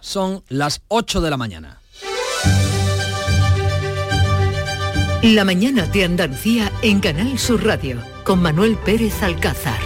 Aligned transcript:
Son 0.00 0.42
las 0.48 0.82
8 0.88 1.22
de 1.22 1.30
la 1.30 1.36
mañana. 1.38 1.80
La 5.22 5.44
mañana 5.44 5.86
de 5.86 6.04
Andalucía 6.04 6.70
en 6.82 7.00
Canal 7.00 7.38
Sur 7.38 7.64
Radio 7.64 8.02
con 8.24 8.42
Manuel 8.42 8.76
Pérez 8.76 9.22
Alcázar. 9.22 9.80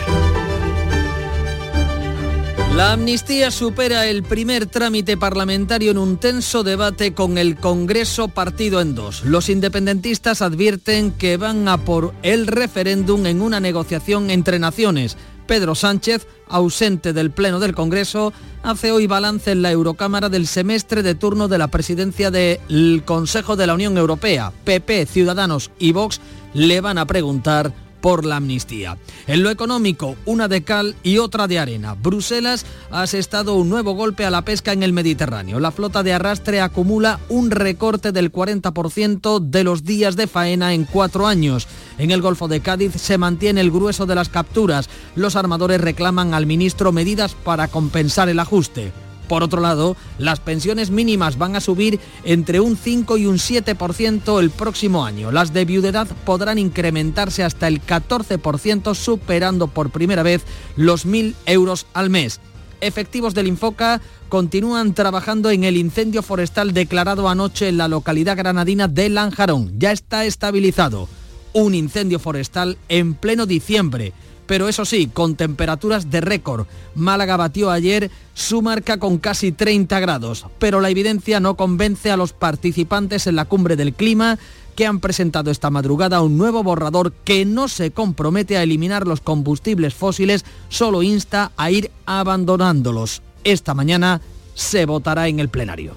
La 2.74 2.92
amnistía 2.92 3.50
supera 3.50 4.06
el 4.06 4.22
primer 4.24 4.66
trámite 4.66 5.16
parlamentario 5.16 5.92
en 5.92 5.98
un 5.98 6.18
tenso 6.18 6.64
debate 6.64 7.14
con 7.14 7.38
el 7.38 7.56
Congreso 7.56 8.28
partido 8.28 8.80
en 8.80 8.94
dos. 8.94 9.24
Los 9.24 9.48
independentistas 9.48 10.42
advierten 10.42 11.12
que 11.12 11.36
van 11.36 11.68
a 11.68 11.78
por 11.78 12.12
el 12.22 12.46
referéndum 12.48 13.24
en 13.26 13.40
una 13.40 13.60
negociación 13.60 14.30
entre 14.30 14.58
naciones. 14.58 15.16
Pedro 15.46 15.74
Sánchez, 15.74 16.26
ausente 16.48 17.12
del 17.12 17.30
Pleno 17.30 17.60
del 17.60 17.74
Congreso, 17.74 18.32
hace 18.62 18.92
hoy 18.92 19.06
balance 19.06 19.52
en 19.52 19.62
la 19.62 19.70
Eurocámara 19.70 20.28
del 20.28 20.46
semestre 20.46 21.02
de 21.02 21.14
turno 21.14 21.48
de 21.48 21.58
la 21.58 21.68
presidencia 21.68 22.30
del 22.30 23.02
Consejo 23.04 23.56
de 23.56 23.66
la 23.66 23.74
Unión 23.74 23.96
Europea. 23.96 24.52
PP, 24.64 25.06
Ciudadanos 25.06 25.70
y 25.78 25.92
Vox 25.92 26.20
le 26.52 26.80
van 26.80 26.98
a 26.98 27.06
preguntar 27.06 27.72
por 28.00 28.24
la 28.24 28.36
amnistía. 28.36 28.98
En 29.26 29.42
lo 29.42 29.50
económico, 29.50 30.16
una 30.26 30.48
de 30.48 30.64
cal 30.64 30.94
y 31.02 31.18
otra 31.18 31.46
de 31.46 31.58
arena. 31.58 31.94
Bruselas 31.94 32.66
ha 32.90 33.02
asestado 33.02 33.54
un 33.54 33.68
nuevo 33.68 33.92
golpe 33.92 34.24
a 34.24 34.30
la 34.30 34.42
pesca 34.42 34.72
en 34.72 34.82
el 34.82 34.92
Mediterráneo. 34.92 35.60
La 35.60 35.70
flota 35.70 36.02
de 36.02 36.12
arrastre 36.12 36.60
acumula 36.60 37.20
un 37.28 37.50
recorte 37.50 38.12
del 38.12 38.32
40% 38.32 39.40
de 39.40 39.64
los 39.64 39.84
días 39.84 40.16
de 40.16 40.26
faena 40.26 40.74
en 40.74 40.84
cuatro 40.84 41.26
años. 41.26 41.66
En 41.98 42.10
el 42.10 42.22
Golfo 42.22 42.48
de 42.48 42.60
Cádiz 42.60 42.92
se 42.94 43.18
mantiene 43.18 43.60
el 43.60 43.70
grueso 43.70 44.06
de 44.06 44.14
las 44.14 44.28
capturas. 44.28 44.88
Los 45.14 45.36
armadores 45.36 45.80
reclaman 45.80 46.34
al 46.34 46.46
ministro 46.46 46.92
medidas 46.92 47.34
para 47.34 47.68
compensar 47.68 48.28
el 48.28 48.40
ajuste. 48.40 49.05
Por 49.28 49.42
otro 49.42 49.60
lado, 49.60 49.96
las 50.18 50.40
pensiones 50.40 50.90
mínimas 50.90 51.38
van 51.38 51.56
a 51.56 51.60
subir 51.60 52.00
entre 52.24 52.60
un 52.60 52.76
5 52.76 53.16
y 53.18 53.26
un 53.26 53.36
7% 53.38 54.40
el 54.40 54.50
próximo 54.50 55.04
año. 55.04 55.32
Las 55.32 55.52
de 55.52 55.64
viudedad 55.64 56.06
podrán 56.24 56.58
incrementarse 56.58 57.42
hasta 57.42 57.68
el 57.68 57.80
14%, 57.84 58.94
superando 58.94 59.66
por 59.68 59.90
primera 59.90 60.22
vez 60.22 60.42
los 60.76 61.06
1.000 61.06 61.34
euros 61.46 61.86
al 61.92 62.10
mes. 62.10 62.40
Efectivos 62.80 63.34
del 63.34 63.46
Infoca 63.46 64.00
continúan 64.28 64.94
trabajando 64.94 65.50
en 65.50 65.64
el 65.64 65.76
incendio 65.76 66.22
forestal 66.22 66.74
declarado 66.74 67.28
anoche 67.28 67.68
en 67.68 67.78
la 67.78 67.88
localidad 67.88 68.36
granadina 68.36 68.86
de 68.86 69.08
Lanjarón. 69.08 69.72
Ya 69.78 69.92
está 69.92 70.24
estabilizado. 70.24 71.08
Un 71.52 71.74
incendio 71.74 72.18
forestal 72.18 72.76
en 72.88 73.14
pleno 73.14 73.46
diciembre 73.46 74.12
pero 74.46 74.68
eso 74.68 74.84
sí, 74.84 75.08
con 75.12 75.34
temperaturas 75.34 76.10
de 76.10 76.20
récord. 76.20 76.66
Málaga 76.94 77.36
batió 77.36 77.70
ayer 77.70 78.10
su 78.34 78.62
marca 78.62 78.98
con 78.98 79.18
casi 79.18 79.52
30 79.52 79.98
grados, 80.00 80.46
pero 80.58 80.80
la 80.80 80.90
evidencia 80.90 81.40
no 81.40 81.56
convence 81.56 82.10
a 82.10 82.16
los 82.16 82.32
participantes 82.32 83.26
en 83.26 83.36
la 83.36 83.44
cumbre 83.44 83.76
del 83.76 83.94
clima 83.94 84.38
que 84.76 84.86
han 84.86 85.00
presentado 85.00 85.50
esta 85.50 85.70
madrugada 85.70 86.20
un 86.20 86.36
nuevo 86.36 86.62
borrador 86.62 87.12
que 87.24 87.44
no 87.44 87.66
se 87.66 87.90
compromete 87.90 88.58
a 88.58 88.62
eliminar 88.62 89.06
los 89.06 89.22
combustibles 89.22 89.94
fósiles, 89.94 90.44
solo 90.68 91.02
insta 91.02 91.50
a 91.56 91.70
ir 91.70 91.90
abandonándolos. 92.04 93.22
Esta 93.42 93.74
mañana 93.74 94.20
se 94.54 94.84
votará 94.84 95.28
en 95.28 95.40
el 95.40 95.48
plenario. 95.48 95.94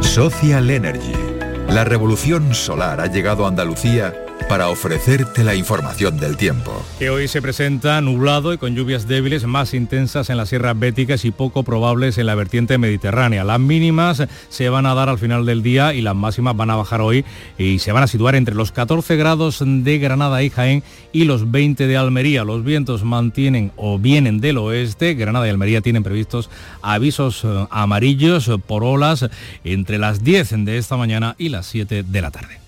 Social 0.00 0.70
Energy. 0.70 1.12
La 1.68 1.84
revolución 1.84 2.54
solar 2.54 3.00
ha 3.00 3.06
llegado 3.06 3.44
a 3.44 3.48
Andalucía 3.48 4.14
para 4.48 4.68
ofrecerte 4.68 5.44
la 5.44 5.54
información 5.54 6.18
del 6.18 6.36
tiempo. 6.36 6.82
Que 6.98 7.10
hoy 7.10 7.28
se 7.28 7.42
presenta 7.42 8.00
nublado 8.00 8.52
y 8.52 8.58
con 8.58 8.74
lluvias 8.74 9.06
débiles 9.06 9.44
más 9.46 9.74
intensas 9.74 10.30
en 10.30 10.38
las 10.38 10.48
sierras 10.48 10.78
béticas 10.78 11.24
y 11.24 11.30
poco 11.30 11.62
probables 11.62 12.16
en 12.16 12.26
la 12.26 12.34
vertiente 12.34 12.78
mediterránea. 12.78 13.44
Las 13.44 13.60
mínimas 13.60 14.22
se 14.48 14.68
van 14.70 14.86
a 14.86 14.94
dar 14.94 15.08
al 15.10 15.18
final 15.18 15.44
del 15.44 15.62
día 15.62 15.92
y 15.92 16.00
las 16.00 16.16
máximas 16.16 16.56
van 16.56 16.70
a 16.70 16.76
bajar 16.76 17.00
hoy 17.02 17.24
y 17.58 17.78
se 17.78 17.92
van 17.92 18.02
a 18.02 18.06
situar 18.06 18.34
entre 18.34 18.54
los 18.54 18.72
14 18.72 19.16
grados 19.16 19.62
de 19.62 19.98
Granada 19.98 20.42
y 20.42 20.50
Jaén 20.50 20.82
y 21.12 21.24
los 21.24 21.50
20 21.50 21.86
de 21.86 21.96
Almería. 21.96 22.44
Los 22.44 22.64
vientos 22.64 23.04
mantienen 23.04 23.72
o 23.76 23.98
vienen 23.98 24.40
del 24.40 24.58
oeste. 24.58 25.14
Granada 25.14 25.46
y 25.46 25.50
Almería 25.50 25.82
tienen 25.82 26.02
previstos 26.02 26.48
avisos 26.80 27.44
eh, 27.44 27.66
amarillos 27.70 28.50
por 28.66 28.82
olas 28.82 29.28
entre 29.64 29.98
las 29.98 30.24
10 30.24 30.64
de 30.64 30.78
esta 30.78 30.96
mañana 30.96 31.34
y 31.38 31.50
las 31.50 31.66
7 31.66 32.02
de 32.02 32.22
la 32.22 32.30
tarde. 32.30 32.67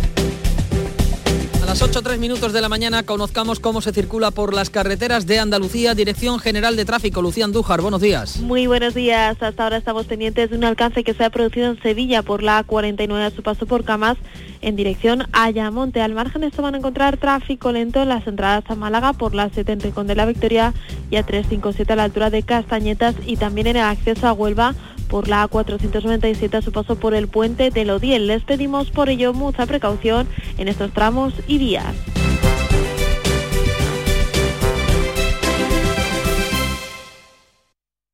Las 1.71 1.81
8.03 1.81 2.17
minutos 2.17 2.51
de 2.51 2.59
la 2.59 2.67
mañana 2.67 3.03
conozcamos 3.03 3.61
cómo 3.61 3.79
se 3.79 3.93
circula 3.93 4.31
por 4.31 4.53
las 4.53 4.69
carreteras 4.69 5.25
de 5.25 5.39
Andalucía, 5.39 5.95
Dirección 5.95 6.37
General 6.37 6.75
de 6.75 6.83
Tráfico. 6.83 7.21
Lucía 7.21 7.45
Andújar, 7.45 7.79
buenos 7.79 8.01
días. 8.01 8.41
Muy 8.41 8.67
buenos 8.67 8.93
días. 8.93 9.41
Hasta 9.41 9.63
ahora 9.63 9.77
estamos 9.77 10.05
pendientes 10.05 10.49
de 10.49 10.57
un 10.57 10.65
alcance 10.65 11.05
que 11.05 11.13
se 11.13 11.23
ha 11.23 11.29
producido 11.29 11.67
en 11.71 11.81
Sevilla 11.81 12.23
por 12.23 12.43
la 12.43 12.67
A49 12.67 13.25
a 13.25 13.31
su 13.31 13.41
paso 13.41 13.67
por 13.67 13.85
Camas 13.85 14.17
en 14.59 14.75
dirección 14.75 15.21
a 15.31 15.45
Ayamonte. 15.45 16.01
Al 16.01 16.13
margen 16.13 16.43
esto 16.43 16.61
van 16.61 16.75
a 16.75 16.79
encontrar 16.79 17.15
tráfico 17.15 17.71
lento 17.71 18.01
en 18.01 18.09
las 18.09 18.27
entradas 18.27 18.65
a 18.67 18.75
Málaga 18.75 19.13
por 19.13 19.33
la 19.33 19.49
70 19.49 19.91
con 19.91 20.07
de 20.07 20.15
la 20.15 20.25
Victoria 20.25 20.73
y 21.09 21.15
a 21.15 21.23
357 21.23 21.93
a 21.93 21.95
la 21.95 22.03
altura 22.03 22.29
de 22.29 22.43
Castañetas 22.43 23.15
y 23.25 23.37
también 23.37 23.67
en 23.67 23.77
el 23.77 23.83
acceso 23.83 24.27
a 24.27 24.33
Huelva 24.33 24.75
por 25.11 25.27
la 25.27 25.47
A497 25.47 26.55
a 26.55 26.61
su 26.61 26.71
paso 26.71 26.95
por 26.95 27.13
el 27.13 27.27
puente 27.27 27.69
de 27.69 27.83
Lodiel. 27.83 28.27
Les 28.27 28.43
pedimos 28.43 28.91
por 28.91 29.09
ello 29.09 29.33
mucha 29.33 29.65
precaución 29.65 30.27
en 30.57 30.69
estos 30.69 30.93
tramos 30.93 31.33
y 31.47 31.57
vías. 31.57 31.93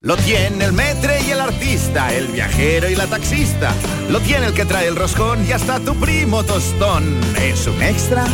Lo 0.02 0.16
tiene 0.18 0.66
el 0.66 0.74
metre 0.74 1.20
y 1.28 1.32
el 1.32 1.40
artista, 1.40 2.14
el 2.16 2.28
viajero 2.28 2.90
y 2.90 2.96
la 2.96 3.06
taxista. 3.06 3.74
Lo 4.10 4.20
tiene 4.20 4.48
el 4.48 4.54
que 4.54 4.66
trae 4.66 4.88
el 4.88 4.96
roscón 4.96 5.46
y 5.48 5.52
hasta 5.52 5.80
tu 5.80 5.94
primo 5.96 6.44
tostón. 6.44 7.20
Es 7.40 7.68
un 7.68 7.82
extra 7.84 8.26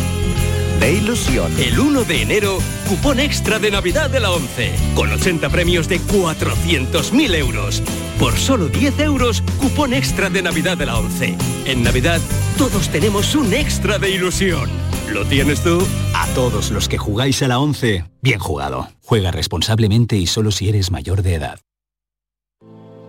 de 0.80 0.92
ilusión. 0.92 1.52
El 1.58 1.78
1 1.78 2.04
de 2.04 2.22
enero, 2.22 2.58
cupón 2.88 3.20
extra 3.20 3.58
de 3.58 3.70
Navidad 3.70 4.10
de 4.10 4.20
la 4.20 4.30
11, 4.30 4.72
con 4.94 5.10
80 5.12 5.48
premios 5.50 5.88
de 5.88 6.00
400.000 6.00 7.34
euros. 7.34 7.82
Por 8.18 8.34
solo 8.34 8.68
10 8.68 9.00
euros, 9.00 9.42
cupón 9.60 9.92
extra 9.92 10.30
de 10.30 10.42
Navidad 10.42 10.76
de 10.76 10.86
la 10.86 10.98
11. 10.98 11.36
En 11.66 11.82
Navidad, 11.82 12.20
todos 12.58 12.88
tenemos 12.88 13.34
un 13.34 13.52
extra 13.52 13.98
de 13.98 14.10
ilusión. 14.10 14.70
¿Lo 15.12 15.24
tienes 15.24 15.62
tú? 15.62 15.86
A 16.14 16.26
todos 16.34 16.70
los 16.70 16.88
que 16.88 16.98
jugáis 16.98 17.42
a 17.42 17.48
la 17.48 17.58
11, 17.58 18.04
bien 18.22 18.38
jugado. 18.38 18.88
Juega 19.02 19.30
responsablemente 19.30 20.16
y 20.16 20.26
solo 20.26 20.50
si 20.50 20.68
eres 20.68 20.90
mayor 20.90 21.22
de 21.22 21.34
edad. 21.34 21.60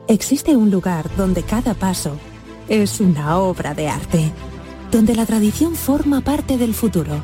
Existe 0.08 0.56
un 0.56 0.70
lugar 0.70 1.09
donde 1.18 1.42
cada 1.42 1.74
paso 1.74 2.20
es 2.70 3.00
una 3.00 3.38
obra 3.38 3.74
de 3.74 3.88
arte, 3.88 4.32
donde 4.92 5.16
la 5.16 5.26
tradición 5.26 5.76
forma 5.76 6.22
parte 6.22 6.58
del 6.58 6.74
futuro, 6.74 7.24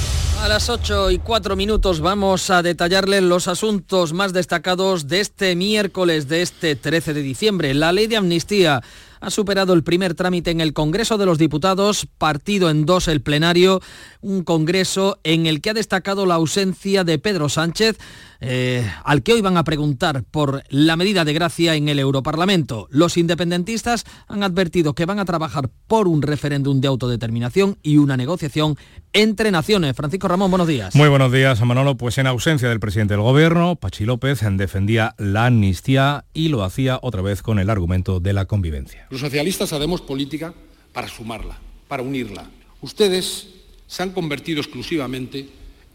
A 0.41 0.47
las 0.47 0.69
8 0.69 1.11
y 1.11 1.19
4 1.19 1.55
minutos 1.55 2.01
vamos 2.01 2.49
a 2.49 2.63
detallarles 2.63 3.21
los 3.21 3.47
asuntos 3.47 4.11
más 4.11 4.33
destacados 4.33 5.07
de 5.07 5.19
este 5.19 5.55
miércoles, 5.55 6.27
de 6.27 6.41
este 6.41 6.75
13 6.75 7.13
de 7.13 7.21
diciembre. 7.21 7.75
La 7.75 7.91
ley 7.91 8.07
de 8.07 8.17
amnistía 8.17 8.81
ha 9.19 9.29
superado 9.29 9.73
el 9.73 9.83
primer 9.83 10.15
trámite 10.15 10.49
en 10.49 10.59
el 10.59 10.73
Congreso 10.73 11.19
de 11.19 11.27
los 11.27 11.37
Diputados, 11.37 12.07
partido 12.17 12.71
en 12.71 12.87
dos 12.87 13.07
el 13.07 13.21
plenario, 13.21 13.81
un 14.21 14.43
Congreso 14.43 15.19
en 15.23 15.45
el 15.45 15.61
que 15.61 15.69
ha 15.69 15.73
destacado 15.75 16.25
la 16.25 16.35
ausencia 16.35 17.03
de 17.03 17.19
Pedro 17.19 17.47
Sánchez, 17.47 17.99
eh, 18.41 18.83
al 19.05 19.21
que 19.21 19.33
hoy 19.33 19.41
van 19.41 19.55
a 19.55 19.63
preguntar 19.63 20.23
por 20.23 20.63
la 20.69 20.95
medida 20.95 21.23
de 21.23 21.33
gracia 21.33 21.75
en 21.75 21.87
el 21.87 21.99
Europarlamento. 21.99 22.87
Los 22.89 23.15
independentistas 23.15 24.03
han 24.27 24.41
advertido 24.41 24.95
que 24.95 25.05
van 25.05 25.19
a 25.19 25.25
trabajar 25.25 25.69
por 25.87 26.07
un 26.07 26.23
referéndum 26.23 26.81
de 26.81 26.87
autodeterminación 26.87 27.77
y 27.83 27.97
una 27.97 28.17
negociación 28.17 28.77
entre 29.13 29.51
naciones. 29.51 29.95
Francisco 29.95 30.27
Ramón, 30.27 30.49
buenos 30.49 30.67
días. 30.67 30.95
Muy 30.95 31.07
buenos 31.07 31.31
días, 31.31 31.61
Manolo. 31.61 31.95
Pues 31.97 32.17
en 32.17 32.25
ausencia 32.25 32.67
del 32.67 32.79
presidente 32.79 33.13
del 33.13 33.21
gobierno, 33.21 33.75
Pachi 33.75 34.05
López 34.05 34.41
defendía 34.53 35.13
la 35.19 35.45
amnistía 35.45 36.25
y 36.33 36.49
lo 36.49 36.63
hacía 36.63 36.99
otra 37.03 37.21
vez 37.21 37.43
con 37.43 37.59
el 37.59 37.69
argumento 37.69 38.19
de 38.19 38.33
la 38.33 38.45
convivencia. 38.45 39.05
Los 39.11 39.21
socialistas 39.21 39.71
hacemos 39.71 40.01
política 40.01 40.53
para 40.93 41.07
sumarla, 41.07 41.59
para 41.87 42.01
unirla. 42.01 42.49
Ustedes 42.81 43.49
se 43.85 44.01
han 44.01 44.11
convertido 44.11 44.61
exclusivamente 44.61 45.47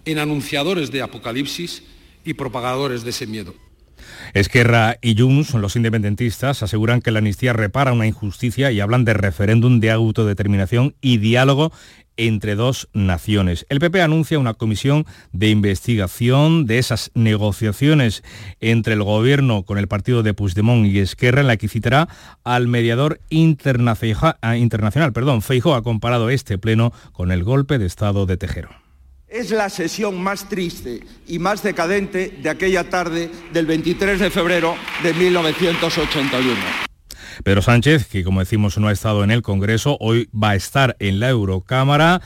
en 0.05 0.19
anunciadores 0.21 0.93
de 0.93 1.03
apocalipsis 1.03 1.83
propagadores 2.35 3.05
de 3.05 3.11
ese 3.11 3.27
miedo. 3.27 3.55
Esquerra 4.35 4.99
y 5.01 5.17
Junts, 5.19 5.55
los 5.55 5.77
independentistas, 5.77 6.63
aseguran 6.63 7.01
que 7.01 7.11
la 7.11 7.21
amnistía 7.21 7.53
repara 7.53 7.93
una 7.93 8.07
injusticia 8.07 8.71
y 8.71 8.81
hablan 8.81 9.05
de 9.05 9.15
referéndum 9.15 9.81
de 9.81 9.91
autodeterminación 9.91 10.95
y 11.01 11.19
diálogo 11.19 11.73
entre 12.17 12.55
dos 12.55 12.89
naciones. 12.93 13.67
El 13.69 13.79
PP 13.79 14.01
anuncia 14.01 14.39
una 14.39 14.55
comisión 14.55 15.05
de 15.33 15.51
investigación 15.51 16.67
de 16.67 16.79
esas 16.79 17.11
negociaciones 17.15 18.23
entre 18.61 18.95
el 18.95 19.03
gobierno 19.03 19.65
con 19.65 19.79
el 19.79 19.89
partido 19.89 20.23
de 20.23 20.35
Puigdemont 20.35 20.87
y 20.87 20.99
Esquerra 20.99 21.43
en 21.43 21.47
la 21.47 21.57
que 21.57 21.69
citará 21.69 22.09
al 22.43 22.69
mediador 22.69 23.21
ah, 23.21 24.57
internacional. 24.57 25.13
Perdón, 25.13 25.43
Feijóo 25.43 25.75
ha 25.75 25.83
comparado 25.83 26.31
este 26.31 26.59
pleno 26.59 26.93
con 27.13 27.33
el 27.33 27.45
golpe 27.45 27.79
de 27.79 27.87
Estado 27.87 28.25
de 28.25 28.37
Tejero. 28.37 28.86
Es 29.37 29.51
la 29.51 29.69
sesión 29.69 30.23
más 30.23 30.49
triste 30.49 31.01
y 31.29 31.39
más 31.39 31.63
decadente 31.63 32.39
de 32.43 32.49
aquella 32.49 32.89
tarde 32.89 33.31
del 33.53 33.67
23 33.67 34.19
de 34.19 34.31
febrero 34.31 34.75
de 35.03 35.13
1981. 35.13 36.55
Pedro 37.45 37.61
Sánchez, 37.61 38.07
que 38.07 38.25
como 38.25 38.41
decimos 38.41 38.79
no 38.79 38.89
ha 38.89 38.93
estado 38.93 39.25
en 39.25 39.31
el 39.31 39.43
Congreso, 39.43 39.99
hoy 40.01 40.31
va 40.33 40.53
a 40.53 40.55
estar 40.55 40.97
en 41.01 41.21
la 41.21 41.29
Eurocámara 41.29 42.23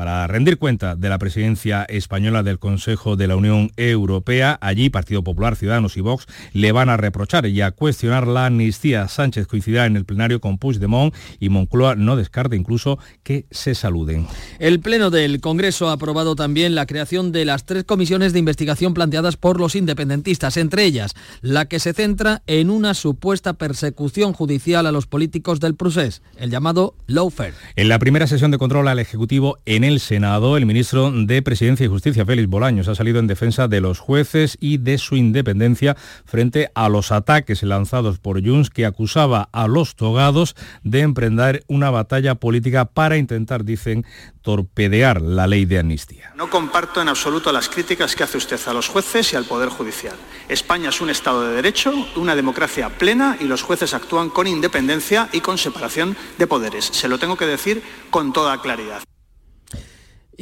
para 0.00 0.26
rendir 0.26 0.56
cuenta 0.56 0.96
de 0.96 1.10
la 1.10 1.18
presidencia 1.18 1.84
española 1.84 2.42
del 2.42 2.58
Consejo 2.58 3.16
de 3.16 3.26
la 3.26 3.36
Unión 3.36 3.70
Europea. 3.76 4.58
Allí 4.62 4.88
Partido 4.88 5.22
Popular, 5.22 5.56
Ciudadanos 5.56 5.98
y 5.98 6.00
Vox 6.00 6.26
le 6.54 6.72
van 6.72 6.88
a 6.88 6.96
reprochar 6.96 7.44
y 7.44 7.60
a 7.60 7.70
cuestionar 7.72 8.26
la 8.26 8.46
amnistía. 8.46 9.08
Sánchez 9.08 9.46
coincidirá 9.46 9.84
en 9.84 9.96
el 9.96 10.06
plenario 10.06 10.40
con 10.40 10.56
Puigdemont 10.56 11.14
y 11.38 11.50
Moncloa 11.50 11.96
no 11.96 12.16
descarta 12.16 12.56
incluso 12.56 12.98
que 13.22 13.44
se 13.50 13.74
saluden. 13.74 14.26
El 14.58 14.80
Pleno 14.80 15.10
del 15.10 15.38
Congreso 15.42 15.90
ha 15.90 15.92
aprobado 15.92 16.34
también 16.34 16.74
la 16.74 16.86
creación 16.86 17.30
de 17.30 17.44
las 17.44 17.66
tres 17.66 17.84
comisiones 17.84 18.32
de 18.32 18.38
investigación 18.38 18.94
planteadas 18.94 19.36
por 19.36 19.60
los 19.60 19.74
independentistas, 19.74 20.56
entre 20.56 20.84
ellas 20.84 21.14
la 21.42 21.66
que 21.66 21.78
se 21.78 21.92
centra 21.92 22.40
en 22.46 22.70
una 22.70 22.94
supuesta 22.94 23.52
persecución 23.52 24.32
judicial 24.32 24.86
a 24.86 24.92
los 24.92 25.06
políticos 25.06 25.60
del 25.60 25.74
procés, 25.74 26.22
el 26.38 26.50
llamado 26.50 26.94
lawfare. 27.06 27.52
En 27.76 27.90
la 27.90 27.98
primera 27.98 28.26
sesión 28.26 28.50
de 28.50 28.56
control 28.56 28.88
al 28.88 28.98
Ejecutivo 28.98 29.58
en 29.66 29.89
el 29.90 30.00
Senado, 30.00 30.56
el 30.56 30.66
ministro 30.66 31.10
de 31.10 31.42
Presidencia 31.42 31.84
y 31.84 31.88
Justicia, 31.88 32.24
Félix 32.24 32.48
Bolaños, 32.48 32.88
ha 32.88 32.94
salido 32.94 33.18
en 33.18 33.26
defensa 33.26 33.66
de 33.66 33.80
los 33.80 33.98
jueces 33.98 34.56
y 34.60 34.78
de 34.78 34.98
su 34.98 35.16
independencia 35.16 35.96
frente 36.24 36.70
a 36.74 36.88
los 36.88 37.10
ataques 37.12 37.62
lanzados 37.62 38.18
por 38.18 38.42
Junts 38.44 38.70
que 38.70 38.86
acusaba 38.86 39.48
a 39.52 39.66
los 39.66 39.96
togados 39.96 40.54
de 40.84 41.00
emprender 41.00 41.64
una 41.66 41.90
batalla 41.90 42.36
política 42.36 42.84
para 42.84 43.16
intentar, 43.16 43.64
dicen, 43.64 44.06
torpedear 44.42 45.20
la 45.20 45.46
ley 45.46 45.64
de 45.64 45.80
amnistía. 45.80 46.32
No 46.36 46.48
comparto 46.48 47.02
en 47.02 47.08
absoluto 47.08 47.52
las 47.52 47.68
críticas 47.68 48.14
que 48.14 48.24
hace 48.24 48.38
usted 48.38 48.60
a 48.66 48.72
los 48.72 48.88
jueces 48.88 49.32
y 49.32 49.36
al 49.36 49.44
Poder 49.44 49.68
Judicial. 49.68 50.14
España 50.48 50.90
es 50.90 51.00
un 51.00 51.10
Estado 51.10 51.48
de 51.48 51.56
Derecho, 51.56 51.92
una 52.16 52.36
democracia 52.36 52.88
plena 52.88 53.36
y 53.40 53.44
los 53.44 53.62
jueces 53.62 53.92
actúan 53.92 54.30
con 54.30 54.46
independencia 54.46 55.28
y 55.32 55.40
con 55.40 55.58
separación 55.58 56.16
de 56.38 56.46
poderes. 56.46 56.86
Se 56.86 57.08
lo 57.08 57.18
tengo 57.18 57.36
que 57.36 57.46
decir 57.46 57.82
con 58.10 58.32
toda 58.32 58.60
claridad. 58.62 59.02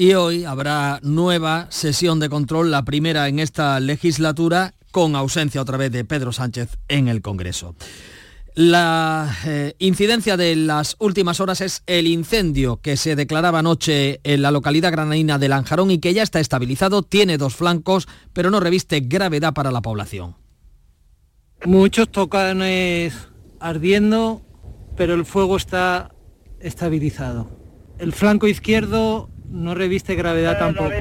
Y 0.00 0.14
hoy 0.14 0.44
habrá 0.44 1.00
nueva 1.02 1.66
sesión 1.70 2.20
de 2.20 2.28
control, 2.28 2.70
la 2.70 2.84
primera 2.84 3.26
en 3.26 3.40
esta 3.40 3.80
legislatura, 3.80 4.74
con 4.92 5.16
ausencia 5.16 5.60
otra 5.60 5.76
vez 5.76 5.90
de 5.90 6.04
Pedro 6.04 6.30
Sánchez 6.30 6.78
en 6.86 7.08
el 7.08 7.20
Congreso. 7.20 7.74
La 8.54 9.36
eh, 9.44 9.74
incidencia 9.80 10.36
de 10.36 10.54
las 10.54 10.94
últimas 11.00 11.40
horas 11.40 11.60
es 11.62 11.82
el 11.88 12.06
incendio 12.06 12.76
que 12.76 12.96
se 12.96 13.16
declaraba 13.16 13.58
anoche 13.58 14.20
en 14.22 14.40
la 14.40 14.52
localidad 14.52 14.92
granadina 14.92 15.36
de 15.36 15.48
Lanjarón 15.48 15.90
y 15.90 15.98
que 15.98 16.14
ya 16.14 16.22
está 16.22 16.38
estabilizado, 16.38 17.02
tiene 17.02 17.36
dos 17.36 17.56
flancos, 17.56 18.06
pero 18.32 18.52
no 18.52 18.60
reviste 18.60 19.00
gravedad 19.00 19.52
para 19.52 19.72
la 19.72 19.82
población. 19.82 20.36
Muchos 21.64 22.08
tocanes 22.08 23.14
ardiendo, 23.58 24.42
pero 24.96 25.14
el 25.14 25.24
fuego 25.24 25.56
está 25.56 26.14
estabilizado. 26.60 27.50
El 27.98 28.12
flanco 28.12 28.46
izquierdo 28.46 29.28
no 29.50 29.74
reviste 29.74 30.14
gravedad 30.14 30.58
tampoco. 30.58 30.92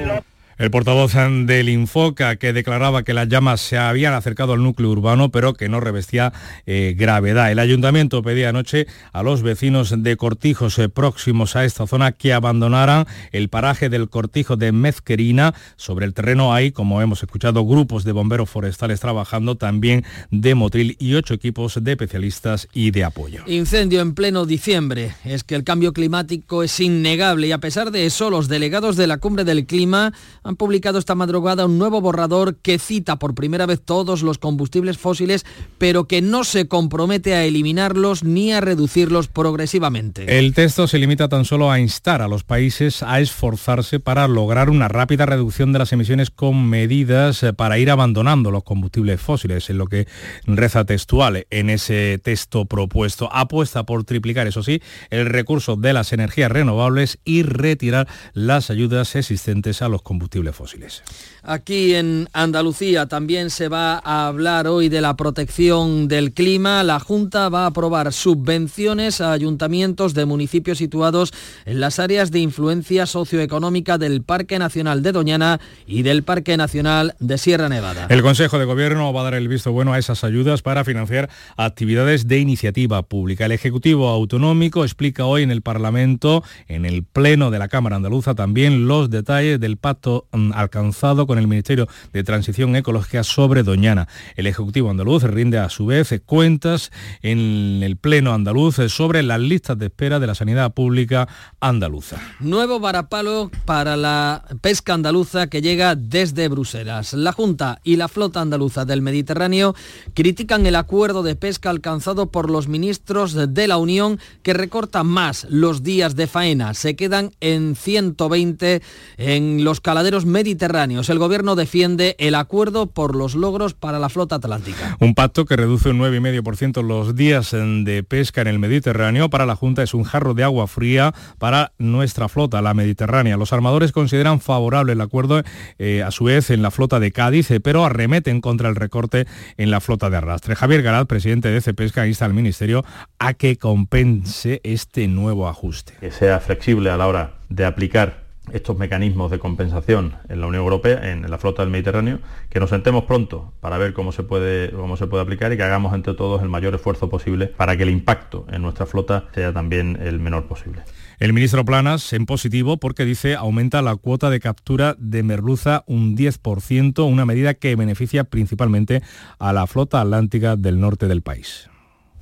El 0.57 0.71
portavoz 0.71 1.13
del 1.13 1.69
Infoca 1.69 2.35
que 2.37 2.51
declaraba 2.51 3.03
que 3.03 3.13
las 3.13 3.27
llamas 3.27 3.61
se 3.61 3.77
habían 3.77 4.15
acercado 4.15 4.53
al 4.53 4.63
núcleo 4.63 4.89
urbano 4.89 5.29
pero 5.29 5.53
que 5.53 5.69
no 5.69 5.79
revestía 5.79 6.33
eh, 6.65 6.95
gravedad. 6.97 7.51
El 7.51 7.59
ayuntamiento 7.59 8.23
pedía 8.23 8.49
anoche 8.49 8.87
a 9.13 9.21
los 9.21 9.43
vecinos 9.43 9.93
de 9.95 10.17
Cortijos 10.17 10.79
eh, 10.79 10.89
próximos 10.89 11.55
a 11.55 11.63
esta 11.63 11.85
zona 11.85 12.11
que 12.11 12.33
abandonaran 12.33 13.05
el 13.31 13.49
paraje 13.49 13.89
del 13.89 14.09
Cortijo 14.09 14.55
de 14.55 14.71
Mezquerina. 14.71 15.53
Sobre 15.75 16.07
el 16.07 16.15
terreno 16.15 16.51
hay, 16.55 16.71
como 16.71 17.03
hemos 17.03 17.21
escuchado, 17.21 17.63
grupos 17.63 18.03
de 18.03 18.13
bomberos 18.13 18.49
forestales 18.49 18.99
trabajando, 18.99 19.57
también 19.57 20.05
de 20.31 20.55
Motril 20.55 20.95
y 20.97 21.13
ocho 21.13 21.35
equipos 21.35 21.77
de 21.83 21.91
especialistas 21.91 22.67
y 22.73 22.89
de 22.89 23.03
apoyo. 23.03 23.43
Incendio 23.45 24.01
en 24.01 24.15
pleno 24.15 24.47
diciembre. 24.47 25.13
Es 25.23 25.43
que 25.43 25.53
el 25.53 25.63
cambio 25.63 25.93
climático 25.93 26.63
es 26.63 26.79
innegable 26.79 27.45
y 27.45 27.51
a 27.51 27.59
pesar 27.59 27.91
de 27.91 28.07
eso 28.07 28.31
los 28.31 28.47
delegados 28.47 28.95
de 28.95 29.05
la 29.05 29.19
cumbre 29.19 29.43
del 29.43 29.67
clima 29.67 30.13
han 30.47 30.55
publicado 30.55 30.97
esta 30.97 31.13
madrugada 31.13 31.65
un 31.65 31.77
nuevo 31.77 31.99
borrador 31.99 32.55
que 32.55 32.79
cita 32.79 33.19
por 33.19 33.35
primera 33.35 33.65
vez 33.65 33.81
todos 33.83 34.21
los 34.21 34.37
combustibles 34.37 34.97
fósiles, 34.97 35.45
pero 35.77 36.05
que 36.05 36.21
no 36.21 36.45
se 36.45 36.69
compromete 36.69 37.35
a 37.35 37.43
eliminarlos 37.43 38.23
ni 38.23 38.53
a 38.53 38.61
reducirlos 38.61 39.27
progresivamente. 39.27 40.39
El 40.39 40.53
texto 40.53 40.87
se 40.87 40.99
limita 40.99 41.27
tan 41.27 41.43
solo 41.43 41.69
a 41.69 41.81
instar 41.81 42.21
a 42.21 42.29
los 42.29 42.45
países 42.45 43.03
a 43.03 43.19
esforzarse 43.19 43.99
para 43.99 44.25
lograr 44.29 44.69
una 44.69 44.87
rápida 44.87 45.25
reducción 45.25 45.73
de 45.73 45.79
las 45.79 45.91
emisiones 45.91 46.31
con 46.31 46.69
medidas 46.69 47.43
eh, 47.43 47.51
para 47.51 47.77
ir 47.77 47.91
abandonando 47.91 48.49
los 48.49 48.63
combustibles 48.63 49.19
fósiles, 49.19 49.69
en 49.69 49.77
lo 49.77 49.87
que 49.87 50.07
reza 50.45 50.85
textual 50.85 51.45
en 51.49 51.69
ese 51.69 52.21
texto 52.23 52.63
propuesto. 52.63 53.29
Apuesta 53.33 53.85
por 53.85 54.05
triplicar, 54.05 54.47
eso 54.47 54.63
sí, 54.63 54.81
el 55.09 55.25
recurso 55.25 55.75
de 55.75 55.91
las 55.91 56.13
energías 56.13 56.49
renovables 56.49 57.19
y 57.25 57.43
retirar 57.43 58.07
las 58.33 58.69
ayudas 58.69 59.13
existentes 59.17 59.81
a 59.81 59.89
los 59.89 60.01
combustibles 60.01 60.36
fósiles. 60.53 61.03
Aquí 61.49 61.95
en 61.95 62.27
Andalucía 62.33 63.05
también 63.05 63.51
se 63.51 63.69
va 63.69 64.01
a 64.03 64.27
hablar 64.27 64.67
hoy 64.67 64.89
de 64.89 64.99
la 64.99 65.15
protección 65.15 66.09
del 66.09 66.33
clima. 66.33 66.83
La 66.83 66.99
Junta 66.99 67.47
va 67.47 67.63
a 67.63 67.67
aprobar 67.67 68.11
subvenciones 68.11 69.21
a 69.21 69.31
ayuntamientos 69.31 70.13
de 70.13 70.25
municipios 70.25 70.79
situados 70.79 71.31
en 71.65 71.79
las 71.79 71.99
áreas 71.99 72.31
de 72.31 72.39
influencia 72.39 73.05
socioeconómica 73.05 73.97
del 73.97 74.23
Parque 74.23 74.59
Nacional 74.59 75.01
de 75.01 75.13
Doñana 75.13 75.61
y 75.85 76.01
del 76.01 76.23
Parque 76.23 76.57
Nacional 76.57 77.15
de 77.21 77.37
Sierra 77.37 77.69
Nevada. 77.69 78.07
El 78.09 78.23
Consejo 78.23 78.59
de 78.59 78.65
Gobierno 78.65 79.13
va 79.13 79.21
a 79.21 79.23
dar 79.23 79.35
el 79.35 79.47
visto 79.47 79.71
bueno 79.71 79.93
a 79.93 79.99
esas 79.99 80.25
ayudas 80.25 80.61
para 80.61 80.83
financiar 80.83 81.29
actividades 81.55 82.27
de 82.27 82.39
iniciativa 82.39 83.03
pública. 83.03 83.45
El 83.45 83.53
Ejecutivo 83.53 84.09
Autonómico 84.09 84.83
explica 84.83 85.23
hoy 85.23 85.43
en 85.43 85.51
el 85.51 85.61
Parlamento, 85.61 86.43
en 86.67 86.85
el 86.85 87.03
Pleno 87.03 87.51
de 87.51 87.59
la 87.59 87.69
Cámara 87.69 87.95
Andaluza, 87.95 88.35
también 88.35 88.89
los 88.89 89.09
detalles 89.09 89.61
del 89.61 89.77
pacto 89.77 90.27
mm, 90.33 90.51
alcanzado 90.53 91.25
con 91.25 91.36
el 91.37 91.47
Ministerio 91.47 91.87
de 92.13 92.23
Transición 92.23 92.75
Ecológica 92.75 93.23
sobre 93.23 93.63
Doñana. 93.63 94.07
El 94.35 94.47
Ejecutivo 94.47 94.89
andaluz 94.89 95.23
rinde 95.23 95.57
a 95.57 95.69
su 95.69 95.85
vez 95.85 96.13
cuentas 96.25 96.91
en 97.21 97.81
el 97.83 97.97
Pleno 97.97 98.33
andaluz 98.33 98.77
sobre 98.89 99.23
las 99.23 99.39
listas 99.39 99.77
de 99.77 99.87
espera 99.87 100.19
de 100.19 100.27
la 100.27 100.35
sanidad 100.35 100.73
pública 100.73 101.27
andaluza. 101.59 102.17
Nuevo 102.39 102.79
varapalo 102.79 103.51
para 103.65 103.97
la 103.97 104.45
pesca 104.61 104.93
andaluza 104.93 105.47
que 105.47 105.61
llega 105.61 105.95
desde 105.95 106.47
Bruselas. 106.47 107.13
La 107.13 107.31
Junta 107.31 107.79
y 107.83 107.95
la 107.95 108.07
flota 108.07 108.41
andaluza 108.41 108.85
del 108.85 109.01
Mediterráneo 109.01 109.75
critican 110.13 110.65
el 110.65 110.75
acuerdo 110.75 111.23
de 111.23 111.35
pesca 111.35 111.69
alcanzado 111.69 112.31
por 112.31 112.49
los 112.49 112.67
ministros 112.67 113.33
de 113.33 113.67
la 113.67 113.77
Unión 113.77 114.19
que 114.43 114.53
recorta 114.53 115.03
más 115.03 115.47
los 115.49 115.83
días 115.83 116.15
de 116.15 116.27
faena. 116.27 116.73
Se 116.73 116.95
quedan 116.95 117.31
en 117.39 117.75
120 117.75 118.81
en 119.17 119.63
los 119.63 119.81
caladeros 119.81 120.25
mediterráneos. 120.25 121.09
El 121.09 121.19
gobierno 121.27 121.57
defiende 121.57 122.15
el 122.19 122.35
acuerdo 122.35 122.87
por 122.87 123.13
los 123.13 123.35
logros 123.35 123.73
para 123.73 123.99
la 123.99 124.07
flota 124.07 124.35
atlántica. 124.35 124.95
Un 125.01 125.13
pacto 125.13 125.43
que 125.43 125.57
reduce 125.57 125.89
un 125.89 125.99
9,5% 125.99 126.81
los 126.81 127.17
días 127.17 127.51
de 127.51 128.01
pesca 128.07 128.39
en 128.39 128.47
el 128.47 128.59
Mediterráneo 128.59 129.29
para 129.29 129.45
la 129.45 129.57
Junta 129.57 129.83
es 129.83 129.93
un 129.93 130.05
jarro 130.05 130.33
de 130.33 130.45
agua 130.45 130.67
fría 130.67 131.13
para 131.37 131.73
nuestra 131.79 132.29
flota, 132.29 132.61
la 132.61 132.73
Mediterránea. 132.73 133.35
Los 133.35 133.51
armadores 133.51 133.91
consideran 133.91 134.39
favorable 134.39 134.93
el 134.93 135.01
acuerdo 135.01 135.43
eh, 135.79 136.01
a 136.01 136.11
su 136.11 136.23
vez 136.23 136.49
en 136.49 136.61
la 136.61 136.71
flota 136.71 137.01
de 137.01 137.11
Cádiz, 137.11 137.51
eh, 137.51 137.59
pero 137.59 137.83
arremeten 137.83 138.39
contra 138.39 138.69
el 138.69 138.77
recorte 138.77 139.27
en 139.57 139.69
la 139.69 139.81
flota 139.81 140.09
de 140.09 140.15
arrastre. 140.15 140.55
Javier 140.55 140.81
Garat, 140.81 141.09
presidente 141.09 141.51
de 141.51 141.59
Cepesca, 141.59 142.07
insta 142.07 142.23
al 142.23 142.33
Ministerio 142.33 142.85
a 143.19 143.33
que 143.33 143.57
compense 143.57 144.61
este 144.63 145.09
nuevo 145.09 145.49
ajuste. 145.49 145.91
Que 145.99 146.11
sea 146.11 146.39
flexible 146.39 146.89
a 146.89 146.95
la 146.95 147.05
hora 147.07 147.33
de 147.49 147.65
aplicar 147.65 148.26
estos 148.51 148.77
mecanismos 148.77 149.31
de 149.31 149.39
compensación 149.39 150.15
en 150.29 150.41
la 150.41 150.47
Unión 150.47 150.63
Europea, 150.63 151.11
en 151.11 151.29
la 151.29 151.37
flota 151.37 151.61
del 151.61 151.71
Mediterráneo, 151.71 152.19
que 152.49 152.59
nos 152.59 152.69
sentemos 152.69 153.05
pronto 153.05 153.53
para 153.59 153.77
ver 153.77 153.93
cómo 153.93 154.11
se 154.11 154.23
puede, 154.23 154.71
cómo 154.71 154.97
se 154.97 155.07
puede 155.07 155.23
aplicar 155.23 155.51
y 155.53 155.57
que 155.57 155.63
hagamos 155.63 155.93
entre 155.93 156.13
todos 156.13 156.41
el 156.41 156.49
mayor 156.49 156.75
esfuerzo 156.75 157.09
posible 157.09 157.47
para 157.47 157.77
que 157.77 157.83
el 157.83 157.89
impacto 157.89 158.45
en 158.49 158.61
nuestra 158.61 158.85
flota 158.85 159.25
sea 159.33 159.53
también 159.53 159.97
el 160.01 160.19
menor 160.19 160.47
posible. 160.47 160.83
El 161.19 161.33
ministro 161.33 161.65
Planas 161.65 162.13
en 162.13 162.25
positivo 162.25 162.77
porque 162.77 163.03
dice 163.03 163.35
aumenta 163.35 163.81
la 163.81 163.95
cuota 163.95 164.29
de 164.29 164.39
captura 164.39 164.95
de 164.99 165.23
merluza 165.23 165.83
un 165.87 166.15
10%, 166.15 167.09
una 167.09 167.25
medida 167.25 167.55
que 167.55 167.75
beneficia 167.75 168.23
principalmente 168.23 169.01
a 169.39 169.51
la 169.51 169.65
flota 169.65 170.01
atlántica 170.01 170.55
del 170.55 170.79
norte 170.79 171.07
del 171.07 171.23
país. 171.23 171.69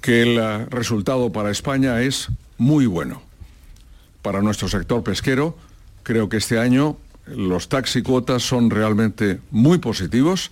Que 0.01 0.21
el 0.21 0.69
resultado 0.69 1.31
para 1.31 1.51
España 1.51 2.01
es 2.01 2.29
muy 2.57 2.85
bueno. 2.85 3.21
Para 4.21 4.41
nuestro 4.41 4.67
sector 4.67 5.03
pesquero, 5.03 5.57
creo 6.05 6.29
que 6.29 6.37
este 6.37 6.59
año 6.59 6.95
los 7.27 7.67
taxi 7.67 8.01
cuotas 8.01 8.43
son 8.43 8.69
realmente 8.69 9.39
muy 9.51 9.79
positivos. 9.79 10.51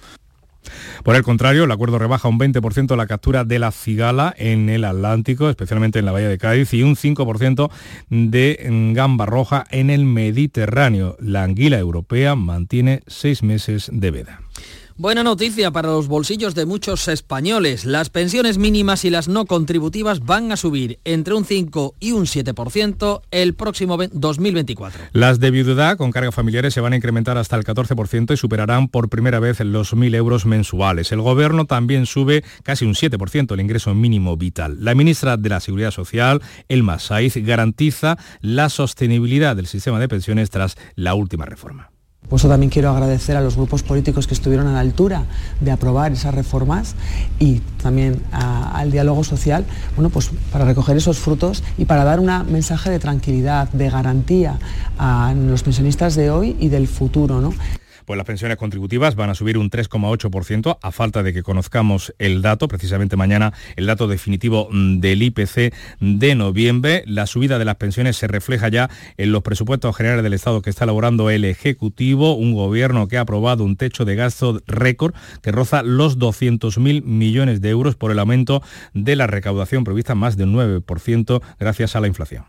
Por 1.04 1.16
el 1.16 1.24
contrario, 1.24 1.66
el 1.66 1.72
acuerdo 1.72 2.00
rebaja 2.00 2.30
un 2.30 2.40
20% 2.40 2.96
la 2.96 3.06
captura 3.06 3.44
de 3.44 3.60
la 3.60 3.72
cigala 3.72 4.34
en 4.38 4.70
el 4.70 4.86
Atlántico, 4.86 5.50
especialmente 5.50 6.00
en 6.00 6.06
la 6.06 6.14
bahía 6.14 6.30
de 6.30 6.38
Cádiz, 6.38 6.74
y 6.74 6.84
un 6.84 6.96
5% 6.96 7.70
de 8.10 8.92
gamba 8.94 9.26
roja 9.26 9.66
en 9.72 9.90
el 9.90 10.06
Mediterráneo. 10.06 11.18
La 11.20 11.44
anguila 11.44 11.78
europea 11.78 12.36
mantiene 12.36 13.04
seis 13.08 13.44
meses 13.44 13.90
de 13.92 14.12
veda. 14.12 14.42
Buena 14.96 15.24
noticia 15.24 15.72
para 15.72 15.88
los 15.88 16.08
bolsillos 16.08 16.54
de 16.54 16.68
muchos 16.68 17.08
españoles. 17.08 17.84
Las 17.84 18.12
pensiones 18.12 18.60
mínimas 18.60 19.06
y 19.06 19.10
las 19.10 19.28
no 19.28 19.48
contributivas 19.48 20.20
van 20.20 20.52
a 20.52 20.56
subir 20.56 21.00
entre 21.04 21.34
un 21.34 21.46
5 21.46 21.96
y 22.00 22.12
un 22.12 22.26
7% 22.26 23.22
el 23.32 23.56
próximo 23.56 23.98
2024. 23.98 25.06
Las 25.14 25.40
de 25.40 25.50
viudedad 25.50 25.98
con 25.98 26.12
cargas 26.12 26.36
familiares 26.36 26.76
se 26.76 26.82
van 26.82 26.94
a 26.94 26.96
incrementar 26.96 27.40
hasta 27.40 27.56
el 27.56 27.64
14% 27.64 28.34
y 28.34 28.38
superarán 28.38 28.88
por 28.88 29.10
primera 29.10 29.40
vez 29.40 29.62
los 29.62 29.96
1.000 29.96 30.14
euros 30.14 30.46
mensuales. 30.46 31.12
El 31.12 31.22
gobierno 31.22 31.66
también 31.66 32.06
sube 32.06 32.44
casi 32.62 32.86
un 32.86 32.94
7% 32.94 33.52
el 33.52 33.62
ingreso 33.62 33.96
mínimo 33.96 34.38
vital. 34.38 34.78
La 34.80 34.94
ministra 34.94 35.38
de 35.38 35.50
la 35.50 35.60
Seguridad 35.60 35.90
Social, 35.90 36.44
Elma 36.70 37.00
Saiz, 37.00 37.36
garantiza 37.38 38.20
la 38.42 38.70
sostenibilidad 38.70 39.56
del 39.56 39.66
sistema 39.66 40.00
de 40.00 40.08
pensiones 40.08 40.52
tras 40.52 40.76
la 40.96 41.16
última 41.16 41.46
reforma. 41.46 41.93
Por 42.30 42.40
eso 42.40 42.48
también 42.48 42.70
quiero 42.70 42.90
agradecer 42.90 43.36
a 43.36 43.42
los 43.42 43.56
grupos 43.56 43.84
políticos 43.84 44.28
que 44.28 44.34
estuvieron 44.34 44.68
a 44.68 44.74
la 44.74 44.80
altura 44.80 45.26
de 45.60 45.72
aprobar 45.72 46.12
esas 46.14 46.34
reformas 46.34 46.96
y 47.40 47.60
también 47.82 48.22
al 48.32 48.92
diálogo 48.92 49.24
social, 49.24 49.66
bueno, 49.96 50.10
pues 50.10 50.32
para 50.52 50.66
recoger 50.66 50.98
esos 50.98 51.20
frutos 51.20 51.64
y 51.78 51.86
para 51.86 52.04
dar 52.04 52.20
un 52.20 52.32
mensaje 52.52 52.90
de 52.90 53.00
tranquilidad, 53.00 53.70
de 53.72 53.90
garantía 53.90 54.58
a 54.98 55.34
los 55.36 55.64
pensionistas 55.64 56.16
de 56.16 56.32
hoy 56.32 56.56
y 56.60 56.70
del 56.70 56.88
futuro. 56.88 57.40
¿no? 57.40 57.54
Pues 58.06 58.18
las 58.18 58.26
pensiones 58.26 58.58
contributivas 58.58 59.16
van 59.16 59.30
a 59.30 59.36
subir 59.36 59.58
un 59.58 59.70
3,8% 59.70 60.78
a 60.82 60.92
falta 60.92 61.24
de 61.24 61.34
que 61.34 61.44
conozcamos 61.44 62.14
el 62.20 62.42
dato, 62.42 62.68
precisamente 62.68 63.16
mañana 63.16 63.54
el 63.76 63.86
dato 63.86 64.08
definitivo 64.08 64.68
mm, 64.72 65.00
del 65.00 65.24
IPC 65.24 65.74
de 66.00 66.36
noviembre. 66.36 67.04
La 67.06 67.28
subida 67.28 67.60
de 67.60 67.66
las 67.66 67.76
pensiones 67.76 68.18
se 68.18 68.28
refleja 68.28 68.68
ya 68.70 68.90
en 69.18 69.32
los 69.32 69.44
presupuestos 69.44 69.96
generales 69.96 70.24
del 70.24 70.34
Estado 70.34 70.62
que 70.62 70.70
está 70.70 70.84
elaborando 70.84 71.30
el 71.30 71.46
Ejecutivo, 71.46 72.36
un 72.36 72.54
gobierno 72.54 73.08
que 73.08 73.18
ha 73.18 73.22
aprobado 73.22 73.64
un 73.64 73.78
techo 73.78 74.06
de 74.06 74.16
gasto 74.16 74.62
récord 74.68 75.14
que 75.42 75.52
roza 75.52 75.84
los 75.84 76.18
200.000 76.18 77.04
millones 77.04 77.62
de 77.62 77.70
euros 77.70 77.96
por 77.96 78.12
el 78.12 78.20
aumento 78.20 78.62
de 78.94 79.16
la 79.16 79.28
recaudación 79.28 79.84
prevista 79.84 80.16
más 80.16 80.38
del 80.38 80.50
9% 80.50 81.42
gracias 81.60 81.96
a 81.96 82.02
la 82.02 82.08
inflación. 82.08 82.46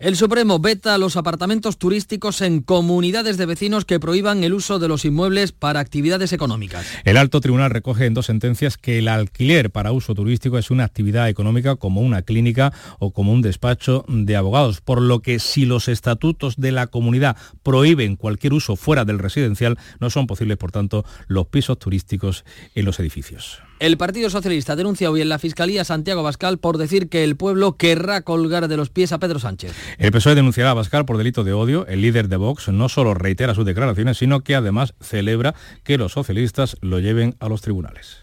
El 0.00 0.16
Supremo 0.16 0.58
veta 0.58 0.96
los 0.96 1.18
apartamentos 1.18 1.76
turísticos 1.76 2.40
en 2.40 2.62
comunidades 2.62 3.36
de 3.36 3.44
vecinos 3.44 3.84
que 3.84 4.00
prohíban 4.00 4.42
el 4.44 4.54
uso 4.54 4.78
de 4.78 4.88
los 4.88 5.04
inmuebles 5.04 5.52
para 5.52 5.80
actividades 5.80 6.32
económicas. 6.32 6.86
El 7.04 7.18
alto 7.18 7.42
tribunal 7.42 7.70
recoge 7.70 8.06
en 8.06 8.14
dos 8.14 8.24
sentencias 8.24 8.78
que 8.78 9.00
el 9.00 9.08
alquiler 9.08 9.70
para 9.70 9.92
uso 9.92 10.14
turístico 10.14 10.56
es 10.56 10.70
una 10.70 10.84
actividad 10.84 11.28
económica 11.28 11.76
como 11.76 12.00
una 12.00 12.22
clínica 12.22 12.72
o 12.98 13.10
como 13.10 13.30
un 13.30 13.42
despacho 13.42 14.06
de 14.08 14.36
abogados, 14.36 14.80
por 14.80 15.02
lo 15.02 15.20
que 15.20 15.38
si 15.38 15.66
los 15.66 15.86
estatutos 15.86 16.56
de 16.56 16.72
la 16.72 16.86
comunidad 16.86 17.36
prohíben 17.62 18.16
cualquier 18.16 18.54
uso 18.54 18.76
fuera 18.76 19.04
del 19.04 19.18
residencial, 19.18 19.76
no 20.00 20.08
son 20.08 20.26
posibles, 20.26 20.56
por 20.56 20.72
tanto, 20.72 21.04
los 21.26 21.48
pisos 21.48 21.78
turísticos 21.78 22.46
en 22.74 22.86
los 22.86 22.98
edificios. 23.00 23.60
El 23.80 23.96
Partido 23.96 24.28
Socialista 24.28 24.76
denuncia 24.76 25.10
hoy 25.10 25.22
en 25.22 25.30
la 25.30 25.38
Fiscalía 25.38 25.84
Santiago 25.84 26.22
Bascal 26.22 26.58
por 26.58 26.76
decir 26.76 27.08
que 27.08 27.24
el 27.24 27.36
pueblo 27.36 27.78
querrá 27.78 28.20
colgar 28.20 28.68
de 28.68 28.76
los 28.76 28.90
pies 28.90 29.10
a 29.12 29.18
Pedro 29.18 29.38
Sánchez. 29.38 29.72
El 29.96 30.12
PSOE 30.12 30.34
denunciará 30.34 30.72
a 30.72 30.74
Bascal 30.74 31.06
por 31.06 31.16
delito 31.16 31.44
de 31.44 31.54
odio. 31.54 31.86
El 31.86 32.02
líder 32.02 32.28
de 32.28 32.36
Vox 32.36 32.68
no 32.68 32.90
solo 32.90 33.14
reitera 33.14 33.54
sus 33.54 33.64
declaraciones, 33.64 34.18
sino 34.18 34.40
que 34.40 34.54
además 34.54 34.92
celebra 35.00 35.54
que 35.82 35.96
los 35.96 36.12
socialistas 36.12 36.76
lo 36.82 36.98
lleven 36.98 37.36
a 37.40 37.48
los 37.48 37.62
tribunales. 37.62 38.18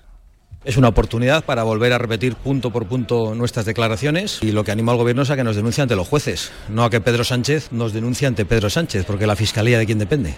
Es 0.64 0.78
una 0.78 0.90
oportunidad 0.90 1.44
para 1.44 1.64
volver 1.64 1.92
a 1.92 1.98
repetir 1.98 2.36
punto 2.36 2.70
por 2.70 2.86
punto 2.86 3.34
nuestras 3.34 3.66
declaraciones 3.66 4.38
y 4.44 4.52
lo 4.52 4.64
que 4.64 4.72
animo 4.72 4.92
al 4.92 4.98
gobierno 4.98 5.24
es 5.24 5.32
a 5.32 5.36
que 5.36 5.44
nos 5.44 5.56
denuncie 5.56 5.82
ante 5.82 5.96
los 5.96 6.08
jueces, 6.08 6.52
no 6.70 6.84
a 6.84 6.92
que 6.92 7.02
Pedro 7.02 7.24
Sánchez 7.24 7.72
nos 7.72 7.94
denuncie 7.94 8.28
ante 8.28 8.46
Pedro 8.46 8.70
Sánchez, 8.70 9.06
porque 9.06 9.26
la 9.26 9.36
Fiscalía 9.36 9.80
de 9.80 9.88
quién 9.88 9.98
depende. 9.98 10.36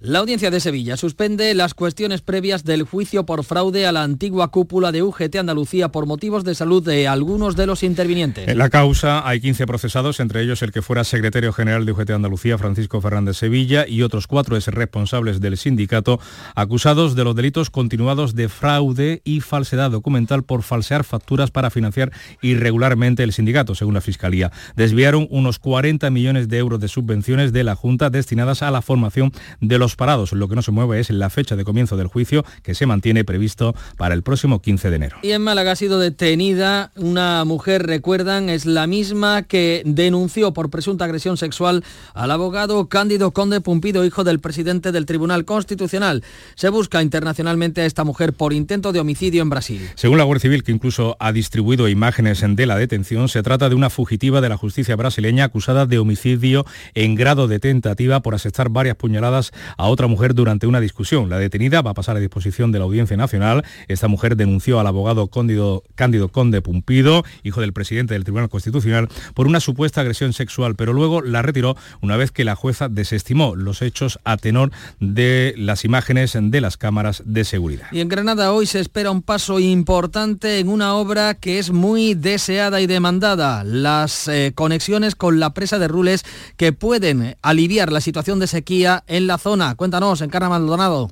La 0.00 0.20
audiencia 0.20 0.52
de 0.52 0.60
Sevilla 0.60 0.96
suspende 0.96 1.52
las 1.54 1.74
cuestiones 1.74 2.22
previas 2.22 2.62
del 2.62 2.84
juicio 2.84 3.26
por 3.26 3.42
fraude 3.42 3.84
a 3.84 3.90
la 3.90 4.04
antigua 4.04 4.52
cúpula 4.52 4.92
de 4.92 5.02
UGT 5.02 5.34
Andalucía 5.34 5.88
por 5.88 6.06
motivos 6.06 6.44
de 6.44 6.54
salud 6.54 6.84
de 6.84 7.08
algunos 7.08 7.56
de 7.56 7.66
los 7.66 7.82
intervinientes. 7.82 8.46
En 8.46 8.58
la 8.58 8.70
causa 8.70 9.26
hay 9.26 9.40
15 9.40 9.66
procesados, 9.66 10.20
entre 10.20 10.42
ellos 10.42 10.62
el 10.62 10.70
que 10.70 10.82
fuera 10.82 11.02
secretario 11.02 11.52
general 11.52 11.84
de 11.84 11.90
UGT 11.90 12.10
Andalucía, 12.10 12.58
Francisco 12.58 13.00
Fernández 13.00 13.38
Sevilla, 13.38 13.88
y 13.88 14.02
otros 14.02 14.28
cuatro 14.28 14.54
ex 14.54 14.68
responsables 14.68 15.40
del 15.40 15.56
sindicato, 15.56 16.20
acusados 16.54 17.16
de 17.16 17.24
los 17.24 17.34
delitos 17.34 17.68
continuados 17.68 18.36
de 18.36 18.48
fraude 18.48 19.20
y 19.24 19.40
falsedad 19.40 19.90
documental 19.90 20.44
por 20.44 20.62
falsear 20.62 21.02
facturas 21.02 21.50
para 21.50 21.70
financiar 21.70 22.12
irregularmente 22.40 23.24
el 23.24 23.32
sindicato, 23.32 23.74
según 23.74 23.94
la 23.94 24.00
Fiscalía. 24.00 24.52
Desviaron 24.76 25.26
unos 25.28 25.58
40 25.58 26.08
millones 26.10 26.48
de 26.48 26.58
euros 26.58 26.78
de 26.78 26.86
subvenciones 26.86 27.52
de 27.52 27.64
la 27.64 27.74
Junta 27.74 28.10
destinadas 28.10 28.62
a 28.62 28.70
la 28.70 28.80
formación 28.80 29.32
de 29.60 29.78
los 29.78 29.87
parados. 29.96 30.32
Lo 30.32 30.48
que 30.48 30.54
no 30.54 30.62
se 30.62 30.70
mueve 30.70 31.00
es 31.00 31.10
la 31.10 31.30
fecha 31.30 31.56
de 31.56 31.64
comienzo 31.64 31.96
del 31.96 32.06
juicio 32.06 32.44
que 32.62 32.74
se 32.74 32.86
mantiene 32.86 33.24
previsto 33.24 33.74
para 33.96 34.14
el 34.14 34.22
próximo 34.22 34.60
15 34.60 34.90
de 34.90 34.96
enero. 34.96 35.16
Y 35.22 35.32
en 35.32 35.42
Málaga 35.42 35.72
ha 35.72 35.76
sido 35.76 35.98
detenida 35.98 36.92
una 36.96 37.44
mujer, 37.44 37.86
recuerdan, 37.86 38.48
es 38.48 38.66
la 38.66 38.86
misma 38.86 39.42
que 39.42 39.82
denunció 39.84 40.52
por 40.52 40.70
presunta 40.70 41.04
agresión 41.04 41.36
sexual 41.36 41.84
al 42.14 42.30
abogado 42.30 42.88
Cándido 42.88 43.32
Conde 43.32 43.60
Pumpido, 43.60 44.04
hijo 44.04 44.24
del 44.24 44.40
presidente 44.40 44.92
del 44.92 45.06
Tribunal 45.06 45.44
Constitucional. 45.44 46.22
Se 46.54 46.68
busca 46.68 47.02
internacionalmente 47.02 47.82
a 47.82 47.86
esta 47.86 48.04
mujer 48.04 48.32
por 48.32 48.52
intento 48.52 48.92
de 48.92 49.00
homicidio 49.00 49.42
en 49.42 49.50
Brasil. 49.50 49.88
Según 49.94 50.18
la 50.18 50.24
Guardia 50.24 50.42
Civil, 50.42 50.62
que 50.62 50.72
incluso 50.72 51.16
ha 51.20 51.32
distribuido 51.32 51.88
imágenes 51.88 52.44
de 52.46 52.66
la 52.66 52.76
detención, 52.76 53.28
se 53.28 53.42
trata 53.42 53.68
de 53.68 53.74
una 53.74 53.90
fugitiva 53.90 54.40
de 54.40 54.48
la 54.48 54.56
justicia 54.56 54.96
brasileña 54.96 55.44
acusada 55.44 55.86
de 55.86 55.98
homicidio 55.98 56.64
en 56.94 57.14
grado 57.14 57.48
de 57.48 57.58
tentativa 57.58 58.20
por 58.20 58.34
asestar 58.34 58.68
varias 58.68 58.96
puñaladas 58.96 59.52
a 59.78 59.88
otra 59.88 60.06
mujer 60.06 60.34
durante 60.34 60.66
una 60.66 60.80
discusión. 60.80 61.30
La 61.30 61.38
detenida 61.38 61.80
va 61.80 61.92
a 61.92 61.94
pasar 61.94 62.16
a 62.16 62.20
disposición 62.20 62.72
de 62.72 62.80
la 62.80 62.84
Audiencia 62.84 63.16
Nacional. 63.16 63.64
Esta 63.86 64.08
mujer 64.08 64.36
denunció 64.36 64.78
al 64.80 64.86
abogado 64.86 65.28
Cándido, 65.28 65.84
Cándido 65.94 66.28
Conde 66.28 66.60
Pumpido, 66.60 67.24
hijo 67.44 67.62
del 67.62 67.72
presidente 67.72 68.14
del 68.14 68.24
Tribunal 68.24 68.50
Constitucional, 68.50 69.08
por 69.34 69.46
una 69.46 69.60
supuesta 69.60 70.02
agresión 70.02 70.32
sexual, 70.32 70.74
pero 70.74 70.92
luego 70.92 71.22
la 71.22 71.40
retiró 71.42 71.76
una 72.02 72.16
vez 72.16 72.32
que 72.32 72.44
la 72.44 72.56
jueza 72.56 72.88
desestimó 72.88 73.56
los 73.56 73.80
hechos 73.80 74.18
a 74.24 74.36
tenor 74.36 74.72
de 75.00 75.54
las 75.56 75.84
imágenes 75.84 76.36
de 76.38 76.60
las 76.60 76.76
cámaras 76.76 77.22
de 77.24 77.44
seguridad. 77.44 77.86
Y 77.92 78.00
en 78.00 78.08
Granada 78.08 78.52
hoy 78.52 78.66
se 78.66 78.80
espera 78.80 79.10
un 79.10 79.22
paso 79.22 79.60
importante 79.60 80.58
en 80.58 80.68
una 80.68 80.94
obra 80.94 81.34
que 81.34 81.58
es 81.58 81.70
muy 81.70 82.14
deseada 82.14 82.80
y 82.80 82.86
demandada, 82.86 83.62
las 83.62 84.26
eh, 84.26 84.52
conexiones 84.54 85.14
con 85.14 85.38
la 85.38 85.54
presa 85.54 85.78
de 85.78 85.86
Rules 85.86 86.24
que 86.56 86.72
pueden 86.72 87.36
aliviar 87.42 87.92
la 87.92 88.00
situación 88.00 88.40
de 88.40 88.48
sequía 88.48 89.04
en 89.06 89.26
la 89.28 89.38
zona. 89.38 89.67
Cuéntanos, 89.76 90.20
Encarna 90.20 90.48
Maldonado. 90.48 91.10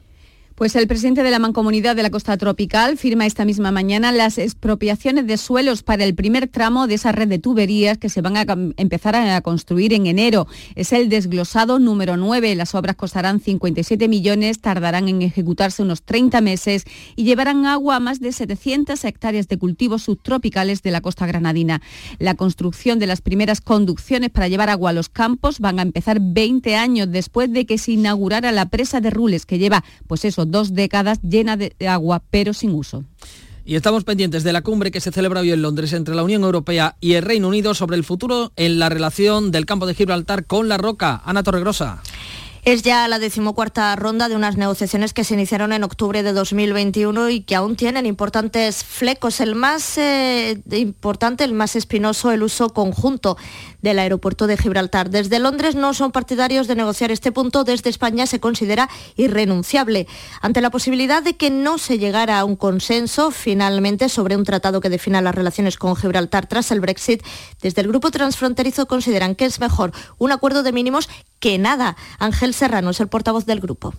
Pues 0.57 0.75
el 0.75 0.87
presidente 0.87 1.23
de 1.23 1.31
la 1.31 1.39
Mancomunidad 1.39 1.95
de 1.97 2.03
la 2.03 2.09
Costa 2.09 2.35
Tropical 2.39 2.97
firma 2.97 3.27
esta 3.27 3.45
misma 3.45 3.73
mañana 3.73 4.11
las 4.11 4.39
expropiaciones 4.39 5.27
de 5.27 5.37
suelos 5.37 5.83
para 5.83 6.03
el 6.05 6.15
primer 6.15 6.49
tramo 6.49 6.87
de 6.87 6.95
esa 6.95 7.13
red 7.13 7.29
de 7.29 7.39
tuberías 7.39 7.99
que 7.99 8.09
se 8.09 8.23
van 8.23 8.39
a 8.39 8.47
empezar 8.79 9.15
a 9.17 9.39
construir 9.43 9.93
en 9.93 10.07
enero. 10.07 10.47
Es 10.75 10.95
el 10.95 11.11
desglosado 11.11 11.79
número 11.79 12.17
9. 12.17 12.55
Las 12.55 12.75
obras 12.75 12.97
costarán 12.97 13.39
57 13.39 14.09
millones, 14.09 14.59
tardarán 14.63 15.09
en 15.09 15.21
ejecutarse 15.21 15.83
unos 15.83 16.03
30 16.05 16.41
meses 16.41 16.85
y 17.17 17.25
llevarán 17.25 17.67
agua 17.67 17.97
a 17.97 18.01
más 18.01 18.21
de 18.21 18.33
700 18.33 19.05
hectáreas 19.05 19.49
de 19.49 19.59
cultivos 19.59 20.05
subtropicales 20.05 20.81
de 20.81 20.91
la 20.91 21.03
costa 21.03 21.27
granadina. 21.27 21.83
La 22.19 22.33
construcción 22.33 22.99
de 22.99 23.07
las 23.07 23.21
primeras 23.21 23.61
conducciones 23.61 24.31
para 24.31 24.49
llevar 24.49 24.71
agua 24.71 24.89
a 24.89 24.95
los 24.95 25.11
campos 25.11 25.61
van 25.61 25.81
a 25.81 25.83
empezar 25.83 26.17
20 26.19 26.77
años 26.77 27.11
después 27.11 27.53
de 27.53 27.67
que 27.67 27.77
se 27.77 27.93
inaugurara 27.93 28.53
la 28.53 28.71
presa 28.71 29.03
de 29.03 29.11
Rules, 29.11 29.45
que 29.45 29.59
lleva, 29.59 29.85
pues 30.07 30.25
eso, 30.25 30.46
dos 30.51 30.75
décadas 30.75 31.21
llena 31.23 31.57
de 31.57 31.75
agua, 31.87 32.23
pero 32.31 32.53
sin 32.53 32.73
uso. 32.73 33.05
Y 33.69 33.75
estamos 33.75 34.05
pendientes 34.05 34.45
de 34.45 34.53
la 34.53 34.63
cumbre 34.63 34.93
que 34.93 35.01
se 35.01 35.11
celebra 35.11 35.41
hoy 35.41 35.51
en 35.51 35.61
Londres 35.61 35.93
entre 35.93 36.15
la 36.15 36.23
Unión 36.23 36.45
Europea 36.45 36.95
y 37.01 37.15
el 37.15 37.25
Reino 37.25 37.49
Unido 37.49 37.75
sobre 37.75 37.97
el 37.97 38.05
futuro 38.05 38.53
en 38.55 38.79
la 38.79 38.89
relación 38.89 39.51
del 39.51 39.67
campo 39.67 39.87
de 39.87 39.95
Gibraltar 39.95 40.47
con 40.47 40.69
la 40.69 40.79
roca. 40.79 41.21
Ana 41.25 41.43
Torregrosa. 41.43 42.01
Es 42.67 42.83
ya 42.83 43.07
la 43.07 43.21
decimocuarta 43.21 43.95
ronda 43.95 44.29
de 44.29 44.35
unas 44.35 44.57
negociaciones 44.57 45.13
que 45.13 45.23
se 45.23 45.35
iniciaron 45.35 45.73
en 45.73 45.85
octubre 45.85 46.25
de 46.25 46.33
2021 46.33 47.31
y 47.31 47.43
que 47.43 47.55
aún 47.55 47.77
tienen 47.77 48.07
importantes 48.07 48.83
flecos. 48.83 49.39
El 49.39 49.55
más 49.55 49.97
eh, 49.99 50.61
importante, 50.73 51.45
el 51.45 51.53
más 51.53 51.77
espinoso, 51.77 52.33
el 52.33 52.43
uso 52.43 52.71
conjunto 52.71 53.37
del 53.83 54.01
aeropuerto 54.01 54.49
de 54.49 54.57
Gibraltar. 54.57 55.11
Desde 55.11 55.39
Londres 55.39 55.77
no 55.77 55.95
son 55.95 56.11
partidarios 56.11 56.67
de 56.67 56.75
negociar 56.75 57.13
este 57.13 57.31
punto, 57.31 57.63
desde 57.63 57.89
España 57.89 58.27
se 58.27 58.41
considera 58.41 58.89
irrenunciable. 59.15 60.09
Ante 60.41 60.61
la 60.61 60.71
posibilidad 60.71 61.23
de 61.23 61.37
que 61.37 61.51
no 61.51 61.79
se 61.79 62.01
llegara 62.01 62.41
a 62.41 62.45
un 62.45 62.57
consenso 62.57 63.31
finalmente 63.31 64.09
sobre 64.09 64.37
un 64.37 64.43
tratado 64.43 64.81
que 64.81 64.91
defina 64.91 65.23
las 65.23 65.37
relaciones 65.37 65.77
con 65.77 65.95
Gibraltar 65.95 66.49
tras 66.49 66.73
el 66.73 66.81
Brexit, 66.81 67.23
desde 67.63 67.83
el 67.83 67.87
grupo 67.87 68.11
transfronterizo 68.11 68.87
consideran 68.87 69.37
que 69.37 69.45
es 69.45 69.61
mejor 69.61 69.93
un 70.19 70.33
acuerdo 70.33 70.65
de 70.65 70.73
mínimos 70.73 71.09
que 71.41 71.59
nada. 71.59 71.97
Ángel 72.19 72.55
Serrano 72.55 72.91
es 72.91 73.01
el 73.01 73.09
portavoz 73.09 73.47
del 73.47 73.61
grupo. 73.61 73.95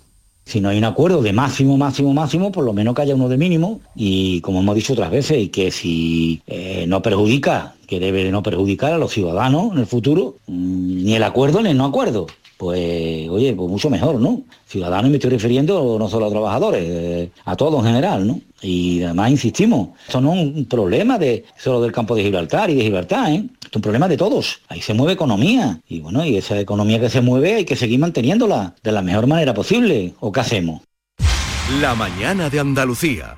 Si 0.46 0.62
no 0.62 0.70
hay 0.70 0.78
un 0.78 0.86
acuerdo 0.86 1.22
de 1.22 1.34
máximo, 1.34 1.78
máximo, 1.78 2.14
máximo, 2.14 2.54
por 2.54 2.64
lo 2.64 2.72
menos 2.72 2.96
que 2.96 3.02
haya 3.02 3.16
uno 3.16 3.28
de 3.28 3.38
mínimo 3.38 3.82
y 3.96 4.40
como 4.42 4.62
hemos 4.62 4.76
dicho 4.76 4.94
otras 4.94 5.12
veces, 5.12 5.40
y 5.40 5.50
que 5.50 5.72
si 5.72 6.42
eh, 6.48 6.86
no 6.88 7.02
perjudica, 7.02 7.76
que 7.86 8.00
debe 8.00 8.24
de 8.24 8.32
no 8.32 8.44
perjudicar 8.44 8.94
a 8.94 8.98
los 8.98 9.12
ciudadanos 9.12 9.74
en 9.74 9.80
el 9.80 9.88
futuro, 9.88 10.36
mm, 10.48 11.04
ni 11.04 11.16
el 11.16 11.24
acuerdo 11.24 11.62
ni 11.62 11.72
el 11.72 11.78
no 11.78 11.86
acuerdo 11.86 12.28
pues 12.58 13.30
oye, 13.30 13.54
pues 13.54 13.70
mucho 13.70 13.90
mejor, 13.90 14.20
¿no? 14.20 14.42
Ciudadanos 14.66 15.10
me 15.12 15.18
estoy 15.18 15.30
refiriendo 15.30 15.98
no 16.00 16.10
solo 16.10 16.26
a 16.26 16.30
trabajadores, 16.30 16.84
eh, 16.84 17.32
a 17.46 17.56
todos 17.56 17.80
en 17.82 17.92
general, 17.92 18.28
¿no? 18.28 18.42
Y 18.62 19.04
además 19.04 19.32
insistimos, 19.32 19.90
esto 20.08 20.20
no 20.20 20.34
es 20.34 20.40
un 20.40 20.66
problema 20.66 21.20
de 21.20 21.46
solo 21.56 21.82
del 21.82 21.92
campo 21.92 22.16
de 22.16 22.24
Gibraltar 22.24 22.72
y 22.72 22.76
de 22.76 22.82
Gibraltar, 22.82 23.32
¿eh? 23.32 23.44
es 23.64 23.76
un 23.76 23.82
problema 23.82 24.08
de 24.08 24.18
todos. 24.18 24.60
Ahí 24.70 24.82
se 24.82 24.96
mueve 24.96 25.14
economía. 25.14 25.80
Y 25.88 26.00
bueno, 26.00 26.26
y 26.26 26.38
esa 26.38 26.60
economía 26.60 27.00
que 27.00 27.10
se 27.10 27.22
mueve 27.22 27.56
hay 27.56 27.66
que 27.66 27.76
seguir 27.76 28.00
manteniéndola 28.00 28.74
de 28.82 28.92
la 28.92 29.04
mejor 29.04 29.28
manera 29.28 29.54
posible. 29.54 30.16
¿O 30.20 30.32
qué 30.32 30.40
hacemos? 30.40 30.82
La 31.80 31.94
mañana 31.94 32.50
de 32.50 32.60
Andalucía. 32.60 33.38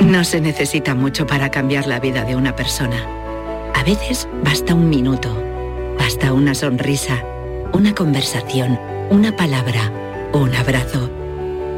No 0.00 0.24
se 0.24 0.40
necesita 0.40 0.94
mucho 0.94 1.26
para 1.26 1.50
cambiar 1.50 1.86
la 1.86 2.00
vida 2.00 2.24
de 2.24 2.34
una 2.34 2.56
persona. 2.56 3.06
A 3.74 3.84
veces 3.84 4.28
basta 4.42 4.74
un 4.74 4.88
minuto 4.88 5.53
Basta 5.98 6.32
una 6.32 6.54
sonrisa, 6.54 7.24
una 7.72 7.94
conversación, 7.94 8.78
una 9.10 9.36
palabra, 9.36 9.92
un 10.32 10.54
abrazo. 10.54 11.10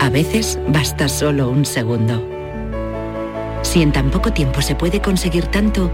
A 0.01 0.09
veces 0.11 0.59
basta 0.69 1.09
solo 1.09 1.51
un 1.51 1.65
segundo. 1.65 2.23
Si 3.63 3.83
en 3.83 3.93
tan 3.93 4.11
poco 4.11 4.33
tiempo 4.33 4.63
se 4.63 4.75
puede 4.75 5.01
conseguir 5.01 5.47
tanto, 5.47 5.91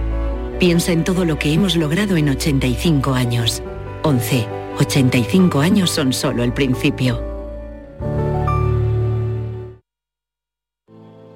piensa 0.58 0.92
en 0.92 1.04
todo 1.04 1.24
lo 1.24 1.38
que 1.38 1.52
hemos 1.52 1.76
logrado 1.76 2.16
en 2.16 2.28
85 2.28 3.14
años. 3.14 3.62
11. 4.02 4.46
85 4.78 5.60
años 5.60 5.90
son 5.90 6.12
solo 6.12 6.42
el 6.42 6.52
principio. 6.52 7.20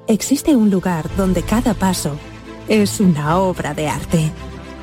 Existe 0.09 0.55
un 0.55 0.71
lugar 0.71 1.05
donde 1.16 1.43
cada 1.43 1.75
paso 1.75 2.16
es 2.69 3.00
una 3.00 3.38
obra 3.38 3.75
de 3.75 3.88
arte 3.88 4.31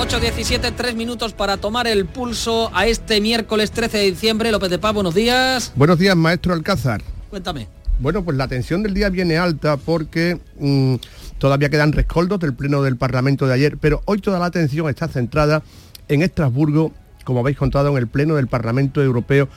8.17, 0.00 0.72
tres 0.74 0.94
minutos 0.94 1.34
para 1.34 1.58
tomar 1.58 1.86
el 1.86 2.06
pulso 2.06 2.70
a 2.74 2.86
este 2.86 3.20
miércoles 3.20 3.70
13 3.70 3.98
de 3.98 4.04
diciembre. 4.04 4.50
López 4.50 4.70
de 4.70 4.78
Paz, 4.78 4.94
buenos 4.94 5.14
días. 5.14 5.74
Buenos 5.76 5.98
días, 5.98 6.16
maestro 6.16 6.54
Alcázar. 6.54 7.02
Cuéntame. 7.28 7.68
Bueno, 7.98 8.24
pues 8.24 8.38
la 8.38 8.48
tensión 8.48 8.82
del 8.82 8.94
día 8.94 9.10
viene 9.10 9.36
alta 9.36 9.76
porque 9.76 10.40
mm, 10.58 10.94
todavía 11.36 11.68
quedan 11.68 11.92
rescoldos 11.92 12.40
del 12.40 12.54
pleno 12.54 12.82
del 12.82 12.96
Parlamento 12.96 13.46
de 13.46 13.52
ayer, 13.52 13.76
pero 13.76 14.00
hoy 14.06 14.22
toda 14.22 14.38
la 14.38 14.46
atención 14.46 14.88
está 14.88 15.06
centrada 15.06 15.62
en 16.08 16.22
Estrasburgo, 16.22 16.92
como 17.24 17.40
habéis 17.40 17.58
contado, 17.58 17.90
en 17.90 17.98
el 17.98 18.06
pleno 18.06 18.36
del 18.36 18.46
Parlamento 18.46 19.02
Europeo. 19.02 19.50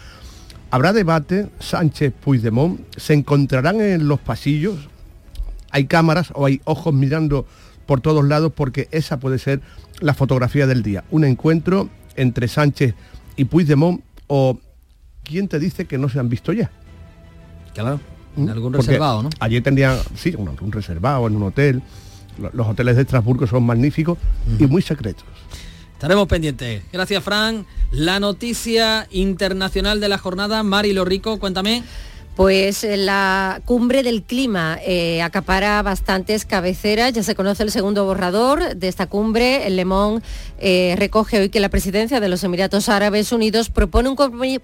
Habrá 0.71 0.91
debate, 0.91 1.47
Sánchez 1.59 2.11
Puigdemont, 2.21 2.81
se 2.97 3.13
encontrarán 3.13 3.79
en 3.79 4.09
los 4.09 4.19
pasillos, 4.19 4.75
hay 5.71 5.85
cámaras 5.85 6.33
o 6.35 6.45
hay 6.45 6.59
ojos 6.65 6.93
mirando 6.93 7.47
por 7.85 8.01
todos 8.01 8.25
lados 8.25 8.51
porque 8.55 8.87
esa 8.91 9.19
puede 9.19 9.39
ser 9.39 9.61
la 10.03 10.13
fotografía 10.13 10.67
del 10.67 10.83
día. 10.83 11.03
Un 11.11 11.23
encuentro 11.23 11.89
entre 12.15 12.47
Sánchez 12.47 12.93
y 13.37 13.45
Puigdemont 13.45 14.01
o 14.27 14.59
quién 15.23 15.47
te 15.47 15.59
dice 15.59 15.85
que 15.85 15.97
no 15.97 16.09
se 16.09 16.19
han 16.19 16.27
visto 16.29 16.51
ya. 16.51 16.69
Claro, 17.73 18.01
en 18.35 18.45
¿Mm? 18.45 18.49
algún 18.49 18.73
reservado, 18.73 19.23
¿no? 19.23 19.29
Allí 19.39 19.61
tendrían, 19.61 19.97
sí, 20.15 20.35
un, 20.37 20.71
reservado 20.71 21.25
en 21.27 21.37
un 21.37 21.43
hotel. 21.43 21.81
Los 22.53 22.67
hoteles 22.67 22.97
de 22.97 23.03
Estrasburgo 23.03 23.47
son 23.47 23.63
magníficos 23.63 24.17
y 24.59 24.65
muy 24.65 24.81
secretos. 24.81 25.23
Estaremos 25.93 26.27
pendientes. 26.27 26.83
Gracias, 26.91 27.23
Fran. 27.23 27.65
La 27.91 28.19
noticia 28.19 29.07
internacional 29.11 30.01
de 30.01 30.09
la 30.09 30.17
jornada, 30.17 30.63
Mari 30.63 30.93
Rico, 31.05 31.39
cuéntame. 31.39 31.83
Pues 32.35 32.83
eh, 32.83 32.97
la 32.97 33.61
cumbre 33.63 34.01
del 34.01 34.23
clima 34.23 34.79
eh, 34.83 35.21
acapara 35.21 35.79
bastantes 35.83 36.45
cabeceras. 36.45 37.13
Ya 37.13 37.21
se 37.21 37.35
conoce 37.35 37.61
el 37.61 37.69
segundo 37.69 38.05
borrador 38.05 38.75
de 38.75 38.87
esta 38.87 39.05
cumbre. 39.05 39.67
El 39.67 39.75
Lemón 39.75 40.23
eh, 40.57 40.95
recoge 40.97 41.39
hoy 41.39 41.49
que 41.49 41.59
la 41.59 41.69
presidencia 41.69 42.19
de 42.19 42.29
los 42.29 42.43
Emiratos 42.43 42.89
Árabes 42.89 43.31
Unidos 43.31 43.69
propone 43.69 44.09
un 44.09 44.15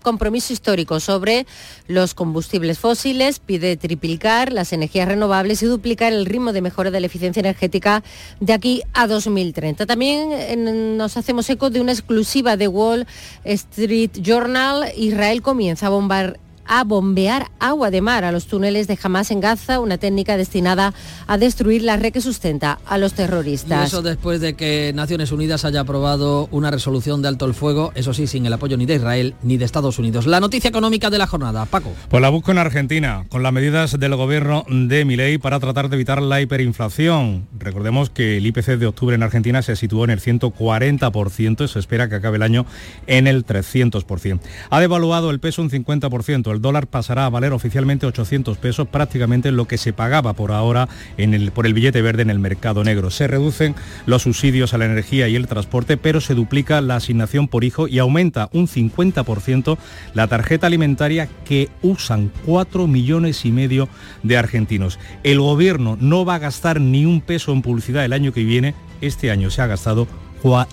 compromiso 0.01 0.51
histórico 0.51 0.99
sobre 0.99 1.45
los 1.87 2.15
combustibles 2.15 2.79
fósiles, 2.79 3.37
pide 3.37 3.77
triplicar 3.77 4.51
las 4.51 4.73
energías 4.73 5.07
renovables 5.07 5.61
y 5.61 5.67
duplicar 5.67 6.11
el 6.11 6.25
ritmo 6.25 6.53
de 6.53 6.61
mejora 6.61 6.89
de 6.89 6.99
la 6.99 7.05
eficiencia 7.05 7.41
energética 7.41 8.03
de 8.39 8.53
aquí 8.53 8.81
a 8.93 9.05
2030. 9.05 9.85
También 9.85 10.97
nos 10.97 11.17
hacemos 11.17 11.47
eco 11.51 11.69
de 11.69 11.81
una 11.81 11.91
exclusiva 11.91 12.57
de 12.57 12.67
Wall 12.67 13.05
Street 13.43 14.11
Journal. 14.13 14.91
Israel 14.97 15.43
comienza 15.43 15.85
a 15.85 15.89
bombar 15.89 16.39
a 16.69 16.83
bombear 16.83 17.47
agua 17.59 17.89
de 17.89 17.99
mar 17.99 18.23
a 18.23 18.31
los 18.31 18.45
túneles 18.45 18.87
de 18.87 18.97
Hamas 19.01 19.31
en 19.31 19.41
Gaza, 19.41 19.79
una 19.79 19.97
técnica 19.97 20.37
destinada 20.37 20.93
a 21.27 21.37
destruir 21.37 21.81
la 21.81 21.97
red 21.97 22.13
que 22.13 22.21
sustenta 22.21 22.79
a 22.85 22.97
los 22.99 23.13
terroristas. 23.13 23.83
Y 23.83 23.87
eso 23.87 24.01
después 24.03 24.39
de 24.39 24.53
que 24.53 24.93
Naciones 24.93 25.31
Unidas 25.31 25.65
haya 25.65 25.81
aprobado 25.81 26.47
una 26.51 26.69
resolución 26.69 27.21
de 27.23 27.27
alto 27.27 27.45
el 27.45 27.55
fuego, 27.55 27.91
eso 27.95 28.13
sí, 28.13 28.27
sin 28.27 28.45
el 28.45 28.53
apoyo 28.53 28.77
ni 28.77 28.85
de 28.85 28.95
Israel 28.95 29.35
ni 29.41 29.57
de 29.57 29.65
Estados 29.65 29.97
Unidos. 29.97 30.27
La 30.27 30.39
noticia 30.39 30.69
económica 30.69 31.09
de 31.09 31.17
la 31.17 31.25
jornada, 31.25 31.65
Paco. 31.65 31.91
Pues 32.07 32.21
la 32.21 32.29
busco 32.29 32.51
en 32.51 32.59
Argentina, 32.59 33.25
con 33.29 33.41
las 33.41 33.51
medidas 33.51 33.99
del 33.99 34.15
gobierno 34.15 34.63
de 34.69 35.05
Milei 35.05 35.39
para 35.39 35.59
tratar 35.59 35.89
de 35.89 35.95
evitar 35.95 36.21
la 36.21 36.39
hiperinflación. 36.39 37.47
Recordemos 37.57 38.11
que 38.11 38.37
el 38.37 38.45
IPC 38.45 38.77
de 38.77 38.85
octubre 38.85 39.15
en 39.15 39.23
Argentina 39.23 39.63
se 39.63 39.75
situó 39.75 40.03
en 40.03 40.11
el 40.11 40.21
140% 40.21 41.65
y 41.65 41.67
se 41.67 41.79
espera 41.79 42.09
que 42.09 42.15
acabe 42.15 42.37
el 42.37 42.43
año 42.43 42.67
en 43.07 43.25
el 43.25 43.43
300%. 43.43 44.39
Ha 44.69 44.79
devaluado 44.79 45.31
el 45.31 45.39
peso 45.39 45.63
un 45.63 45.71
50%, 45.71 46.51
el 46.51 46.58
Dólar 46.61 46.87
pasará 46.87 47.25
a 47.25 47.29
valer 47.29 47.53
oficialmente 47.53 48.05
800 48.05 48.57
pesos, 48.57 48.87
prácticamente 48.87 49.51
lo 49.51 49.65
que 49.65 49.77
se 49.77 49.93
pagaba 49.93 50.33
por 50.33 50.51
ahora 50.51 50.87
en 51.17 51.33
el, 51.33 51.51
por 51.51 51.65
el 51.65 51.73
billete 51.73 52.01
verde 52.01 52.21
en 52.21 52.29
el 52.29 52.39
mercado 52.39 52.83
negro. 52.83 53.09
Se 53.09 53.27
reducen 53.27 53.75
los 54.05 54.23
subsidios 54.23 54.73
a 54.73 54.77
la 54.77 54.85
energía 54.85 55.27
y 55.27 55.35
el 55.35 55.47
transporte, 55.47 55.97
pero 55.97 56.21
se 56.21 56.35
duplica 56.35 56.81
la 56.81 56.97
asignación 56.97 57.47
por 57.47 57.63
hijo 57.63 57.87
y 57.87 57.99
aumenta 57.99 58.49
un 58.53 58.67
50% 58.67 59.77
la 60.13 60.27
tarjeta 60.27 60.67
alimentaria 60.67 61.29
que 61.45 61.69
usan 61.81 62.31
4 62.45 62.87
millones 62.87 63.45
y 63.45 63.51
medio 63.51 63.89
de 64.23 64.37
argentinos. 64.37 64.99
El 65.23 65.39
gobierno 65.39 65.97
no 65.99 66.25
va 66.25 66.35
a 66.35 66.39
gastar 66.39 66.81
ni 66.81 67.05
un 67.05 67.21
peso 67.21 67.51
en 67.51 67.61
publicidad 67.61 68.05
el 68.05 68.13
año 68.13 68.33
que 68.33 68.43
viene. 68.43 68.75
Este 69.01 69.31
año 69.31 69.49
se 69.49 69.61
ha 69.61 69.67
gastado 69.67 70.07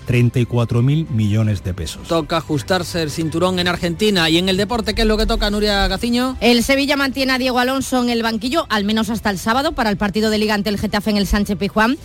34 0.06 0.82
mil 0.82 1.06
millones 1.10 1.62
de 1.64 1.74
pesos. 1.74 2.06
Toca 2.08 2.38
ajustarse 2.38 3.02
el 3.02 3.10
cinturón 3.10 3.58
en 3.58 3.68
Argentina 3.68 4.28
y 4.30 4.38
en 4.38 4.48
el 4.48 4.56
deporte, 4.56 4.94
¿qué 4.94 5.02
es 5.02 5.08
lo 5.08 5.16
que 5.16 5.26
toca 5.26 5.50
Nuria 5.50 5.86
Gaciño? 5.88 6.36
El 6.40 6.62
Sevilla 6.62 6.96
mantiene 6.96 7.32
a 7.32 7.38
Diego 7.38 7.58
Alonso 7.58 8.02
en 8.02 8.10
el 8.10 8.22
banquillo, 8.22 8.66
al 8.68 8.84
menos 8.84 9.10
hasta 9.10 9.30
el 9.30 9.38
sábado, 9.38 9.72
para 9.72 9.90
el 9.90 9.96
partido 9.96 10.30
de 10.30 10.38
liga 10.38 10.54
ante 10.54 10.70
el 10.70 10.78
Getafe 10.78 11.10
en 11.10 11.16
el 11.16 11.26
Sánchez 11.26 11.58
Pijuán. 11.58 11.98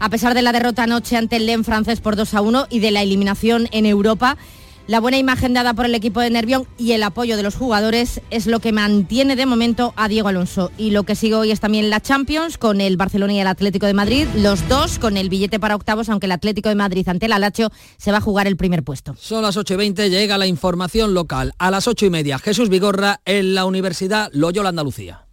A 0.00 0.10
pesar 0.10 0.34
de 0.34 0.42
la 0.42 0.52
derrota 0.52 0.84
anoche 0.84 1.16
ante 1.16 1.36
el 1.36 1.46
Len 1.46 1.64
francés 1.64 2.00
por 2.00 2.14
2 2.14 2.34
a 2.34 2.40
1 2.40 2.66
y 2.70 2.78
de 2.78 2.92
la 2.92 3.02
eliminación 3.02 3.68
en 3.72 3.84
Europa, 3.84 4.36
la 4.88 5.00
buena 5.00 5.18
imagen 5.18 5.52
dada 5.52 5.74
por 5.74 5.84
el 5.84 5.94
equipo 5.94 6.20
de 6.20 6.30
Nervión 6.30 6.66
y 6.78 6.92
el 6.92 7.02
apoyo 7.02 7.36
de 7.36 7.42
los 7.42 7.54
jugadores 7.54 8.22
es 8.30 8.46
lo 8.46 8.58
que 8.58 8.72
mantiene 8.72 9.36
de 9.36 9.44
momento 9.44 9.92
a 9.96 10.08
Diego 10.08 10.28
Alonso. 10.28 10.72
Y 10.78 10.90
lo 10.90 11.04
que 11.04 11.14
sigue 11.14 11.34
hoy 11.34 11.50
es 11.50 11.60
también 11.60 11.90
la 11.90 12.00
Champions 12.00 12.56
con 12.56 12.80
el 12.80 12.96
Barcelona 12.96 13.34
y 13.34 13.40
el 13.40 13.46
Atlético 13.46 13.84
de 13.84 13.92
Madrid, 13.92 14.26
los 14.34 14.66
dos 14.66 14.98
con 14.98 15.18
el 15.18 15.28
billete 15.28 15.60
para 15.60 15.76
octavos, 15.76 16.08
aunque 16.08 16.24
el 16.24 16.32
Atlético 16.32 16.70
de 16.70 16.74
Madrid 16.74 17.06
ante 17.06 17.26
el 17.26 17.32
Alacho 17.32 17.70
se 17.98 18.10
va 18.12 18.18
a 18.18 18.22
jugar 18.22 18.46
el 18.46 18.56
primer 18.56 18.82
puesto. 18.82 19.14
Son 19.20 19.42
las 19.42 19.58
8 19.58 19.74
y 19.74 19.76
20, 19.76 20.10
llega 20.10 20.38
la 20.38 20.46
información 20.46 21.12
local. 21.12 21.52
A 21.58 21.70
las 21.70 21.86
8 21.86 22.06
y 22.06 22.10
media, 22.10 22.38
Jesús 22.38 22.70
Vigorra 22.70 23.20
en 23.26 23.54
la 23.54 23.66
Universidad 23.66 24.30
Loyola 24.32 24.70
Andalucía. 24.70 25.26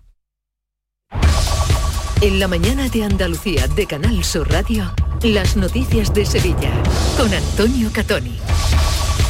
En 2.22 2.40
la 2.40 2.50
mañana 2.50 2.90
de 2.90 3.06
Andalucía 3.06 3.68
de 3.70 3.86
Canal 3.86 4.22
Sur 4.26 4.52
Radio, 4.52 4.94
las 5.24 5.56
noticias 5.56 6.14
de 6.14 6.26
Sevilla 6.26 6.72
con 7.18 7.34
Antonio 7.34 7.90
Catoni. 7.94 8.38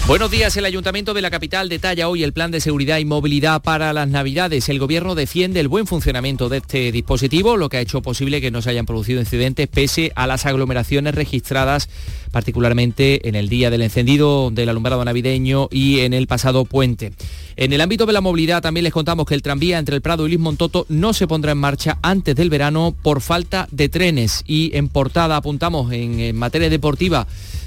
Buenos 0.07 0.29
días. 0.29 0.55
El 0.55 0.65
Ayuntamiento 0.65 1.15
de 1.15 1.23
la 1.23 1.31
capital 1.31 1.67
detalla 1.67 2.07
hoy 2.07 2.23
el 2.23 2.31
plan 2.31 2.51
de 2.51 2.61
seguridad 2.61 2.99
y 2.99 3.05
movilidad 3.05 3.63
para 3.63 3.91
las 3.91 4.07
Navidades. 4.07 4.69
El 4.69 4.77
Gobierno 4.77 5.15
defiende 5.15 5.59
el 5.59 5.67
buen 5.67 5.87
funcionamiento 5.87 6.47
de 6.47 6.57
este 6.57 6.91
dispositivo, 6.91 7.57
lo 7.57 7.69
que 7.69 7.77
ha 7.77 7.81
hecho 7.81 8.03
posible 8.03 8.39
que 8.39 8.51
no 8.51 8.61
se 8.61 8.69
hayan 8.69 8.85
producido 8.85 9.19
incidentes 9.19 9.67
pese 9.67 10.11
a 10.15 10.27
las 10.27 10.45
aglomeraciones 10.45 11.15
registradas, 11.15 11.89
particularmente 12.31 13.27
en 13.27 13.33
el 13.33 13.49
día 13.49 13.71
del 13.71 13.81
encendido 13.81 14.51
del 14.51 14.69
alumbrado 14.69 15.03
navideño 15.03 15.69
y 15.71 16.01
en 16.01 16.13
el 16.13 16.27
pasado 16.27 16.65
puente. 16.65 17.11
En 17.55 17.73
el 17.73 17.81
ámbito 17.81 18.05
de 18.05 18.13
la 18.13 18.21
movilidad 18.21 18.61
también 18.61 18.83
les 18.83 18.93
contamos 18.93 19.25
que 19.25 19.33
el 19.33 19.41
tranvía 19.41 19.79
entre 19.79 19.95
el 19.95 20.03
Prado 20.03 20.27
y 20.27 20.29
Luis 20.29 20.39
Montoto 20.39 20.85
no 20.87 21.13
se 21.13 21.25
pondrá 21.25 21.53
en 21.53 21.57
marcha 21.57 21.97
antes 22.03 22.35
del 22.35 22.51
verano 22.51 22.95
por 23.01 23.21
falta 23.21 23.67
de 23.71 23.89
trenes. 23.89 24.43
Y 24.45 24.77
en 24.77 24.87
portada 24.87 25.35
apuntamos 25.35 25.91
en, 25.93 26.19
en 26.19 26.35
materia 26.35 26.69
deportiva 26.69 27.25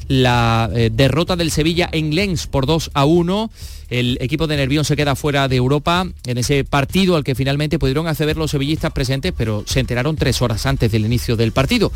la 0.08 0.70
eh, 0.74 0.90
derrota 0.92 1.36
del 1.36 1.50
Sevilla 1.50 1.88
en 1.92 2.14
Lens 2.14 2.46
por 2.46 2.66
2 2.66 2.90
a 2.94 3.04
1. 3.04 3.50
El 3.90 4.18
equipo 4.20 4.46
de 4.46 4.56
Nervión 4.56 4.84
se 4.84 4.96
queda 4.96 5.16
fuera 5.16 5.48
de 5.48 5.56
Europa 5.56 6.06
en 6.26 6.38
ese 6.38 6.64
partido 6.64 7.16
al 7.16 7.24
que 7.24 7.34
finalmente 7.34 7.78
pudieron 7.78 8.06
acceder 8.06 8.36
los 8.36 8.50
sevillistas 8.50 8.92
presentes, 8.92 9.32
pero 9.36 9.64
se 9.66 9.80
enteraron 9.80 10.16
tres 10.16 10.42
horas 10.42 10.66
antes 10.66 10.92
del 10.92 11.06
inicio 11.06 11.36
del 11.36 11.52
partido. 11.52 11.90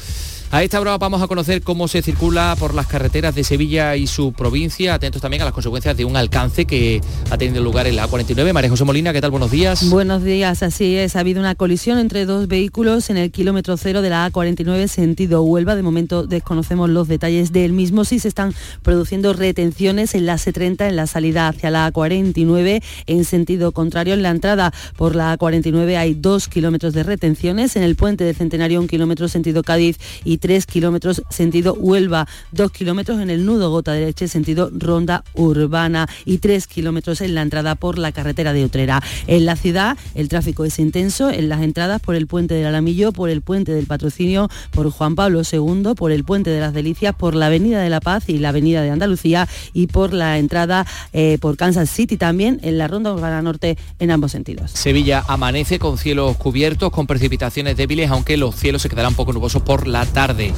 A 0.50 0.62
esta 0.62 0.78
hora 0.80 0.98
vamos 0.98 1.22
a 1.22 1.28
conocer 1.28 1.62
cómo 1.62 1.88
se 1.88 2.02
circula 2.02 2.54
por 2.58 2.74
las 2.74 2.86
carreteras 2.86 3.34
de 3.34 3.42
Sevilla 3.42 3.96
y 3.96 4.06
su 4.06 4.34
provincia, 4.34 4.92
atentos 4.92 5.22
también 5.22 5.40
a 5.40 5.46
las 5.46 5.54
consecuencias 5.54 5.96
de 5.96 6.04
un 6.04 6.14
alcance 6.14 6.66
que 6.66 7.00
ha 7.30 7.38
tenido 7.38 7.62
lugar 7.62 7.86
en 7.86 7.96
la 7.96 8.06
A49. 8.06 8.52
María 8.52 8.68
José 8.68 8.84
Molina, 8.84 9.14
¿qué 9.14 9.22
tal? 9.22 9.30
Buenos 9.30 9.50
días. 9.50 9.88
Buenos 9.88 10.22
días, 10.22 10.62
así 10.62 10.96
es. 10.96 11.16
Ha 11.16 11.20
habido 11.20 11.40
una 11.40 11.54
colisión 11.54 11.98
entre 11.98 12.26
dos 12.26 12.48
vehículos 12.48 13.08
en 13.08 13.16
el 13.16 13.30
kilómetro 13.30 13.78
cero 13.78 14.02
de 14.02 14.10
la 14.10 14.30
A49 14.30 14.88
sentido 14.88 15.42
Huelva. 15.42 15.74
De 15.74 15.82
momento 15.82 16.26
desconocemos 16.26 16.90
los 16.90 17.08
detalles 17.08 17.52
del 17.52 17.72
mismo. 17.72 18.04
Sí 18.04 18.18
se 18.18 18.28
están 18.28 18.54
produciendo 18.82 19.32
retenciones 19.32 20.14
en 20.14 20.26
la 20.26 20.34
C30 20.34 20.86
en 20.86 20.96
la 20.96 21.06
salida 21.06 21.48
hacia 21.48 21.70
la 21.70 21.81
A49 21.90 22.82
en 23.06 23.24
sentido 23.24 23.72
contrario. 23.72 24.14
En 24.14 24.22
la 24.22 24.30
entrada 24.30 24.72
por 24.96 25.14
la 25.14 25.36
A49 25.36 25.96
hay 25.96 26.14
dos 26.14 26.48
kilómetros 26.48 26.94
de 26.94 27.02
retenciones. 27.02 27.76
En 27.76 27.82
el 27.82 27.96
puente 27.96 28.24
de 28.24 28.34
Centenario 28.34 28.80
un 28.80 28.88
kilómetro 28.88 29.28
sentido 29.28 29.62
Cádiz 29.62 29.98
y 30.24 30.38
tres 30.38 30.66
kilómetros 30.66 31.22
sentido 31.28 31.74
Huelva. 31.74 32.26
Dos 32.50 32.72
kilómetros 32.72 33.20
en 33.20 33.30
el 33.30 33.44
nudo 33.44 33.70
Gota 33.70 33.92
Derecha 33.92 34.22
sentido 34.28 34.70
Ronda 34.72 35.24
Urbana 35.34 36.08
y 36.24 36.38
tres 36.38 36.66
kilómetros 36.66 37.20
en 37.20 37.34
la 37.34 37.42
entrada 37.42 37.74
por 37.74 37.98
la 37.98 38.12
carretera 38.12 38.52
de 38.52 38.64
Utrera. 38.64 39.02
En 39.26 39.46
la 39.46 39.56
ciudad 39.56 39.96
el 40.14 40.28
tráfico 40.28 40.64
es 40.64 40.78
intenso 40.78 41.30
en 41.30 41.48
las 41.48 41.62
entradas 41.62 42.00
por 42.00 42.14
el 42.14 42.26
puente 42.26 42.54
del 42.54 42.66
Alamillo, 42.66 43.12
por 43.12 43.30
el 43.30 43.42
puente 43.42 43.72
del 43.72 43.86
Patrocinio, 43.86 44.48
por 44.70 44.90
Juan 44.90 45.14
Pablo 45.14 45.42
II, 45.50 45.94
por 45.96 46.12
el 46.12 46.24
puente 46.24 46.50
de 46.50 46.60
las 46.60 46.74
Delicias, 46.74 47.14
por 47.14 47.34
la 47.34 47.46
Avenida 47.46 47.80
de 47.82 47.90
la 47.90 48.00
Paz 48.00 48.28
y 48.28 48.38
la 48.38 48.50
Avenida 48.50 48.82
de 48.82 48.90
Andalucía 48.90 49.48
y 49.72 49.86
por 49.86 50.12
la 50.12 50.38
entrada 50.38 50.86
eh, 51.12 51.38
por 51.40 51.56
Kansas 51.72 51.88
City 51.88 52.18
también 52.18 52.60
en 52.62 52.76
la 52.76 52.86
Ronda 52.86 53.14
Urbana 53.14 53.40
Norte 53.40 53.78
en 53.98 54.10
ambos 54.10 54.32
sentidos. 54.32 54.72
Sevilla 54.72 55.24
amanece 55.26 55.78
con 55.78 55.96
cielos 55.96 56.36
cubiertos, 56.36 56.92
con 56.92 57.06
precipitaciones 57.06 57.78
débiles, 57.78 58.10
aunque 58.10 58.36
los 58.36 58.56
cielos 58.56 58.82
se 58.82 58.90
quedarán 58.90 59.14
poco 59.14 59.32
nubosos 59.32 59.62
por 59.62 59.86
la 59.86 60.04
tarde. 60.04 60.52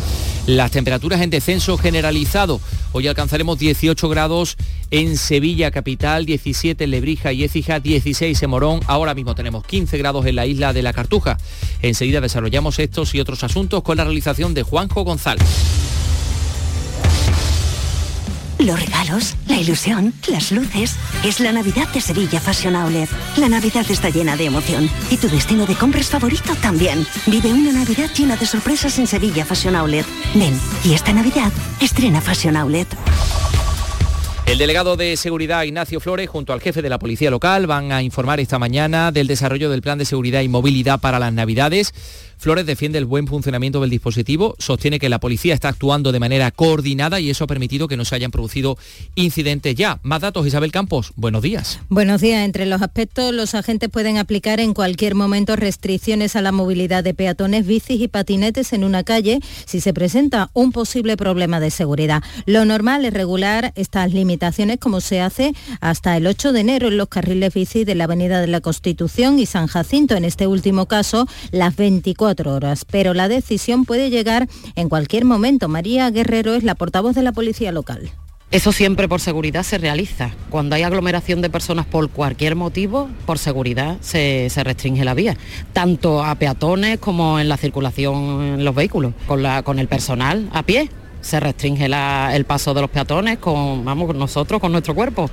Las 0.49 0.73
temperaturas 0.73 1.21
en 1.21 1.31
descenso 1.31 1.79
generalizado. 1.79 2.61
Hoy 2.91 3.07
alcanzaremos 3.07 3.61
18 3.61 4.09
grados 4.09 4.57
en 4.91 5.17
Sevilla 5.17 5.71
capital, 5.71 6.27
17 6.27 6.83
en 6.83 6.91
Lebrija 6.91 7.33
y 7.33 7.45
Écija, 7.45 7.79
16 7.79 8.43
en 8.43 8.51
Morón. 8.51 8.81
Ahora 8.89 9.15
mismo 9.15 9.37
tenemos 9.37 9.65
15 9.65 9.97
grados 9.97 10.27
en 10.27 10.35
la 10.35 10.47
isla 10.47 10.73
de 10.73 10.83
la 10.83 10.93
Cartuja. 10.93 11.39
Enseguida 11.81 12.21
desarrollamos 12.21 12.81
estos 12.81 13.15
y 13.15 13.21
otros 13.21 13.45
asuntos 13.45 13.85
con 13.85 13.99
la 13.99 14.05
realización 14.05 14.53
de 14.53 14.65
Juanjo 14.65 15.05
González. 15.05 15.47
Los 18.65 18.81
regalos, 18.81 19.37
la 19.47 19.59
ilusión, 19.59 20.15
las 20.27 20.51
luces. 20.51 20.97
Es 21.23 21.39
la 21.39 21.53
Navidad 21.53 21.87
de 21.93 22.01
Sevilla 22.01 22.41
Fashion 22.41 22.75
Outlet. 22.75 23.11
La 23.37 23.51
Navidad 23.51 23.85
está 23.91 24.09
llena 24.09 24.39
de 24.39 24.47
emoción. 24.47 24.89
Y 25.11 25.19
tu 25.19 25.29
destino 25.29 25.67
de 25.67 25.75
compras 25.75 26.09
favorito 26.09 26.55
también. 26.63 27.07
Vive 27.27 27.53
una 27.53 27.73
Navidad 27.73 28.09
llena 28.17 28.37
de 28.37 28.47
sorpresas 28.47 28.99
en 28.99 29.07
Sevilla 29.07 29.45
Fashion 29.45 29.77
Outlet. 29.77 30.07
Ven, 30.35 30.59
y 30.83 30.95
esta 30.95 31.13
Navidad 31.13 31.53
estrena 31.79 32.23
Fashion 32.23 32.57
Outlet. 32.57 32.89
El 34.47 34.59
delegado 34.59 34.97
de 34.97 35.17
seguridad 35.17 35.63
Ignacio 35.65 36.01
Flores 36.01 36.29
junto 36.31 36.53
al 36.53 36.61
jefe 36.61 36.81
de 36.81 36.89
la 36.89 36.99
policía 36.99 37.31
local 37.31 37.67
van 37.67 37.93
a 37.93 38.03
informar 38.03 38.41
esta 38.41 38.59
mañana 38.59 39.11
del 39.11 39.27
desarrollo 39.27 39.71
del 39.71 39.83
plan 39.83 39.99
de 39.99 40.05
seguridad 40.05 40.43
y 40.43 40.49
movilidad 40.49 41.01
para 41.01 41.19
las 41.19 41.33
Navidades. 41.33 41.93
Flores 42.45 42.67
defiende 42.67 42.99
el 42.99 43.07
buen 43.07 43.27
funcionamiento 43.27 43.81
del 43.81 43.89
dispositivo, 43.89 44.55
sostiene 44.59 44.99
que 44.99 45.09
la 45.09 45.19
policía 45.19 45.55
está 45.55 45.71
actuando 45.71 46.13
de 46.13 46.21
manera 46.21 46.51
coordinada 46.51 47.19
y 47.19 47.31
eso 47.31 47.45
ha 47.45 47.47
permitido 47.47 47.89
que 47.89 47.97
no 47.97 48.05
se 48.05 48.17
hayan 48.17 48.31
producido 48.31 48.77
incidentes 49.15 49.75
ya. 49.77 49.99
Más 50.03 50.21
datos, 50.21 50.47
Isabel 50.47 50.71
Campos, 50.71 51.15
buenos 51.17 51.41
días. 51.41 51.81
Buenos 51.89 52.21
días. 52.21 52.45
Entre 52.45 52.67
los 52.67 52.83
aspectos, 52.83 53.33
los 53.33 53.55
agentes 53.55 53.89
pueden 53.89 54.19
aplicar 54.19 54.61
en 54.61 54.75
cualquier 54.75 55.15
momento 55.15 55.57
restricciones 55.57 56.37
a 56.37 56.43
la 56.43 56.53
movilidad 56.53 57.03
de 57.03 57.15
peatones, 57.15 57.67
bicis 57.67 57.99
y 57.99 58.09
patinetes 58.09 58.75
en 58.75 58.85
una 58.85 59.05
calle 59.05 59.41
si 59.65 59.81
se 59.81 59.95
presenta 59.95 60.51
un 60.53 60.71
posible 60.71 61.17
problema 61.17 61.61
de 61.61 61.71
seguridad. 61.71 62.23
Lo 62.45 62.67
normal 62.67 63.07
es 63.07 63.15
regular 63.15 63.73
estas 63.75 64.13
limitaciones 64.13 64.77
como 64.79 65.01
se 65.01 65.23
hace 65.23 65.55
hasta 65.81 66.15
el 66.19 66.27
8 66.27 66.53
de 66.53 66.61
enero 66.61 66.89
en 66.89 66.99
los 66.99 67.09
carriles 67.09 67.55
bici 67.55 67.85
de 67.85 67.95
la 67.95 68.05
Avenida 68.05 68.43
de 68.43 68.49
la 68.49 68.61
Constitución 68.61 69.39
y 69.39 69.47
San 69.47 69.67
Jacinto. 69.67 70.15
En 70.15 70.27
este 70.27 70.47
último 70.47 70.85
caso, 70.85 71.27
las 71.51 71.75
24 71.77 72.34
horas, 72.43 72.85
pero 72.91 73.15
la 73.15 73.29
decisión 73.29 73.85
puede 73.85 74.11
llegar 74.11 74.49
en 74.77 74.89
cualquier 74.89 75.25
momento. 75.25 75.69
María 75.69 76.11
Guerrero 76.11 76.55
es 76.55 76.65
la 76.65 76.75
portavoz 76.75 77.15
de 77.15 77.23
la 77.23 77.33
policía 77.33 77.73
local. 77.73 78.11
Eso 78.51 78.71
siempre 78.71 79.09
por 79.09 79.21
seguridad 79.21 79.65
se 79.65 79.79
realiza. 79.79 80.31
Cuando 80.51 80.77
hay 80.77 80.83
aglomeración 80.83 81.41
de 81.43 81.51
personas 81.51 81.87
por 81.87 82.09
cualquier 82.11 82.55
motivo, 82.55 83.09
por 83.27 83.39
seguridad 83.39 83.97
se, 84.01 84.49
se 84.51 84.63
restringe 84.63 85.05
la 85.05 85.15
vía, 85.15 85.37
tanto 85.73 86.23
a 86.23 86.35
peatones 86.37 86.99
como 86.99 87.41
en 87.41 87.49
la 87.49 87.57
circulación 87.57 88.43
en 88.43 88.65
los 88.65 88.75
vehículos, 88.75 89.13
con, 89.27 89.43
la, 89.43 89.63
con 89.63 89.79
el 89.81 89.89
personal 89.89 90.49
a 90.53 90.63
pie. 90.63 90.89
Se 91.21 91.41
restringe 91.41 91.89
la- 91.89 92.37
el 92.37 92.45
paso 92.45 92.75
de 92.75 92.83
los 92.83 92.91
peatones 92.91 93.39
con, 93.39 93.83
vamos, 93.85 94.07
con 94.09 94.19
nosotros, 94.19 94.61
con 94.61 94.71
nuestro 94.73 94.95
cuerpo. 94.95 95.29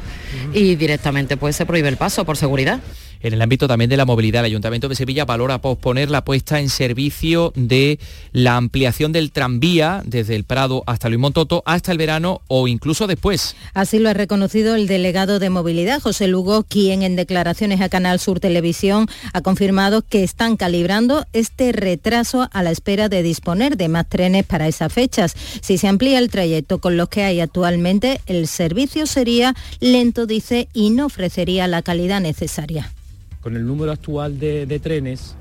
Y 0.54 0.76
directamente 0.76 1.36
pues 1.38 1.56
se 1.58 1.66
prohíbe 1.66 1.90
el 1.90 1.98
paso 1.98 2.24
por 2.26 2.38
seguridad. 2.38 2.80
En 3.24 3.34
el 3.34 3.42
ámbito 3.42 3.68
también 3.68 3.90
de 3.90 3.98
la 3.98 4.06
movilidad, 4.06 4.40
el 4.40 4.48
Ayuntamiento 4.48 4.90
de 4.90 4.96
Sevilla 4.96 5.26
valora 5.26 5.62
posponer 5.62 6.10
la 6.10 6.26
puesta 6.26 6.60
en 6.60 6.70
servicio 6.70 7.54
de 7.56 8.00
la 8.32 8.58
ampliación 8.58 9.12
del 9.12 9.32
tranvía 9.32 10.02
desde 10.06 10.36
el 10.36 10.44
Prado 10.44 10.84
hasta 10.88 11.08
Luis 11.08 11.20
Montoto 11.20 11.62
hasta 11.68 11.92
el 11.92 12.00
verano 12.00 12.42
o 12.48 12.68
incluso 12.68 13.06
después. 13.06 13.56
Así 13.76 14.00
lo 14.00 14.10
ha 14.10 14.14
reconocido 14.14 14.74
el 14.74 14.88
delegado 14.88 15.38
de 15.38 15.52
movilidad, 15.52 16.02
José 16.02 16.28
Lugo, 16.28 16.64
quien 16.64 17.04
en 17.04 17.16
declaraciones 17.16 17.80
a 17.82 17.90
Canal 17.90 18.20
Sur 18.20 18.40
Televisión 18.40 19.08
ha 19.34 19.42
confirmado 19.42 20.02
que 20.02 20.24
están 20.24 20.58
calibrando 20.58 21.26
este 21.32 21.74
retraso 21.74 22.50
a 22.52 22.64
la 22.64 22.72
espera 22.72 23.08
de 23.08 23.22
disponer 23.22 23.78
de 23.78 23.88
más 23.88 24.10
trenes 24.10 24.48
para 24.48 24.68
esas 24.68 24.92
fechas. 24.92 25.36
Si 25.62 25.78
se 25.78 25.88
amplía 25.88 26.18
el 26.18 26.32
trayecto 26.32 26.80
con 26.80 26.98
los 26.98 27.10
que 27.10 27.24
hay 27.24 27.40
actualmente, 27.40 28.20
el 28.26 28.48
servicio 28.48 29.06
sería 29.06 29.54
lento, 29.80 30.26
dice, 30.26 30.70
y 30.74 30.90
no 30.90 31.06
ofrecería 31.06 31.68
la 31.68 31.84
calidad 31.84 32.20
necesaria. 32.20 32.92
Con 33.42 33.56
el 33.56 33.66
número 33.66 33.92
actual 33.92 34.40
de, 34.40 34.66
trenes, 34.80 35.36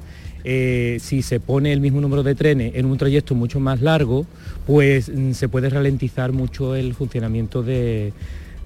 eh, 0.44 0.98
si 1.00 1.22
se 1.22 1.38
pone 1.38 1.72
el 1.72 1.80
mismo 1.80 2.00
número 2.00 2.22
de 2.22 2.34
trenes 2.34 2.74
en 2.74 2.86
un 2.86 2.96
trayecto 2.96 3.34
mucho 3.34 3.60
más 3.60 3.80
largo, 3.82 4.26
pues 4.66 5.10
mm, 5.14 5.32
se 5.32 5.48
puede 5.48 5.68
ralentizar 5.68 6.32
mucho 6.32 6.74
el 6.74 6.94
funcionamiento 6.94 7.62
de- 7.62 8.12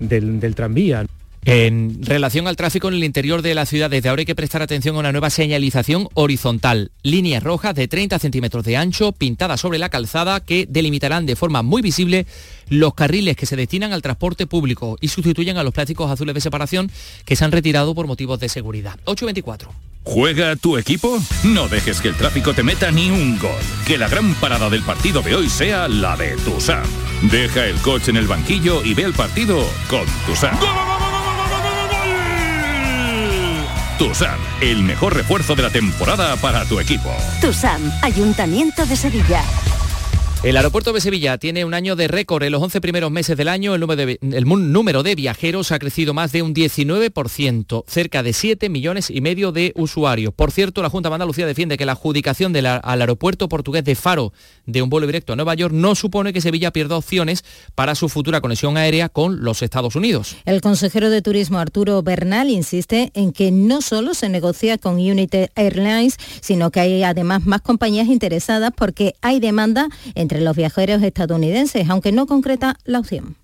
del, 0.00 0.40
del 0.40 0.54
tranvía. 0.54 1.04
En 1.46 2.02
relación 2.02 2.46
al 2.48 2.56
tráfico 2.56 2.88
en 2.88 2.94
el 2.94 3.04
interior 3.04 3.42
de 3.42 3.54
la 3.54 3.66
ciudad, 3.66 3.90
desde 3.90 4.08
ahora 4.08 4.20
hay 4.20 4.26
que 4.26 4.34
prestar 4.34 4.62
atención 4.62 4.96
a 4.96 5.00
una 5.00 5.12
nueva 5.12 5.28
señalización 5.28 6.08
horizontal. 6.14 6.90
Líneas 7.02 7.42
rojas 7.42 7.74
de 7.74 7.86
30 7.86 8.18
centímetros 8.18 8.64
de 8.64 8.78
ancho 8.78 9.12
pintadas 9.12 9.60
sobre 9.60 9.78
la 9.78 9.90
calzada 9.90 10.40
que 10.40 10.66
delimitarán 10.68 11.26
de 11.26 11.36
forma 11.36 11.62
muy 11.62 11.82
visible 11.82 12.26
los 12.70 12.94
carriles 12.94 13.36
que 13.36 13.44
se 13.44 13.56
destinan 13.56 13.92
al 13.92 14.00
transporte 14.00 14.46
público 14.46 14.96
y 15.02 15.08
sustituyen 15.08 15.58
a 15.58 15.62
los 15.62 15.74
plásticos 15.74 16.10
azules 16.10 16.34
de 16.34 16.40
separación 16.40 16.90
que 17.26 17.36
se 17.36 17.44
han 17.44 17.52
retirado 17.52 17.94
por 17.94 18.06
motivos 18.06 18.40
de 18.40 18.48
seguridad. 18.48 18.98
824. 19.04 19.70
¿Juega 20.02 20.56
tu 20.56 20.78
equipo? 20.78 21.18
No 21.44 21.68
dejes 21.68 22.00
que 22.00 22.08
el 22.08 22.14
tráfico 22.14 22.54
te 22.54 22.62
meta 22.62 22.90
ni 22.90 23.10
un 23.10 23.38
gol. 23.38 23.50
Que 23.86 23.98
la 23.98 24.08
gran 24.08 24.34
parada 24.34 24.70
del 24.70 24.82
partido 24.82 25.20
de 25.20 25.34
hoy 25.34 25.48
sea 25.48 25.88
la 25.88 26.16
de 26.16 26.36
Tusam. 26.36 26.84
Deja 27.30 27.66
el 27.66 27.76
coche 27.76 28.10
en 28.10 28.18
el 28.18 28.26
banquillo 28.26 28.82
y 28.84 28.94
ve 28.94 29.02
el 29.02 29.14
partido 29.14 29.66
con 29.88 30.04
Tusam. 30.26 30.93
Tusam, 33.98 34.38
el 34.60 34.82
mejor 34.82 35.14
refuerzo 35.14 35.54
de 35.54 35.62
la 35.62 35.70
temporada 35.70 36.34
para 36.36 36.64
tu 36.64 36.80
equipo. 36.80 37.14
TUSAM, 37.40 37.92
Ayuntamiento 38.02 38.84
de 38.86 38.96
Sevilla. 38.96 39.42
El 40.44 40.58
aeropuerto 40.58 40.92
de 40.92 41.00
Sevilla 41.00 41.38
tiene 41.38 41.64
un 41.64 41.72
año 41.72 41.96
de 41.96 42.06
récord. 42.06 42.42
En 42.42 42.52
los 42.52 42.62
11 42.62 42.82
primeros 42.82 43.10
meses 43.10 43.34
del 43.34 43.48
año 43.48 43.74
el 43.74 43.80
número 43.80 45.02
de, 45.02 45.14
viajeros 45.14 45.72
ha 45.72 45.78
crecido 45.78 46.12
más 46.12 46.32
de 46.32 46.42
un 46.42 46.54
19%, 46.54 47.84
cerca 47.86 48.22
de 48.22 48.34
7 48.34 48.68
millones 48.68 49.08
y 49.08 49.22
medio 49.22 49.52
de 49.52 49.72
usuarios. 49.74 50.34
Por 50.34 50.52
cierto, 50.52 50.82
la 50.82 50.90
Junta 50.90 51.08
de 51.08 51.14
Andalucía 51.14 51.46
defiende 51.46 51.78
que 51.78 51.86
la 51.86 51.92
adjudicación 51.92 52.54
al 52.54 53.00
aeropuerto 53.00 53.48
portugués 53.48 53.84
de 53.84 53.94
Faro 53.94 54.34
de 54.66 54.82
un 54.82 54.90
vuelo 54.90 55.06
directo 55.06 55.32
a 55.32 55.36
Nueva 55.36 55.54
York 55.54 55.72
no 55.72 55.94
supone 55.94 56.34
que 56.34 56.42
Sevilla 56.42 56.72
pierda 56.72 56.98
opciones 56.98 57.42
para 57.74 57.94
su 57.94 58.10
futura 58.10 58.42
conexión 58.42 58.76
aérea 58.76 59.08
con 59.08 59.44
los 59.44 59.62
Estados 59.62 59.96
Unidos. 59.96 60.36
El 60.44 60.60
consejero 60.60 61.08
de 61.08 61.22
Turismo 61.22 61.58
Arturo 61.58 62.02
Bernal 62.02 62.50
insiste 62.50 63.10
en 63.14 63.32
que 63.32 63.50
no 63.50 63.80
solo 63.80 64.12
se 64.12 64.28
negocia 64.28 64.76
con 64.76 64.96
United 64.96 65.48
Airlines, 65.54 66.18
sino 66.42 66.70
que 66.70 66.80
hay 66.80 67.02
además 67.02 67.46
más 67.46 67.62
compañías 67.62 68.08
interesadas 68.08 68.72
porque 68.76 69.14
hay 69.22 69.40
demanda 69.40 69.88
entre 70.14 70.33
los 70.40 70.56
viajeros 70.56 71.02
estadounidenses, 71.02 71.88
aunque 71.88 72.12
no 72.12 72.26
concreta 72.26 72.76
la 72.84 72.98
opción. 72.98 73.36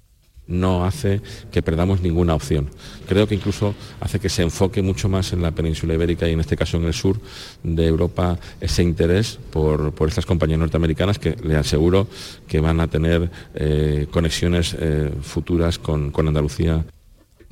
no 0.51 0.85
hace 0.85 1.23
que 1.53 1.63
perdamos 1.63 2.03
ninguna 2.03 2.35
opción. 2.35 2.71
Creo 3.09 3.27
que 3.27 3.37
incluso 3.37 3.75
hace 4.01 4.19
que 4.19 4.29
se 4.29 4.43
enfoque 4.43 4.83
mucho 4.83 5.09
más 5.09 5.33
en 5.33 5.43
la 5.43 5.53
península 5.53 5.95
ibérica 5.95 6.29
y 6.29 6.33
en 6.33 6.41
este 6.41 6.57
caso 6.57 6.77
en 6.77 6.85
el 6.85 6.93
sur 6.93 7.21
de 7.63 7.87
Europa 7.87 8.37
ese 8.61 8.83
interés 8.83 9.39
por, 9.53 9.93
por 9.93 10.09
estas 10.09 10.27
compañías 10.27 10.59
norteamericanas 10.59 11.19
que 11.19 11.37
le 11.43 11.57
aseguro 11.57 12.09
que 12.49 12.61
van 12.61 12.81
a 12.81 12.89
tener 12.89 13.31
eh, 13.55 14.09
conexiones 14.11 14.77
eh, 14.79 15.13
futuras 15.23 15.79
con, 15.79 16.11
con 16.11 16.27
Andalucía. 16.27 16.85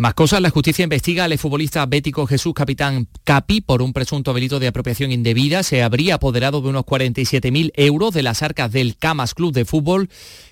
Más 0.00 0.14
cosas, 0.14 0.40
la 0.40 0.50
justicia 0.50 0.84
investiga 0.84 1.24
al 1.24 1.32
exfutbolista 1.32 1.84
bético 1.84 2.24
Jesús 2.24 2.54
Capitán 2.54 3.08
Capi 3.24 3.60
por 3.60 3.82
un 3.82 3.92
presunto 3.92 4.32
delito 4.32 4.60
de 4.60 4.68
apropiación 4.68 5.10
indebida. 5.10 5.64
Se 5.64 5.82
habría 5.82 6.14
apoderado 6.14 6.60
de 6.60 6.68
unos 6.68 6.84
47.000 6.84 7.72
euros 7.74 8.14
de 8.14 8.22
las 8.22 8.44
arcas 8.44 8.70
del 8.70 8.96
Camas 8.96 9.34
Club 9.34 9.52
de 9.52 9.64
Fútbol 9.64 10.08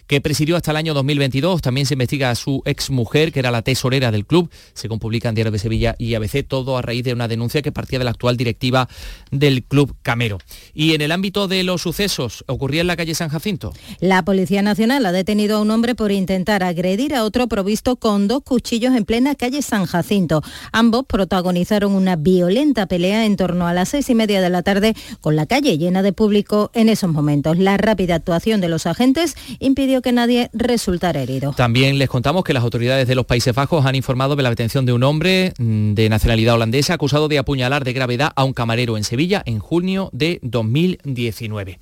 que 0.07 0.21
presidió 0.21 0.57
hasta 0.57 0.71
el 0.71 0.77
año 0.77 0.95
2022. 0.95 1.63
También 1.63 1.87
se 1.87 1.95
investiga 1.95 2.31
a 2.31 2.35
su 2.35 2.63
exmujer, 2.65 3.33
que 3.33 3.41
era 3.41 3.51
la 3.51 3.63
tesorera 3.63 4.11
del 4.11 4.27
club, 4.27 4.51
según 4.75 4.99
publican 4.99 5.35
Diario 5.35 5.53
de 5.53 5.59
Sevilla 5.59 5.95
y 5.99 6.15
ABC, 6.15 6.47
todo 6.47 6.79
a 6.79 6.83
raíz 6.83 7.05
de 7.05 7.13
una 7.13 7.29
denuncia 7.29 7.63
que 7.63 7.73
partía 7.73 7.99
de 7.99 8.05
la 8.05 8.11
actual 8.13 8.37
directiva 8.37 8.89
del 9.31 9.65
club 9.65 9.97
Camero. 10.03 10.39
Y 10.75 10.95
en 10.95 11.01
el 11.01 11.13
ámbito 11.13 11.49
de 11.49 11.63
los 11.63 11.83
sucesos, 11.83 12.45
ocurría 12.47 12.81
en 12.81 12.87
la 12.87 12.97
calle 12.97 13.15
San 13.15 13.29
Jacinto. 13.29 13.73
La 14.01 14.25
Policía 14.25 14.63
Nacional 14.63 15.05
ha 15.07 15.13
detenido 15.13 15.59
a 15.59 15.61
un 15.61 15.71
hombre 15.71 15.95
por 15.95 16.13
intentar 16.13 16.63
agredir 16.63 17.15
a 17.15 17.25
otro 17.25 17.49
provisto 17.49 17.97
con 17.97 18.29
dos 18.29 18.43
cuchillos 18.43 18.95
en 18.95 19.05
plena 19.05 19.35
calle 19.35 19.63
San 19.63 19.87
Jacinto. 19.87 20.43
Ambos 20.73 21.05
protagonizaron 21.07 21.93
una 21.93 22.17
violenta 22.17 22.87
pelea 22.87 23.27
en 23.27 23.37
torno 23.37 23.67
a 23.67 23.75
las 23.75 23.91
seis 23.91 24.09
y 24.11 24.15
media 24.15 24.41
de 24.41 24.51
la 24.51 24.63
tarde 24.63 24.95
con 25.21 25.37
la 25.37 25.47
calle 25.47 25.79
llena 25.79 26.03
de 26.03 26.13
público 26.13 26.71
en 26.75 26.89
esos 26.89 27.11
momentos. 27.11 27.59
La 27.59 27.77
rápida 27.77 28.15
actuación 28.15 28.61
de 28.61 28.69
los 28.69 28.87
agentes 28.87 29.37
impidió 29.59 29.96
que 30.03 30.13
nadie 30.13 30.51
resultara 30.53 31.23
herido. 31.23 31.53
También 31.57 31.99
les 31.99 32.09
contamos 32.09 32.45
que 32.45 32.53
las 32.53 32.63
autoridades 32.63 33.07
de 33.09 33.15
los 33.15 33.27
Países 33.27 33.55
Bajos 33.55 33.85
han 33.87 33.95
informado 33.95 34.37
de 34.37 34.43
la 34.43 34.51
detención 34.51 34.87
de 34.87 34.93
un 34.93 35.03
hombre 35.03 35.53
mm, 35.59 35.95
de 35.95 36.09
nacionalidad 36.09 36.55
holandesa 36.55 36.95
acusado 36.95 37.29
de 37.29 37.39
apuñalar 37.39 37.85
de 37.85 37.93
gravedad 37.93 38.33
a 38.35 38.45
un 38.45 38.53
camarero 38.53 38.97
en 38.97 39.05
Sevilla 39.05 39.43
en 39.47 39.59
junio 39.59 40.11
de 40.13 40.39
2019. 40.43 41.79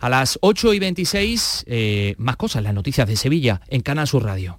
A 0.00 0.08
las 0.08 0.38
8 0.40 0.74
y 0.74 0.78
26, 0.78 1.64
eh, 1.66 2.14
más 2.18 2.36
cosas, 2.36 2.62
las 2.62 2.74
noticias 2.74 3.06
de 3.06 3.16
Sevilla 3.16 3.60
en 3.68 3.82
Canal 3.82 4.08
Sur 4.08 4.24
Radio. 4.24 4.58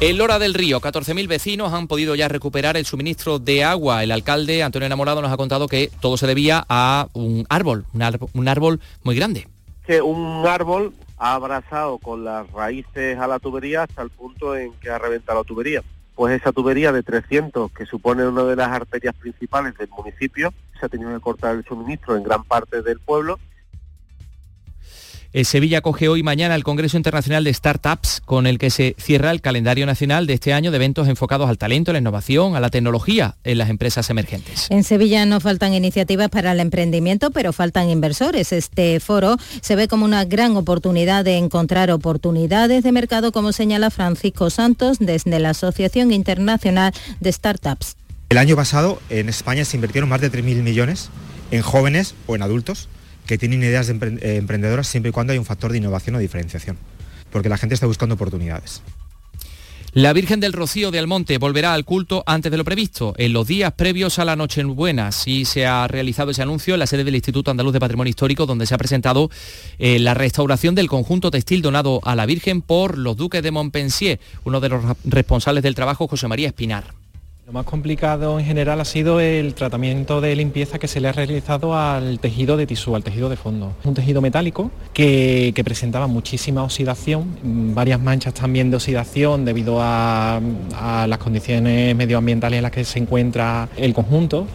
En 0.00 0.18
Lora 0.18 0.40
del 0.40 0.54
Río, 0.54 0.80
14.000 0.80 1.28
vecinos 1.28 1.72
han 1.72 1.86
podido 1.86 2.16
ya 2.16 2.28
recuperar 2.28 2.76
el 2.76 2.84
suministro 2.84 3.38
de 3.38 3.62
agua. 3.62 4.02
El 4.02 4.10
alcalde 4.10 4.62
Antonio 4.64 4.86
Enamorado 4.86 5.22
nos 5.22 5.32
ha 5.32 5.36
contado 5.36 5.68
que 5.68 5.90
todo 6.00 6.16
se 6.16 6.26
debía 6.26 6.64
a 6.68 7.06
un 7.12 7.46
árbol, 7.48 7.86
un, 7.94 8.02
árbol, 8.02 8.28
un 8.34 8.48
árbol 8.48 8.80
muy 9.04 9.14
grande. 9.14 9.46
que 9.86 10.02
un 10.02 10.44
árbol 10.46 10.92
ha 11.16 11.34
abrazado 11.34 11.98
con 11.98 12.24
las 12.24 12.50
raíces 12.50 13.18
a 13.18 13.28
la 13.28 13.38
tubería 13.38 13.84
hasta 13.84 14.02
el 14.02 14.10
punto 14.10 14.56
en 14.56 14.72
que 14.74 14.90
ha 14.90 14.98
reventado 14.98 15.38
la 15.38 15.44
tubería. 15.44 15.82
Pues 16.16 16.40
esa 16.40 16.52
tubería 16.52 16.90
de 16.90 17.02
300, 17.02 17.70
que 17.70 17.86
supone 17.86 18.26
una 18.26 18.44
de 18.44 18.56
las 18.56 18.68
arterias 18.68 19.14
principales 19.14 19.76
del 19.78 19.88
municipio, 19.90 20.52
se 20.78 20.86
ha 20.86 20.88
tenido 20.88 21.14
que 21.14 21.20
cortar 21.20 21.54
el 21.54 21.64
suministro 21.64 22.16
en 22.16 22.24
gran 22.24 22.42
parte 22.44 22.82
del 22.82 22.98
pueblo 22.98 23.38
Eh, 25.36 25.44
Sevilla 25.44 25.78
acoge 25.78 26.06
hoy 26.06 26.20
y 26.20 26.22
mañana 26.22 26.54
el 26.54 26.62
Congreso 26.62 26.96
Internacional 26.96 27.42
de 27.42 27.52
Startups, 27.52 28.22
con 28.24 28.46
el 28.46 28.56
que 28.56 28.70
se 28.70 28.94
cierra 29.00 29.32
el 29.32 29.40
calendario 29.40 29.84
nacional 29.84 30.28
de 30.28 30.34
este 30.34 30.52
año 30.52 30.70
de 30.70 30.76
eventos 30.76 31.08
enfocados 31.08 31.48
al 31.50 31.58
talento, 31.58 31.90
a 31.90 31.94
la 31.94 31.98
innovación, 31.98 32.54
a 32.54 32.60
la 32.60 32.70
tecnología 32.70 33.34
en 33.42 33.58
las 33.58 33.68
empresas 33.68 34.08
emergentes. 34.10 34.68
En 34.70 34.84
Sevilla 34.84 35.26
no 35.26 35.40
faltan 35.40 35.74
iniciativas 35.74 36.28
para 36.28 36.52
el 36.52 36.60
emprendimiento, 36.60 37.32
pero 37.32 37.52
faltan 37.52 37.90
inversores. 37.90 38.52
Este 38.52 39.00
foro 39.00 39.36
se 39.60 39.74
ve 39.74 39.88
como 39.88 40.04
una 40.04 40.24
gran 40.24 40.56
oportunidad 40.56 41.24
de 41.24 41.36
encontrar 41.36 41.90
oportunidades 41.90 42.84
de 42.84 42.92
mercado, 42.92 43.32
como 43.32 43.50
señala 43.50 43.90
Francisco 43.90 44.50
Santos 44.50 44.98
desde 45.00 45.40
la 45.40 45.50
Asociación 45.50 46.12
Internacional 46.12 46.94
de 47.18 47.32
Startups. 47.32 47.96
El 48.28 48.38
año 48.38 48.54
pasado 48.54 49.00
en 49.10 49.28
España 49.28 49.64
se 49.64 49.76
invirtieron 49.76 50.08
más 50.08 50.20
de 50.20 50.30
3.000 50.30 50.62
millones 50.62 51.10
en 51.50 51.62
jóvenes 51.62 52.14
o 52.28 52.36
en 52.36 52.42
adultos 52.42 52.88
que 53.26 53.38
tienen 53.38 53.62
ideas 53.62 53.88
eh, 53.88 54.36
emprendedoras 54.36 54.86
siempre 54.86 55.10
y 55.10 55.12
cuando 55.12 55.32
hay 55.32 55.38
un 55.38 55.44
factor 55.44 55.72
de 55.72 55.78
innovación 55.78 56.16
o 56.16 56.18
diferenciación, 56.18 56.76
porque 57.30 57.48
la 57.48 57.56
gente 57.56 57.74
está 57.74 57.86
buscando 57.86 58.14
oportunidades. 58.14 58.82
La 59.94 60.12
Virgen 60.12 60.40
del 60.40 60.52
Rocío 60.52 60.90
de 60.90 60.98
Almonte 60.98 61.38
volverá 61.38 61.72
al 61.72 61.84
culto 61.84 62.24
antes 62.26 62.50
de 62.50 62.58
lo 62.58 62.64
previsto, 62.64 63.14
en 63.16 63.32
los 63.32 63.46
días 63.46 63.74
previos 63.74 64.18
a 64.18 64.24
la 64.24 64.34
Nochebuena. 64.34 65.12
Sí 65.12 65.44
se 65.44 65.66
ha 65.66 65.86
realizado 65.86 66.32
ese 66.32 66.42
anuncio 66.42 66.74
en 66.74 66.80
la 66.80 66.88
sede 66.88 67.04
del 67.04 67.14
Instituto 67.14 67.52
Andaluz 67.52 67.72
de 67.72 67.78
Patrimonio 67.78 68.10
Histórico, 68.10 68.44
donde 68.44 68.66
se 68.66 68.74
ha 68.74 68.78
presentado 68.78 69.30
eh, 69.78 70.00
la 70.00 70.14
restauración 70.14 70.74
del 70.74 70.88
conjunto 70.88 71.30
textil 71.30 71.62
donado 71.62 72.00
a 72.02 72.16
la 72.16 72.26
Virgen 72.26 72.60
por 72.60 72.98
los 72.98 73.16
duques 73.16 73.40
de 73.40 73.52
Montpensier, 73.52 74.18
uno 74.42 74.58
de 74.58 74.70
los 74.70 74.82
responsables 75.04 75.62
del 75.62 75.76
trabajo, 75.76 76.08
José 76.08 76.26
María 76.26 76.48
Espinar. 76.48 77.03
Lo 77.46 77.52
más 77.52 77.66
complicado 77.66 78.38
en 78.38 78.46
general 78.46 78.80
ha 78.80 78.86
sido 78.86 79.20
el 79.20 79.52
tratamiento 79.52 80.22
de 80.22 80.34
limpieza 80.34 80.78
que 80.78 80.88
se 80.88 80.98
le 80.98 81.08
ha 81.08 81.12
realizado 81.12 81.76
al 81.76 82.18
tejido 82.18 82.56
de 82.56 82.66
tisú, 82.66 82.96
al 82.96 83.04
tejido 83.04 83.28
de 83.28 83.36
fondo. 83.36 83.74
Un 83.84 83.92
tejido 83.92 84.22
metálico 84.22 84.70
que, 84.94 85.52
presentaba 85.62 86.06
muchísima 86.06 86.62
oxidación, 86.62 87.36
mm, 87.42 87.74
varias 87.74 88.00
manchas 88.00 88.32
también 88.32 88.70
de 88.70 88.76
oxidación 88.76 89.44
debido 89.44 89.76
a 89.82 90.40
las 91.06 91.18
condiciones 91.18 91.94
medioambientales 91.94 92.56
en 92.56 92.62
las 92.62 92.72
que 92.72 92.82
se 92.82 92.98
encuentra 92.98 93.68
el 93.76 93.92
conjunto. 93.92 94.46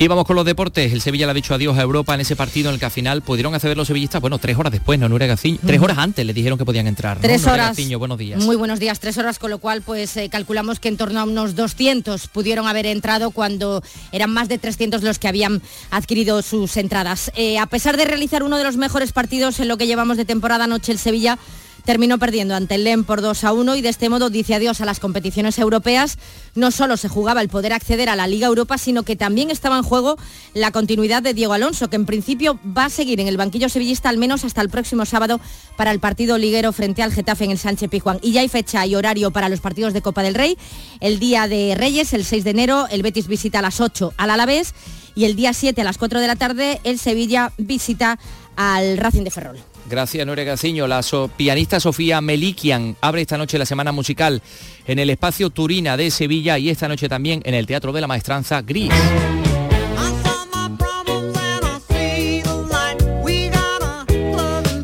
Y 0.00 0.06
vamos 0.06 0.26
con 0.26 0.36
los 0.36 0.44
deportes. 0.44 0.92
El 0.92 1.00
Sevilla 1.00 1.26
le 1.26 1.32
ha 1.32 1.34
dicho 1.34 1.54
adiós 1.54 1.76
a 1.76 1.82
Europa 1.82 2.14
en 2.14 2.20
ese 2.20 2.36
partido 2.36 2.68
en 2.68 2.74
el 2.74 2.78
que 2.78 2.86
al 2.86 2.92
final 2.92 3.20
pudieron 3.20 3.52
acceder 3.56 3.76
los 3.76 3.88
sevillistas, 3.88 4.20
bueno, 4.20 4.38
tres 4.38 4.56
horas 4.56 4.70
después, 4.70 4.96
¿no? 5.00 5.08
Nuria 5.08 5.26
Gaciño. 5.26 5.58
Tres 5.66 5.80
horas 5.80 5.98
antes 5.98 6.24
les 6.24 6.36
dijeron 6.36 6.56
que 6.56 6.64
podían 6.64 6.86
entrar. 6.86 7.16
¿no? 7.16 7.22
Tres 7.22 7.44
horas. 7.48 7.76
Buenos 7.98 8.16
días. 8.16 8.44
Muy 8.44 8.54
buenos 8.54 8.78
días, 8.78 9.00
tres 9.00 9.18
horas, 9.18 9.40
con 9.40 9.50
lo 9.50 9.58
cual 9.58 9.82
pues 9.82 10.16
eh, 10.16 10.28
calculamos 10.28 10.78
que 10.78 10.86
en 10.86 10.96
torno 10.96 11.18
a 11.18 11.24
unos 11.24 11.56
200 11.56 12.28
pudieron 12.28 12.68
haber 12.68 12.86
entrado 12.86 13.32
cuando 13.32 13.82
eran 14.12 14.30
más 14.30 14.48
de 14.48 14.58
300 14.58 15.02
los 15.02 15.18
que 15.18 15.26
habían 15.26 15.62
adquirido 15.90 16.42
sus 16.42 16.76
entradas. 16.76 17.32
Eh, 17.34 17.58
a 17.58 17.66
pesar 17.66 17.96
de 17.96 18.04
realizar 18.04 18.44
uno 18.44 18.56
de 18.56 18.62
los 18.62 18.76
mejores 18.76 19.10
partidos 19.10 19.58
en 19.58 19.66
lo 19.66 19.78
que 19.78 19.88
llevamos 19.88 20.16
de 20.16 20.24
temporada 20.24 20.64
anoche, 20.64 20.92
el 20.92 20.98
Sevilla 20.98 21.40
terminó 21.84 22.18
perdiendo 22.18 22.54
ante 22.54 22.74
el 22.74 22.84
LEM 22.84 23.04
por 23.04 23.20
2 23.20 23.44
a 23.44 23.52
1 23.52 23.76
y 23.76 23.82
de 23.82 23.88
este 23.88 24.08
modo 24.08 24.30
dice 24.30 24.54
adiós 24.54 24.80
a 24.80 24.84
las 24.84 25.00
competiciones 25.00 25.58
europeas. 25.58 26.18
No 26.54 26.70
solo 26.70 26.96
se 26.96 27.08
jugaba 27.08 27.40
el 27.40 27.48
poder 27.48 27.72
acceder 27.72 28.08
a 28.08 28.16
la 28.16 28.26
Liga 28.26 28.46
Europa, 28.46 28.78
sino 28.78 29.02
que 29.02 29.16
también 29.16 29.50
estaba 29.50 29.76
en 29.76 29.82
juego 29.82 30.16
la 30.54 30.70
continuidad 30.70 31.22
de 31.22 31.34
Diego 31.34 31.52
Alonso, 31.52 31.88
que 31.88 31.96
en 31.96 32.06
principio 32.06 32.58
va 32.76 32.86
a 32.86 32.90
seguir 32.90 33.20
en 33.20 33.28
el 33.28 33.36
banquillo 33.36 33.68
sevillista 33.68 34.08
al 34.08 34.18
menos 34.18 34.44
hasta 34.44 34.60
el 34.60 34.68
próximo 34.68 35.04
sábado 35.06 35.40
para 35.76 35.90
el 35.90 36.00
partido 36.00 36.38
liguero 36.38 36.72
frente 36.72 37.02
al 37.02 37.12
Getafe 37.12 37.44
en 37.44 37.52
el 37.52 37.58
Sánchez 37.58 37.90
Pijuán. 37.90 38.18
Y 38.22 38.32
ya 38.32 38.40
hay 38.40 38.48
fecha 38.48 38.84
y 38.86 38.94
horario 38.94 39.30
para 39.30 39.48
los 39.48 39.60
partidos 39.60 39.92
de 39.92 40.02
Copa 40.02 40.22
del 40.22 40.34
Rey. 40.34 40.58
El 41.00 41.18
día 41.18 41.48
de 41.48 41.74
Reyes, 41.76 42.12
el 42.12 42.24
6 42.24 42.44
de 42.44 42.50
enero, 42.50 42.86
el 42.90 43.02
Betis 43.02 43.28
visita 43.28 43.60
a 43.60 43.62
las 43.62 43.80
8 43.80 44.14
al 44.16 44.30
Alavés 44.30 44.74
y 45.14 45.24
el 45.24 45.36
día 45.36 45.52
7 45.52 45.80
a 45.80 45.84
las 45.84 45.98
4 45.98 46.20
de 46.20 46.26
la 46.26 46.36
tarde 46.36 46.80
el 46.84 46.98
Sevilla 46.98 47.52
visita 47.58 48.18
al 48.56 48.98
Racing 48.98 49.24
de 49.24 49.30
Ferrol. 49.30 49.58
Gracias, 49.88 50.26
Noria 50.26 50.44
Gaciño. 50.44 50.86
La 50.86 51.00
pianista 51.36 51.80
Sofía 51.80 52.20
Melikian 52.20 52.96
abre 53.00 53.22
esta 53.22 53.38
noche 53.38 53.58
la 53.58 53.66
semana 53.66 53.90
musical 53.90 54.42
en 54.86 54.98
el 54.98 55.10
espacio 55.10 55.50
Turina 55.50 55.96
de 55.96 56.10
Sevilla 56.10 56.58
y 56.58 56.68
esta 56.68 56.88
noche 56.88 57.08
también 57.08 57.40
en 57.44 57.54
el 57.54 57.66
Teatro 57.66 57.92
de 57.92 58.00
la 58.00 58.06
Maestranza 58.06 58.62
Gris. 58.62 58.92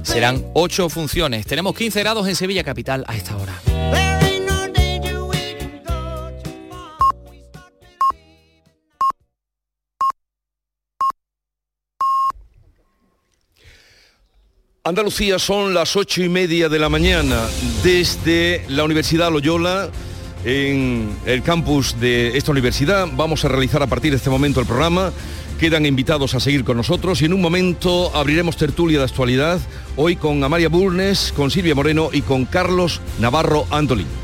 Serán 0.02 0.44
ocho 0.54 0.88
funciones. 0.88 1.44
Tenemos 1.46 1.74
15 1.74 2.00
grados 2.00 2.28
en 2.28 2.36
Sevilla 2.36 2.64
Capital 2.64 3.04
a 3.06 3.16
esta 3.16 3.36
hora. 3.36 4.23
Andalucía 14.87 15.38
son 15.38 15.73
las 15.73 15.97
ocho 15.97 16.23
y 16.23 16.29
media 16.29 16.68
de 16.68 16.79
la 16.79 16.90
mañana 16.90 17.49
desde 17.83 18.66
la 18.68 18.85
Universidad 18.85 19.33
Loyola 19.33 19.88
en 20.44 21.09
el 21.25 21.42
campus 21.42 21.99
de 21.99 22.37
esta 22.37 22.51
universidad. 22.51 23.09
Vamos 23.16 23.47
a 23.47 23.49
realizar 23.49 23.83
a 23.83 23.87
partir 23.87 24.11
de 24.11 24.18
este 24.18 24.29
momento 24.29 24.61
el 24.61 24.66
programa. 24.66 25.11
Quedan 25.59 25.87
invitados 25.87 26.35
a 26.35 26.40
seguir 26.40 26.64
con 26.64 26.77
nosotros 26.77 27.23
y 27.23 27.25
en 27.25 27.33
un 27.33 27.40
momento 27.40 28.14
abriremos 28.14 28.59
tertulia 28.59 28.99
de 28.99 29.05
actualidad, 29.05 29.59
hoy 29.97 30.16
con 30.16 30.44
Amalia 30.44 30.68
Burnes, 30.68 31.33
con 31.35 31.51
Silvia 31.51 31.75
Moreno 31.75 32.11
y 32.12 32.20
con 32.20 32.44
Carlos 32.44 33.01
Navarro 33.18 33.64
Antolín. 33.70 34.23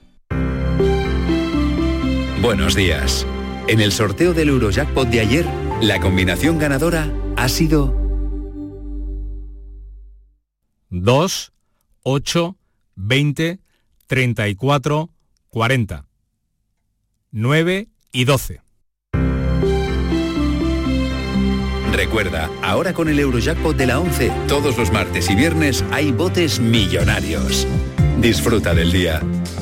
Buenos 2.41 2.73
días. 2.73 3.27
En 3.67 3.79
el 3.81 3.91
sorteo 3.91 4.33
del 4.33 4.49
Eurojackpot 4.49 5.07
de 5.07 5.19
ayer, 5.19 5.45
la 5.79 5.99
combinación 5.99 6.57
ganadora 6.57 7.13
ha 7.37 7.47
sido 7.47 7.95
2, 10.89 11.53
8, 12.01 12.57
20, 12.95 13.59
34, 14.07 15.09
40, 15.49 16.05
9 17.29 17.87
y 18.11 18.23
12. 18.25 18.61
Recuerda, 21.93 22.49
ahora 22.63 22.93
con 22.93 23.07
el 23.07 23.19
Eurojackpot 23.19 23.77
de 23.77 23.85
la 23.85 23.99
11, 23.99 24.31
todos 24.47 24.79
los 24.79 24.91
martes 24.91 25.29
y 25.29 25.35
viernes 25.35 25.85
hay 25.91 26.11
botes 26.11 26.59
millonarios. 26.59 27.67
Disfruta 28.19 28.73
del 28.73 28.91
día. 28.91 29.21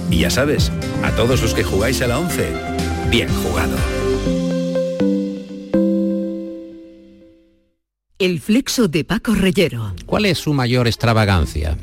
Y 0.09 0.19
ya 0.19 0.29
sabes, 0.29 0.71
a 1.03 1.11
todos 1.11 1.41
los 1.41 1.53
que 1.53 1.63
jugáis 1.63 2.01
a 2.01 2.07
la 2.07 2.19
11, 2.19 2.51
bien 3.09 3.29
jugado. 3.43 3.77
El 8.17 8.41
flexo 8.41 8.89
de 8.89 9.05
Paco 9.05 9.33
Reyero. 9.33 9.93
¿Cuál 10.05 10.25
es 10.25 10.39
su 10.39 10.53
mayor 10.53 10.87
extravagancia? 10.87 11.77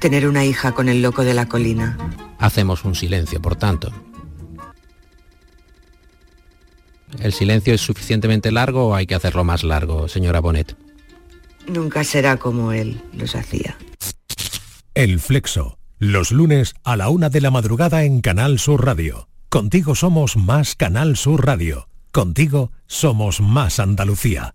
Tener 0.00 0.26
una 0.26 0.44
hija 0.46 0.72
con 0.72 0.88
el 0.88 1.02
loco 1.02 1.24
de 1.24 1.34
la 1.34 1.46
colina. 1.46 1.98
Hacemos 2.38 2.84
un 2.84 2.94
silencio, 2.94 3.40
por 3.42 3.56
tanto. 3.56 3.92
¿El 7.20 7.32
silencio 7.32 7.74
es 7.74 7.82
suficientemente 7.82 8.50
largo 8.50 8.88
o 8.88 8.94
hay 8.94 9.06
que 9.06 9.14
hacerlo 9.14 9.44
más 9.44 9.62
largo, 9.62 10.08
señora 10.08 10.40
Bonet? 10.40 10.74
Nunca 11.68 12.02
será 12.02 12.38
como 12.38 12.72
él 12.72 13.00
los 13.12 13.36
hacía. 13.36 13.76
El 14.94 15.20
Flexo, 15.20 15.78
los 15.98 16.32
lunes 16.32 16.74
a 16.84 16.98
la 16.98 17.08
una 17.08 17.30
de 17.30 17.40
la 17.40 17.50
madrugada 17.50 18.04
en 18.04 18.20
Canal 18.20 18.58
Sur 18.58 18.84
Radio. 18.84 19.26
Contigo 19.48 19.94
somos 19.94 20.36
más 20.36 20.74
Canal 20.74 21.16
Sur 21.16 21.46
Radio. 21.46 21.88
Contigo 22.10 22.72
somos 22.88 23.40
más 23.40 23.80
Andalucía. 23.80 24.54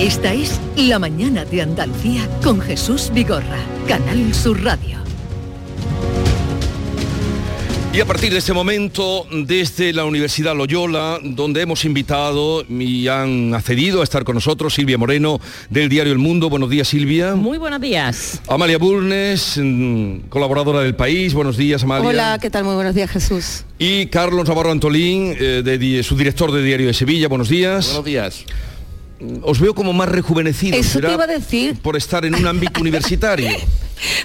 Esta 0.00 0.32
es 0.32 0.58
La 0.76 0.98
Mañana 0.98 1.44
de 1.44 1.60
Andalucía 1.60 2.26
con 2.42 2.58
Jesús 2.58 3.10
Vigorra, 3.12 3.58
Canal 3.86 4.32
Sur 4.32 4.64
Radio. 4.64 4.96
Y 7.92 8.00
a 8.00 8.06
partir 8.06 8.32
de 8.32 8.38
este 8.38 8.54
momento, 8.54 9.26
desde 9.30 9.92
la 9.92 10.06
Universidad 10.06 10.56
Loyola, 10.56 11.18
donde 11.22 11.60
hemos 11.60 11.84
invitado 11.84 12.64
y 12.66 13.08
han 13.08 13.52
accedido 13.52 14.00
a 14.00 14.04
estar 14.04 14.24
con 14.24 14.36
nosotros 14.36 14.72
Silvia 14.72 14.96
Moreno 14.96 15.38
del 15.68 15.90
diario 15.90 16.14
El 16.14 16.18
Mundo. 16.18 16.48
Buenos 16.48 16.70
días, 16.70 16.88
Silvia. 16.88 17.34
Muy 17.34 17.58
buenos 17.58 17.82
días. 17.82 18.40
Amalia 18.48 18.78
Burnes, 18.78 19.60
mm, 19.62 20.28
colaboradora 20.30 20.80
del 20.80 20.94
País. 20.94 21.34
Buenos 21.34 21.58
días, 21.58 21.82
Amalia. 21.82 22.08
Hola, 22.08 22.38
¿qué 22.40 22.48
tal? 22.48 22.64
Muy 22.64 22.74
buenos 22.74 22.94
días, 22.94 23.10
Jesús. 23.10 23.64
Y 23.78 24.06
Carlos 24.06 24.48
Navarro 24.48 24.70
Antolín, 24.70 25.36
eh, 25.38 25.60
de, 25.62 26.02
su 26.02 26.16
director 26.16 26.52
de 26.52 26.62
Diario 26.62 26.86
de 26.86 26.94
Sevilla. 26.94 27.28
Buenos 27.28 27.50
días. 27.50 27.84
Buenos 27.88 28.06
días 28.06 28.46
os 29.42 29.60
veo 29.60 29.74
como 29.74 29.92
más 29.92 30.08
rejuvenecido. 30.08 30.76
Eso 30.76 31.00
te 31.00 31.12
iba 31.12 31.24
a 31.24 31.26
decir. 31.26 31.78
Por 31.80 31.96
estar 31.96 32.24
en 32.24 32.34
un 32.34 32.46
ámbito 32.46 32.80
universitario. 32.80 33.50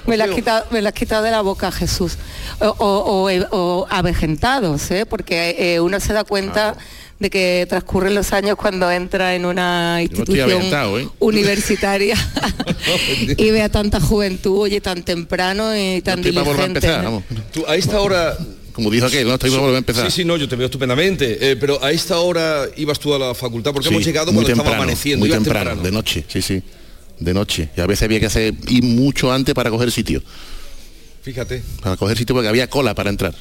me, 0.06 0.16
la 0.16 0.24
has 0.24 0.30
quitado, 0.30 0.66
me 0.70 0.80
la 0.82 0.90
has 0.90 0.94
quitado 0.94 1.22
de 1.22 1.30
la 1.30 1.42
boca, 1.42 1.70
Jesús. 1.70 2.16
O, 2.60 3.86
avejentados, 3.90 4.90
¿eh? 4.90 5.06
porque 5.06 5.56
eh, 5.58 5.80
uno 5.80 6.00
se 6.00 6.12
da 6.12 6.24
cuenta... 6.24 6.76
de 7.18 7.30
que 7.30 7.64
transcurren 7.66 8.14
los 8.14 8.34
años 8.34 8.56
cuando 8.56 8.90
entra 8.90 9.34
en 9.34 9.46
una 9.46 10.02
institución 10.02 10.60
¿eh? 10.60 11.08
universitaria 11.18 12.14
y 13.38 13.50
ve 13.50 13.62
a 13.62 13.70
tanta 13.70 14.02
juventud, 14.02 14.58
oye, 14.60 14.82
tan 14.82 15.02
temprano 15.02 15.74
y 15.74 16.02
tan 16.02 16.20
no 16.20 16.26
diligente. 16.28 16.90
a 17.66 17.74
esta 17.74 18.00
hora 18.00 18.36
como 18.76 18.90
dijo 18.90 19.06
aquel, 19.06 19.26
no 19.26 19.32
estoy 19.32 19.48
volver 19.48 19.76
a 19.76 19.78
empezar. 19.78 20.10
Sí, 20.10 20.20
sí, 20.20 20.24
no, 20.26 20.36
yo 20.36 20.46
te 20.46 20.54
veo 20.54 20.66
estupendamente. 20.66 21.38
Eh, 21.40 21.56
pero 21.56 21.82
a 21.82 21.92
esta 21.92 22.18
hora 22.18 22.66
ibas 22.76 23.00
tú 23.00 23.14
a 23.14 23.18
la 23.18 23.34
facultad 23.34 23.72
porque 23.72 23.88
hemos 23.88 24.04
llegado 24.04 24.26
cuando 24.26 24.42
temprano, 24.42 24.68
estaba 24.68 24.82
amaneciendo. 24.82 25.24
Muy 25.24 25.30
temprano, 25.30 25.76
de 25.76 25.90
noche, 25.90 26.26
sí, 26.28 26.42
sí. 26.42 26.62
De 27.18 27.32
noche. 27.32 27.70
Y 27.74 27.80
a 27.80 27.86
veces 27.86 28.02
había 28.02 28.20
que 28.20 28.26
hacer 28.26 28.52
ir 28.68 28.84
mucho 28.84 29.32
antes 29.32 29.54
para 29.54 29.70
coger 29.70 29.90
sitio. 29.90 30.22
Fíjate. 31.22 31.62
Para 31.82 31.96
coger 31.96 32.18
sitio 32.18 32.34
porque 32.34 32.50
había 32.50 32.68
cola 32.68 32.94
para 32.94 33.08
entrar. 33.08 33.34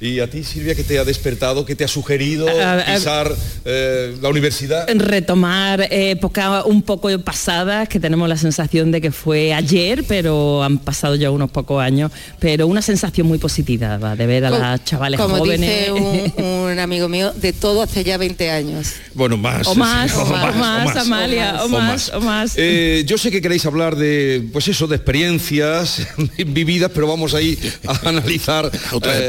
¿Y 0.00 0.20
a 0.20 0.30
ti, 0.30 0.44
Silvia, 0.44 0.74
qué 0.74 0.84
te 0.84 0.98
ha 0.98 1.04
despertado, 1.04 1.64
qué 1.64 1.74
te 1.74 1.84
ha 1.84 1.88
sugerido 1.88 2.46
pisar 2.86 3.34
eh, 3.64 4.16
la 4.20 4.28
universidad? 4.28 4.88
retomar 4.94 5.86
época 5.90 6.64
un 6.64 6.82
poco 6.82 7.10
pasadas 7.20 7.88
que 7.88 8.00
tenemos 8.00 8.28
la 8.28 8.36
sensación 8.36 8.90
de 8.90 9.00
que 9.00 9.10
fue 9.10 9.52
ayer 9.52 10.04
pero 10.06 10.62
han 10.62 10.78
pasado 10.78 11.14
ya 11.14 11.30
unos 11.30 11.50
pocos 11.50 11.82
años 11.82 12.12
pero 12.38 12.66
una 12.66 12.82
sensación 12.82 13.26
muy 13.26 13.38
positiva 13.38 13.98
de 13.98 14.26
ver 14.26 14.44
a 14.44 14.50
las 14.50 14.84
chavales 14.84 15.20
Como 15.20 15.38
jóvenes 15.38 15.70
dice 15.70 15.92
un, 15.92 16.44
un 16.44 16.78
amigo 16.78 17.08
mío, 17.08 17.32
de 17.34 17.52
todo 17.52 17.82
hace 17.82 18.04
ya 18.04 18.16
20 18.16 18.50
años. 18.50 18.94
Bueno, 19.14 19.36
más. 19.36 19.66
O 19.66 19.74
más, 19.74 20.14
o 20.14 20.24
más, 20.26 20.54
o 20.54 20.58
más. 20.58 20.96
Amalia, 20.96 21.64
o 21.64 21.68
más, 21.68 22.08
o 22.10 22.20
más. 22.20 22.52
Eh, 22.56 23.04
yo 23.06 23.18
sé 23.18 23.30
que 23.30 23.40
queréis 23.40 23.66
hablar 23.66 23.96
de, 23.96 24.48
pues 24.52 24.68
eso, 24.68 24.86
de 24.86 24.96
experiencias 24.96 26.06
vividas, 26.46 26.90
pero 26.94 27.06
vamos 27.06 27.34
ahí 27.34 27.58
a 27.86 28.08
analizar 28.08 28.70
Otra 28.92 29.18
eh, 29.18 29.22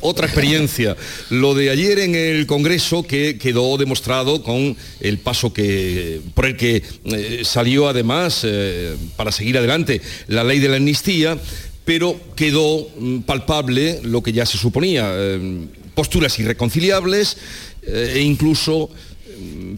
otra 0.00 0.26
experiencia. 0.26 0.96
Lo 1.30 1.54
de 1.54 1.70
ayer 1.70 1.98
en 1.98 2.14
el 2.14 2.46
Congreso 2.46 3.02
que 3.02 3.38
quedó 3.38 3.76
demostrado 3.76 4.42
con 4.42 4.76
el 5.00 5.18
paso 5.18 5.52
que 5.52 6.20
por 6.34 6.46
el 6.46 6.56
que 6.56 6.82
eh, 7.04 7.42
salió 7.44 7.88
además 7.88 8.42
eh, 8.44 8.96
para 9.16 9.32
seguir 9.32 9.58
adelante 9.58 10.00
la 10.28 10.44
ley 10.44 10.58
de 10.58 10.68
la 10.68 10.76
amnistía, 10.76 11.38
pero 11.84 12.20
quedó 12.36 12.88
mm, 12.98 13.20
palpable 13.20 14.00
lo 14.02 14.22
que 14.22 14.32
ya 14.32 14.46
se 14.46 14.58
suponía, 14.58 15.10
eh, 15.12 15.66
posturas 15.94 16.38
irreconciliables 16.38 17.36
e 17.82 18.20
incluso 18.20 18.90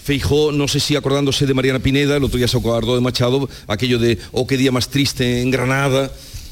Feijó, 0.03 0.53
no 0.53 0.68
sé 0.68 0.80
si 0.80 0.97
acordándose 0.97 1.47
de 1.47 1.55
Mariana 1.55 1.80
Pineda, 1.80 2.16
el 2.16 2.24
otro 2.24 2.38
día 2.38 2.49
se 2.49 2.57
acordó 2.57 2.95
de 2.95 3.01
Machado, 3.01 3.49
aquello 3.66 3.99
de, 3.99 4.18
oh, 4.32 4.47
qué 4.47 4.57
día 4.57 4.72
más 4.72 4.88
triste 4.88 5.43
en 5.43 5.51
Granada, 5.51 6.11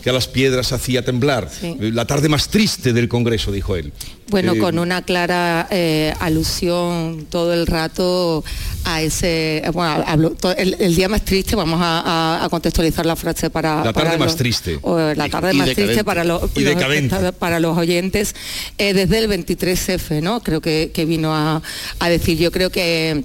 que 0.08 0.10
a 0.10 0.14
las 0.14 0.26
piedras 0.26 0.72
hacía 0.72 1.04
temblar. 1.04 1.50
La 1.80 2.06
tarde 2.06 2.30
más 2.30 2.48
triste 2.48 2.94
del 2.94 3.08
Congreso, 3.08 3.52
dijo 3.52 3.76
él. 3.76 3.92
Bueno, 4.30 4.54
Eh, 4.54 4.58
con 4.58 4.78
una 4.78 5.02
clara 5.02 5.68
eh, 5.70 6.14
alusión 6.18 7.26
todo 7.28 7.52
el 7.52 7.66
rato 7.66 8.42
a 8.84 9.02
ese, 9.02 9.58
eh, 9.58 9.70
bueno, 9.70 10.02
hablo- 10.06 10.30
to- 10.34 10.56
el, 10.56 10.76
el 10.78 10.96
día 10.96 11.10
más 11.10 11.26
triste, 11.26 11.56
vamos 11.56 11.78
a, 11.82 12.00
a- 12.40 12.44
a 12.44 12.48
contextualizar 12.48 13.04
la 13.04 13.16
frase 13.16 13.50
para... 13.50 13.84
La 13.84 13.92
para 13.92 14.06
tarde 14.06 14.18
más 14.18 14.28
los- 14.28 14.36
triste. 14.36 14.78
o 14.80 14.98
la 14.98 15.28
tarde 15.28 15.52
Y 15.52 15.56
más 15.58 15.74
triste 15.74 16.04
para 16.04 16.24
los, 16.24 16.42
Y 16.56 16.60
los 16.64 17.34
para 17.38 17.60
los 17.60 17.76
oyentes 17.76 18.34
eh, 18.78 18.94
desde 18.94 19.18
el 19.18 19.28
23F, 19.28 20.22
¿no? 20.22 20.42
Creo 20.42 20.62
que, 20.62 20.90
que 20.94 21.04
vino 21.04 21.34
a, 21.34 21.60
a 21.98 22.08
decir, 22.08 22.38
yo 22.38 22.50
creo 22.50 22.70
que... 22.70 23.24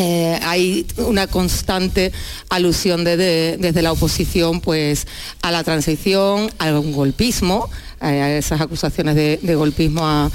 eh, 0.00 0.38
hay 0.44 0.86
una 0.98 1.26
constante 1.26 2.12
alusión 2.50 3.02
desde, 3.02 3.82
la 3.82 3.90
oposición 3.90 4.60
pues 4.60 5.08
a 5.42 5.50
la 5.50 5.64
transición, 5.64 6.52
a 6.60 6.66
un 6.78 6.92
golpismo, 6.92 7.68
a 8.00 8.30
esas 8.36 8.60
acusaciones 8.60 9.14
de, 9.14 9.54
golpismo 9.54 10.06
a, 10.06 10.30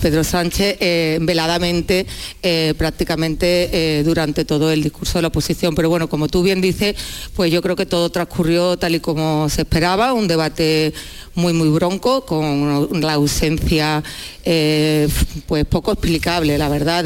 Pedro 0.00 0.22
Sánchez 0.24 0.76
eh, 0.80 1.18
veladamente 1.22 2.06
eh, 2.42 2.74
prácticamente 2.76 3.70
eh, 3.72 4.02
durante 4.04 4.44
todo 4.44 4.70
el 4.70 4.82
discurso 4.82 5.18
de 5.18 5.22
la 5.22 5.28
oposición. 5.28 5.74
Pero 5.74 5.88
bueno, 5.88 6.08
como 6.08 6.28
tú 6.28 6.42
bien 6.42 6.60
dices, 6.60 6.94
pues 7.34 7.50
yo 7.50 7.62
creo 7.62 7.76
que 7.76 7.86
todo 7.86 8.10
transcurrió 8.10 8.76
tal 8.76 8.94
y 8.94 9.00
como 9.00 9.48
se 9.48 9.62
esperaba, 9.62 10.12
un 10.12 10.28
debate 10.28 10.92
muy 11.34 11.52
muy 11.52 11.68
bronco, 11.68 12.24
con 12.24 12.88
la 13.00 13.14
ausencia 13.14 14.02
pues 15.46 15.64
poco 15.66 15.92
explicable, 15.92 16.56
la 16.56 16.68
verdad, 16.68 17.04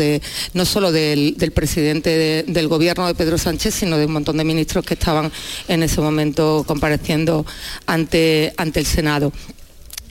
no 0.55 0.65
solo 0.65 0.93
del, 0.93 1.35
presidente 1.55 2.11
de- 2.11 2.45
del 2.47 2.69
gobierno 2.69 3.07
de 3.07 3.15
Pedro 3.15 3.39
Sánchez, 3.39 3.75
sino 3.75 3.97
de 3.97 4.07
un 4.07 4.13
montón 4.13 4.37
de 4.37 4.45
ministros 4.45 4.85
que 4.85 4.95
estaban 4.95 5.33
en 5.69 5.83
ese 5.83 6.01
momento 6.01 6.65
compareciendo 6.67 7.47
ante, 7.87 8.53
ante 8.57 8.81
el 8.81 8.87
Senado. 8.87 9.33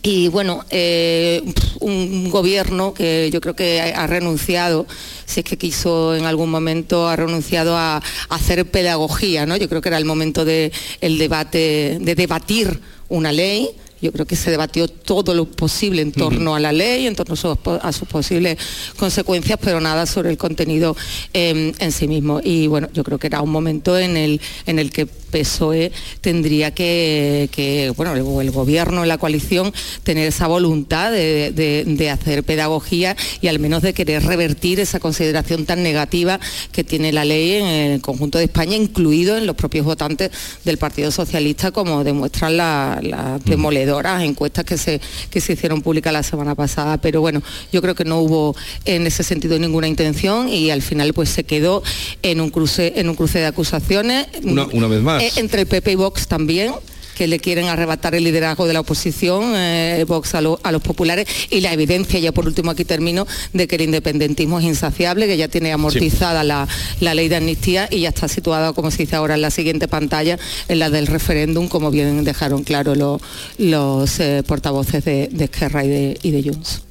Y 0.02 0.30
bueno, 0.30 0.66
eh, 0.70 1.44
un 1.80 2.30
gobierno 2.30 2.94
que 2.94 3.30
yo 3.32 3.42
creo 3.42 3.56
que 3.56 3.82
ha 3.82 4.08
renunciado, 4.08 4.88
si 5.26 5.42
es 5.42 5.46
que 5.46 5.58
quiso 5.58 6.16
en 6.16 6.26
algún 6.26 6.50
momento, 6.50 7.08
ha 7.08 7.16
renunciado 7.16 7.76
a, 7.76 8.02
hacer 8.30 8.66
pedagogía, 8.66 9.46
¿no? 9.46 9.58
Yo 9.58 9.68
creo 9.68 9.82
que 9.82 9.90
era 9.90 9.98
el 9.98 10.06
momento 10.06 10.46
de 10.46 10.72
el 11.02 11.18
debate, 11.18 11.98
de 12.00 12.16
debatir 12.16 12.80
una 13.10 13.32
ley. 13.32 13.72
Yo 14.02 14.12
creo 14.12 14.26
que 14.26 14.36
se 14.36 14.50
debatió 14.52 14.88
todo 14.88 15.34
lo 15.34 15.46
posible 15.46 16.02
en 16.02 16.12
torno 16.14 16.56
a 16.56 16.60
la 16.60 16.72
ley, 16.72 17.06
en 17.06 17.16
torno 17.16 17.34
a 17.34 17.38
sus, 17.38 17.58
a 17.82 17.92
sus 17.92 18.08
posibles 18.08 18.58
consecuencias, 18.98 19.60
pero 19.62 19.82
nada 19.82 20.06
sobre 20.06 20.30
el 20.30 20.38
contenido 20.38 20.96
eh, 21.34 21.74
en 21.78 21.92
sí 21.92 22.08
mismo. 22.08 22.40
Y 22.44 22.68
bueno, 22.68 22.88
yo 22.94 23.04
creo 23.04 23.18
que 23.20 23.28
era 23.28 23.42
un 23.42 23.50
momento 23.52 23.98
en 23.98 24.16
el, 24.16 24.40
en 24.66 24.80
el 24.80 24.92
que 24.92 25.06
PSOE 25.06 25.92
tendría 26.22 26.74
que, 26.74 27.50
que, 27.52 27.92
bueno, 27.98 28.14
el, 28.14 28.48
el 28.48 28.52
gobierno, 28.52 29.04
la 29.06 29.18
coalición, 29.18 29.74
tener 30.04 30.28
esa 30.28 30.48
voluntad 30.48 31.12
de, 31.12 31.52
de- 31.52 31.84
de 31.86 32.10
hacer 32.10 32.44
pedagogía 32.44 33.16
y 33.42 33.48
al 33.48 33.60
menos 33.60 33.82
de 33.82 33.94
querer 33.94 34.24
revertir 34.26 34.80
esa 34.80 35.00
consideración 35.00 35.66
tan 35.66 35.84
negativa 35.84 36.40
que 36.72 36.84
tiene 36.84 37.12
la 37.12 37.26
ley 37.26 37.54
en 37.54 37.66
el 37.68 38.02
conjunto 38.02 38.38
de 38.38 38.46
España, 38.46 38.76
incluido 38.76 39.38
en 39.38 39.46
los 39.46 39.56
propios 39.56 39.86
votantes 39.86 40.32
del 40.64 40.78
Partido 40.78 41.12
Socialista, 41.12 41.72
como 41.72 42.04
demuestran 42.04 42.56
la- 42.58 43.40
demoledoras 43.46 43.89
encuestas 44.22 44.66
que 44.66 44.78
se, 44.78 45.02
que 45.30 45.42
se 45.42 45.54
hicieron 45.54 45.82
públicas 45.82 46.14
la 46.14 46.24
semana 46.24 46.56
pasada. 46.56 46.98
Pero 47.00 47.22
bueno, 47.22 47.42
yo 47.72 47.82
creo 47.82 47.96
que 47.96 48.06
no 48.06 48.20
hubo 48.20 48.56
en 48.86 49.06
ese 49.08 49.24
sentido 49.24 49.58
ninguna 49.60 49.88
intención 49.88 50.48
y 50.50 50.70
al 50.72 50.82
final 50.82 51.14
pues 51.14 51.30
se 51.30 51.44
quedó 51.44 51.82
en 52.22 52.42
un 52.42 52.50
cruce, 52.50 52.94
en 52.98 53.10
un 53.10 53.16
cruce 53.16 53.40
de 53.40 53.46
acusaciones. 53.48 54.28
Una- 54.44 54.68
una 54.72 54.88
vez 54.88 55.02
más. 55.02 55.24
Eh, 55.24 55.32
entre 55.38 55.62
el 55.62 55.68
PP 55.68 55.92
y 55.92 55.96
Vox 55.96 56.28
también 56.28 56.74
que 57.20 57.28
le 57.28 57.40
quieren 57.40 57.66
arrebatar 57.68 58.16
el 58.16 58.24
liderazgo 58.24 58.66
de 58.66 58.72
la 58.72 58.80
oposición, 58.80 59.52
eh, 59.54 60.06
Vox 60.08 60.36
a, 60.36 60.40
lo- 60.42 60.58
a 60.64 60.72
los 60.72 60.82
populares, 60.82 61.28
y 61.50 61.60
la 61.60 61.74
evidencia, 61.74 62.18
ya 62.18 62.32
por 62.32 62.46
último 62.48 62.72
aquí 62.72 62.86
termino, 62.86 63.28
de 63.52 63.68
que 63.68 63.76
el 63.76 63.82
independentismo 63.82 64.58
es 64.58 64.64
insaciable, 64.64 65.28
que 65.28 65.36
ya 65.36 65.50
tiene 65.50 65.74
amortizada 65.74 66.46
la, 66.46 66.66
la 67.02 67.14
ley 67.14 67.28
de 67.28 67.36
amnistía 67.36 67.90
y 67.92 68.00
ya 68.00 68.10
está 68.10 68.30
situada, 68.30 68.72
como 68.72 68.90
se 68.90 69.00
dice 69.00 69.18
ahora 69.18 69.36
en 69.36 69.42
la 69.42 69.52
siguiente 69.52 69.90
pantalla, 69.90 70.40
en 70.70 70.80
la 70.80 70.90
del 70.90 71.08
referéndum, 71.08 71.68
como 71.68 71.92
bien 71.92 72.24
dejaron 72.24 72.64
claro 72.64 72.96
lo- 72.96 73.20
los 73.58 74.18
eh, 74.22 74.42
portavoces 74.48 75.04
de, 75.04 75.28
de 75.30 75.44
Esquerra 75.44 75.84
y 75.84 75.90
de, 75.90 76.20
y 76.24 76.32
de 76.32 76.42
Junts. 76.50 76.84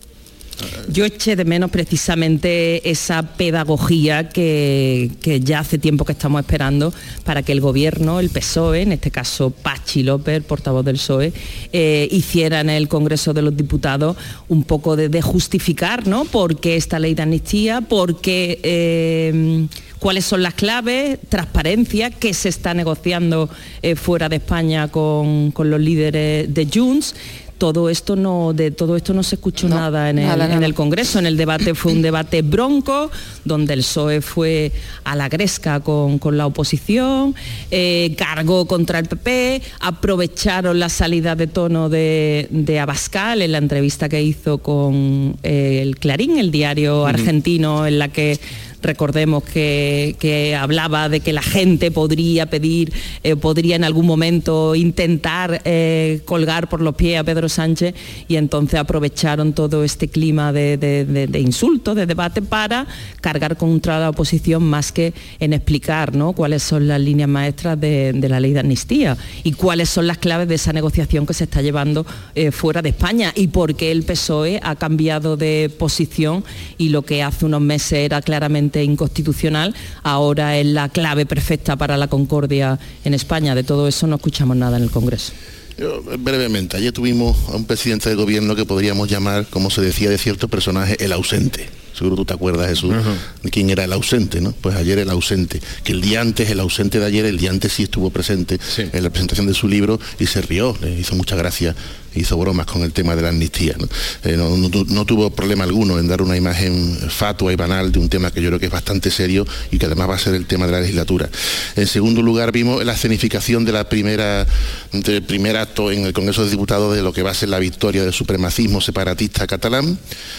Yo 0.89 1.05
eché 1.05 1.37
de 1.37 1.45
menos 1.45 1.71
precisamente 1.71 2.89
esa 2.89 3.23
pedagogía 3.23 4.29
que, 4.29 5.11
que 5.21 5.41
ya 5.41 5.61
hace 5.61 5.79
tiempo 5.79 6.05
que 6.05 6.13
estamos 6.13 6.41
esperando 6.41 6.93
para 7.25 7.43
que 7.43 7.53
el 7.53 7.61
gobierno, 7.61 8.21
el 8.21 8.31
PSOE, 8.31 8.83
en 8.83 8.93
este 8.93 9.11
caso 9.11 9.51
Pachi 9.51 10.03
López, 10.03 10.43
portavoz 10.45 10.85
del 10.85 10.97
PSOE, 10.97 11.33
eh, 11.73 12.09
hiciera 12.11 12.61
en 12.61 12.71
el 12.71 12.89
Congreso 12.89 13.33
de 13.35 13.43
los 13.43 13.57
Diputados 13.57 14.17
un 14.49 14.65
poco 14.65 14.97
de, 14.97 15.19
justificar, 15.23 16.07
¿no? 16.07 16.25
¿Por 16.25 16.61
qué 16.61 16.77
esta 16.77 16.99
ley 16.99 17.15
de 17.15 17.23
amnistía? 17.23 17.81
¿Por 17.81 18.17
eh, 18.25 19.67
cuáles 19.99 20.25
son 20.25 20.43
las 20.43 20.55
claves? 20.55 21.19
Transparencia, 21.29 22.11
qué 22.11 22.33
se 22.33 22.49
está 22.49 22.73
negociando 22.73 23.51
eh, 23.83 23.97
fuera 23.97 24.29
de 24.29 24.37
España 24.37 24.89
con, 24.89 25.51
con 25.51 25.71
los 25.71 25.81
líderes 25.81 26.53
de 26.53 26.69
Junts 26.73 27.15
todo 27.59 27.91
esto 27.91 28.17
no 28.17 28.53
de 28.53 28.71
todo 28.71 28.97
esto 28.97 29.13
no 29.13 29.23
se 29.23 29.35
escuchó 29.35 29.69
nada, 29.69 30.11
en 30.11 30.19
el, 30.19 30.27
nada, 30.27 30.53
en 30.55 30.63
el 30.63 30.75
Congreso. 30.75 31.19
En 31.19 31.27
el 31.27 31.37
debate 31.37 31.75
fue 31.75 31.93
un 31.93 32.03
debate 32.03 32.43
bronco 32.43 33.11
donde 33.45 33.75
el 33.75 33.81
PSOE 33.81 34.21
fue 34.21 34.73
a 35.05 35.17
la 35.17 35.29
gresca 35.29 35.81
con, 35.81 36.19
con 36.19 36.37
la 36.37 36.47
oposición 36.47 37.35
eh, 37.71 38.15
cargó 38.17 38.67
contra 38.67 38.99
el 38.99 39.07
PP 39.07 39.63
aprovecharon 39.81 40.79
la 40.79 40.89
salida 40.89 41.35
de 41.35 41.47
tono 41.47 41.89
de, 41.89 42.47
de 42.51 42.81
Abascal 42.81 43.43
en 43.43 43.53
la 43.53 43.59
entrevista 43.59 44.09
que 44.09 44.23
hizo 44.23 44.59
con 44.59 45.37
eh, 45.43 45.81
el 45.83 45.99
Clarín 45.99 46.39
el 46.39 46.51
diario 46.51 47.07
argentino 47.07 47.87
en 47.87 47.99
la 47.99 48.09
que 48.09 48.39
Recordemos 48.83 49.43
que, 49.45 50.17
que 50.19 50.55
hablaba 50.55 51.09
de 51.09 51.21
que 51.21 51.33
la 51.33 51.43
gente 51.43 51.91
podría 51.91 52.47
pedir, 52.47 52.93
eh, 53.25 53.37
podría 53.37 53.77
en 53.77 53.85
algún 53.85 54.07
momento 54.07 54.75
intentar 54.75 55.63
eh, 55.65 56.21
colgar 56.25 56.69
por 56.69 56.81
los 56.81 56.95
pies 56.95 57.19
a 57.19 57.25
Pedro 57.25 57.49
Sánchez 57.49 57.95
y 58.29 58.37
entonces 58.37 58.79
aprovecharon 58.79 59.53
todo 59.53 59.83
este 59.85 60.09
clima 60.09 60.53
de, 60.53 60.77
de, 60.77 61.05
de- 61.05 61.27
de 61.29 62.07
debate 62.07 62.43
para 62.43 62.87
cargar 63.21 63.57
contra 63.57 63.99
la 63.99 64.11
oposición 64.11 64.63
más 64.63 64.93
que 64.93 65.13
en 65.41 65.53
explicar 65.53 66.15
¿no? 66.15 66.33
cuáles 66.33 66.63
son 66.63 66.87
las 66.87 67.01
líneas 67.01 67.29
maestras 67.29 67.81
de, 67.81 68.13
la 68.29 68.39
ley 68.41 68.53
de 68.53 68.61
amnistía 68.61 69.17
y 69.43 69.53
cuáles 69.53 69.89
son 69.89 70.07
las 70.07 70.19
claves 70.19 70.49
de 70.49 70.55
esa 70.57 70.73
negociación 70.73 71.27
que 71.27 71.35
se 71.35 71.45
está 71.45 71.63
llevando 71.63 72.07
eh, 72.35 72.51
fuera 72.53 72.83
de 72.83 72.91
España 72.91 73.33
y 73.35 73.49
por 73.49 73.75
qué 73.75 73.91
el 73.91 74.03
PSOE 74.05 74.61
ha 74.63 74.77
cambiado 74.77 75.37
de 75.37 75.71
posición 75.79 76.45
y 76.77 76.91
lo 76.91 77.03
que 77.03 77.23
hace 77.23 77.45
unos 77.47 77.61
meses 77.61 77.93
era 78.01 78.21
claramente 78.23 78.68
inconstitucional, 78.77 79.75
ahora 80.03 80.57
es 80.59 80.67
la 80.67 80.89
clave 80.89 81.27
perfecta 81.27 81.77
para 81.77 81.97
la 81.97 82.09
concordia 82.09 82.79
en 83.05 83.15
España. 83.15 83.55
De 83.55 83.65
todo 83.65 83.89
eso 83.89 84.07
no 84.07 84.17
escuchamos 84.17 84.57
nada 84.57 84.77
en 84.77 84.85
el 84.85 84.91
Congreso. 84.91 85.33
Yo, 85.79 86.03
brevemente, 86.19 86.77
ayer 86.77 86.93
tuvimos 86.93 87.37
a 87.49 87.57
un 87.57 87.65
presidente 87.65 88.09
de 88.09 88.17
gobierno 88.17 88.57
que 88.57 88.65
podríamos 88.65 89.09
llamar, 89.09 89.47
como 89.47 89.71
se 89.71 89.81
decía 89.81 90.11
de 90.11 90.19
cierto 90.19 90.49
personaje, 90.49 90.97
el 91.05 91.13
ausente. 91.13 91.69
Seguro 91.99 92.15
tú 92.15 92.25
te 92.25 92.35
acuerdas, 92.35 92.69
Jesús, 92.69 92.95
de 93.43 93.51
quién 93.51 93.71
era 93.71 93.83
el 93.83 93.93
ausente, 93.93 94.41
¿no? 94.41 94.53
Pues 94.53 94.77
ayer 94.77 95.01
el 95.01 95.11
ausente. 95.11 95.61
Que 95.83 95.93
el 95.93 96.01
día 96.01 96.21
antes, 96.21 96.49
el 96.49 96.61
ausente 96.61 97.01
de 97.01 97.07
ayer, 97.07 97.25
el 97.25 97.39
día 97.39 97.51
antes 97.51 97.73
sí 97.73 97.85
estuvo 97.85 98.11
presente 98.11 98.61
en 98.77 99.03
la 99.03 99.11
presentación 99.11 99.49
de 99.49 99.55
su 99.55 99.67
libro 99.67 99.99
y 100.21 100.27
se 100.27 100.41
rió, 100.43 100.77
le 100.81 100.99
hizo 100.99 101.17
mucha 101.17 101.35
gracia 101.35 101.75
hizo 102.15 102.37
bromas 102.37 102.67
con 102.67 102.83
el 102.83 102.93
tema 102.93 103.15
de 103.17 103.23
la 103.23 103.29
amnistía. 103.29 103.77
¿no? 103.79 103.89
Eh, 104.25 104.37
no 104.37 105.05
tuvo 105.05 105.31
problema 105.31 105.65
alguno 105.65 105.99
en 105.99 106.09
dar 106.09 106.23
una 106.23 106.37
imagen 106.37 106.99
fatua 107.09 107.53
y 107.53 107.57
banal 107.57 107.93
de 107.93 107.99
un 107.99 108.09
tema 108.09 108.31
que 108.31 108.43
yo 108.43 108.49
creo 108.49 108.59
que 108.59 108.67
es 108.67 108.73
bastante 108.73 109.11
serio 109.11 109.47
y 109.71 109.79
que 109.79 109.87
además 109.87 110.11
va 110.11 110.15
a 110.15 110.19
ser 110.19 110.35
el 110.35 110.47
tema 110.47 110.67
de 110.67 110.73
la 110.73 110.81
legislatura. 110.81 111.29
En 111.77 111.87
segundo 111.87 112.23
lugar, 112.23 112.53
vimos 112.53 112.85
la 112.85 112.95
escenificación 112.95 113.65
de 113.65 113.73
la 113.73 113.89
primera, 113.89 114.47
del 114.93 115.23
primer 115.23 115.57
acto 115.57 115.93
en 115.93 116.07
el 116.07 116.13
Congreso 116.13 116.45
de 116.45 116.51
Diputados 116.51 116.95
de 116.95 117.03
lo 117.03 117.13
que 117.13 117.23
va 117.23 117.31
a 117.31 117.35
ser 117.35 117.49
la 117.49 117.59
victoria 117.59 118.03
del 118.03 118.13
supremacismo 118.13 118.81
separatista 118.81 119.47
catalán. 119.47 119.99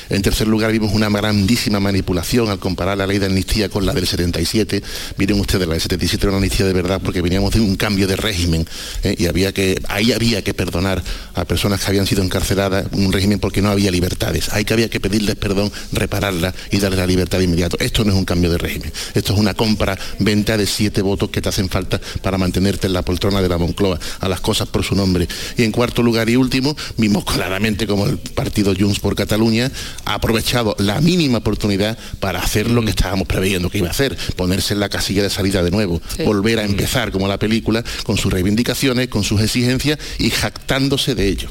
En 0.09 0.21
tercer 0.21 0.47
lugar, 0.47 0.71
vimos 0.71 0.93
una 0.93 1.09
grandísima 1.09 1.79
manipulación 1.79 2.49
al 2.49 2.59
comparar 2.59 2.97
la 2.97 3.07
ley 3.07 3.19
de 3.19 3.27
amnistía 3.27 3.69
con 3.69 3.85
la 3.85 3.93
del 3.93 4.07
77. 4.07 4.81
Miren 5.17 5.39
ustedes, 5.39 5.67
la 5.67 5.73
del 5.73 5.81
77 5.81 6.25
era 6.25 6.31
una 6.31 6.37
amnistía 6.37 6.65
de 6.65 6.73
verdad 6.73 7.01
porque 7.03 7.21
veníamos 7.21 7.53
de 7.53 7.59
un 7.59 7.75
cambio 7.75 8.07
de 8.07 8.15
régimen 8.15 8.65
¿eh? 9.03 9.15
y 9.17 9.27
había 9.27 9.53
que, 9.53 9.79
ahí 9.87 10.11
había 10.11 10.41
que 10.41 10.53
perdonar 10.53 11.03
a 11.35 11.45
personas 11.45 11.68
que 11.77 11.87
habían 11.87 12.07
sido 12.07 12.23
encarceladas, 12.23 12.87
un 12.93 13.11
régimen 13.11 13.39
porque 13.39 13.61
no 13.61 13.69
había 13.69 13.91
libertades. 13.91 14.49
Ahí 14.53 14.65
que 14.65 14.73
había 14.73 14.89
que 14.89 14.99
pedirles 14.99 15.35
perdón, 15.35 15.71
repararla 15.91 16.53
y 16.71 16.77
darle 16.79 16.97
la 16.97 17.07
libertad 17.07 17.37
de 17.39 17.43
inmediato. 17.45 17.77
Esto 17.79 18.03
no 18.03 18.11
es 18.11 18.17
un 18.17 18.25
cambio 18.25 18.49
de 18.49 18.57
régimen. 18.57 18.91
Esto 19.13 19.33
es 19.33 19.39
una 19.39 19.53
compra-venta 19.53 20.57
de 20.57 20.65
siete 20.65 21.01
votos 21.01 21.29
que 21.29 21.41
te 21.41 21.49
hacen 21.49 21.69
falta 21.69 21.99
para 22.21 22.37
mantenerte 22.37 22.87
en 22.87 22.93
la 22.93 23.01
poltrona 23.01 23.41
de 23.41 23.49
la 23.49 23.57
Moncloa, 23.57 23.99
a 24.19 24.29
las 24.29 24.39
cosas 24.41 24.67
por 24.69 24.83
su 24.83 24.95
nombre. 24.95 25.27
Y 25.57 25.63
en 25.63 25.71
cuarto 25.71 26.01
lugar 26.03 26.29
y 26.29 26.35
último, 26.35 26.75
vimos 26.97 27.25
claramente 27.25 27.87
como 27.87 28.05
el 28.05 28.17
partido 28.17 28.73
Junts 28.77 28.99
por 28.99 29.15
Cataluña 29.15 29.71
ha 30.05 30.15
aprovechado 30.15 30.75
la 30.79 31.01
mínima 31.01 31.39
oportunidad 31.39 31.97
para 32.19 32.39
hacer 32.39 32.69
lo 32.69 32.81
que 32.83 32.91
estábamos 32.91 33.27
preveyendo 33.27 33.69
que 33.69 33.79
iba 33.79 33.87
a 33.87 33.91
hacer, 33.91 34.17
ponerse 34.35 34.73
en 34.73 34.79
la 34.79 34.89
casilla 34.89 35.23
de 35.23 35.29
salida 35.29 35.63
de 35.63 35.71
nuevo, 35.71 36.01
Sí. 36.15 36.23
volver 36.23 36.59
a 36.59 36.63
empezar 36.65 37.11
como 37.11 37.27
la 37.27 37.37
película, 37.39 37.83
con 38.03 38.17
sus 38.17 38.31
reivindicaciones, 38.31 39.07
con 39.07 39.23
sus 39.23 39.41
exigencias 39.41 39.99
y 40.17 40.29
jactándose 40.29 41.15
de 41.15 41.27
ello. 41.27 41.49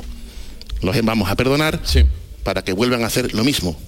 Los 0.80 0.96
vamos 1.04 1.30
a 1.30 1.36
perdonar 1.36 1.80
para 2.44 2.62
que 2.62 2.72
vuelvan 2.72 3.02
a 3.04 3.06
hacer 3.06 3.34
lo 3.34 3.44
mismo. 3.44 3.78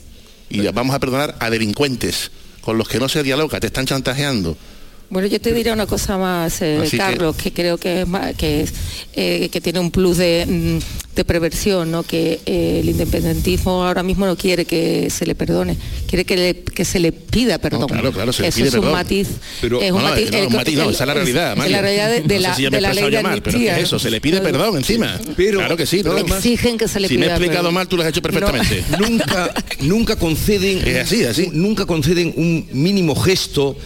Y 0.48 0.60
vamos 0.68 0.94
a 0.94 1.00
perdonar 1.00 1.36
a 1.38 1.50
delincuentes 1.50 2.30
con 2.60 2.76
los 2.76 2.88
que 2.88 2.98
no 2.98 3.08
se 3.08 3.22
dialoga, 3.22 3.60
te 3.60 3.68
están 3.68 3.86
chantajeando. 3.86 4.56
Bueno, 5.10 5.26
yo 5.26 5.40
te 5.40 5.52
diré 5.52 5.72
una 5.72 5.86
cosa 5.86 6.16
más, 6.18 6.62
eh, 6.62 6.78
Así 6.82 6.92
que- 6.92 6.96
Carlos, 6.98 7.34
que... 7.34 7.52
creo 7.52 7.76
que 7.78 8.02
es 8.02 8.06
más- 8.08 8.32
que, 8.36 8.60
es, 8.62 8.72
eh, 9.14 9.48
que 9.50 9.60
tiene 9.60 9.80
un 9.80 9.90
plus 9.90 10.18
de, 10.18 10.46
mm, 10.48 11.14
de 11.16 11.24
preversión, 11.24 11.90
¿no? 11.90 12.04
que 12.04 12.38
eh, 12.46 12.78
el 12.80 12.88
independentismo 12.88 13.84
ahora 13.84 14.04
mismo 14.04 14.24
no 14.24 14.36
quiere 14.36 14.64
que 14.66 15.10
se 15.10 15.26
le 15.26 15.34
perdone, 15.34 15.76
quiere 16.06 16.24
que, 16.24 16.36
le- 16.36 16.54
que 16.62 16.84
se 16.84 17.00
le 17.00 17.10
pida 17.10 17.58
perdón. 17.58 17.88
claro, 17.88 18.12
claro, 18.12 18.32
se 18.32 18.42
le 18.42 18.48
Eso 18.48 18.56
pide 18.58 18.68
es 18.68 18.74
un 18.74 18.80
perdón. 18.82 18.96
matiz. 18.98 19.28
Pero- 19.60 19.82
es 19.82 19.90
un 19.90 19.96
no, 19.98 20.02
no, 20.04 20.08
matiz, 20.10 20.30
no, 20.30 20.38
el- 20.38 20.46
un 20.46 20.52
matiz 20.52 20.76
no, 20.76 20.82
el- 20.84 20.90
esa 20.94 21.02
es 21.02 21.06
la 21.08 21.14
realidad, 21.14 21.58
es 21.64 21.70
la 21.72 21.80
realidad 21.82 22.10
de, 22.10 22.20
de 22.20 22.22
No 22.22 22.28
sé 22.28 22.40
la, 22.48 22.54
si 22.54 22.62
de 22.62 22.80
la 22.80 22.94
ley 22.94 23.10
de 23.10 23.22
mal, 23.24 23.42
pero 23.42 23.58
¿qué 23.58 23.68
es 23.72 23.78
eso? 23.78 23.98
Se 23.98 24.10
le 24.12 24.20
pide 24.20 24.40
perdón 24.40 24.76
encima. 24.76 25.18
claro 25.36 25.76
que 25.76 25.86
sí, 25.86 26.02
¿no? 26.04 26.16
Exigen 26.16 26.78
que 26.78 26.86
se 26.86 27.00
le 27.00 27.08
Si 27.08 27.18
me 27.18 27.22
he 27.24 27.26
pida 27.26 27.34
explicado 27.34 27.62
perdón. 27.64 27.74
mal, 27.74 27.88
tú 27.88 27.96
lo 27.96 28.04
has 28.04 28.10
hecho 28.10 28.22
perfectamente. 28.22 28.84
nunca, 29.00 29.52
nunca 29.80 30.14
conceden. 30.14 30.86
Es 30.86 30.98
así, 30.98 31.24
así. 31.24 31.48
Nunca 31.52 31.84
conceden 31.84 32.32
un 32.36 32.64
mínimo 32.72 33.16
gesto 33.16 33.76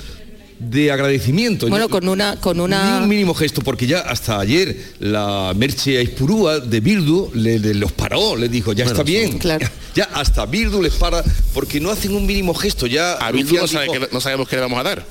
de 0.59 0.91
agradecimiento. 0.93 1.69
Bueno, 1.69 1.89
con 1.89 2.09
una, 2.09 2.37
con 2.41 2.57
Ni 2.59 2.63
una 2.65 2.99
un 3.03 3.09
mínimo 3.09 3.35
gesto, 3.35 3.61
porque 3.63 3.87
ya 3.87 4.01
hasta 4.01 4.39
ayer 4.41 4.77
la 5.01 5.53
Merche 5.57 5.99
Aispurúa 5.99 6.61
de 6.61 6.81
Bildu 6.81 7.31
le, 7.35 7.59
le- 7.59 7.75
los 7.75 7.93
paró, 7.93 8.37
le 8.37 8.49
dijo, 8.49 8.73
ya 8.73 8.85
está 8.85 9.03
bien. 9.03 9.39
Ya 9.95 10.09
hasta 10.13 10.45
Bildu 10.47 10.83
les 10.83 10.95
para, 10.95 11.23
porque 11.53 11.79
no 11.79 11.89
hacen 11.91 12.15
un 12.17 12.27
mínimo 12.27 12.53
gesto. 12.53 12.89
Ya 12.89 13.13
A 13.13 13.31
Bildu 13.31 13.55
no, 13.57 13.67
sabe 13.69 13.87
que- 13.93 14.09
no 14.13 14.21
sabemos 14.21 14.49
qué 14.49 14.57
le 14.57 14.63
vamos 14.63 14.81
a 14.81 14.83
dar. 14.83 15.07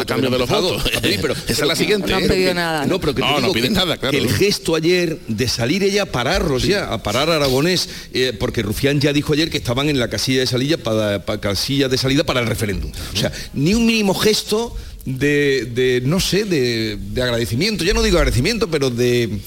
A 0.00 0.04
cambio 0.04 0.30
de 0.30 0.38
los 0.38 0.48
votos. 0.48 0.82
Sí, 1.02 1.16
pero- 1.20 1.34
Esa 1.48 1.62
es 1.62 1.66
la 1.68 1.76
siguiente. 1.76 2.10
No 2.10 2.16
han 2.16 2.24
¿eh? 2.24 2.28
pedido 2.28 2.54
nada, 2.54 2.86
¿no? 2.86 2.98
Pero 3.00 3.14
que 3.14 3.20
te 3.22 3.26
No, 3.28 3.34
no 3.34 3.40
digo 3.40 3.52
piden 3.52 3.72
que- 3.74 3.78
nada, 3.78 3.96
claro. 3.98 4.16
el 4.16 4.28
gesto 4.30 4.74
ayer 4.74 5.18
de 5.28 5.48
salir 5.48 5.82
ella 5.82 6.04
a 6.04 6.06
pararlos 6.06 6.62
ya, 6.62 6.92
a 6.92 7.02
parar 7.02 7.28
a 7.30 7.36
Aragonés, 7.36 7.88
eh, 8.14 8.32
porque 8.38 8.62
Rufián 8.62 9.00
ya 9.00 9.12
dijo 9.12 9.32
ayer 9.32 9.50
que 9.50 9.58
estaban 9.58 9.88
en 9.88 9.98
la 9.98 10.08
casilla 10.08 10.40
de 10.40 10.46
salida 10.46 10.76
para, 10.78 11.24
para- 11.24 11.40
casilla 11.40 11.88
de 11.88 11.98
salida 11.98 12.24
para 12.24 12.40
el 12.40 12.46
referéndum. 12.46 12.90
O 13.12 13.16
sea, 13.16 13.32
ni 13.54 13.74
un 13.74 13.84
mínimo 13.86 14.14
gesto 14.14 14.74
de, 15.04 15.68
de, 15.74 16.00
no 16.04 16.20
sé, 16.20 16.44
de, 16.44 16.96
de 16.96 17.22
agradecimiento. 17.22 17.82
Ya 17.84 17.92
no 17.92 18.02
digo 18.02 18.18
agradecimiento, 18.18 18.70
pero 18.70 18.88
de 18.90 19.40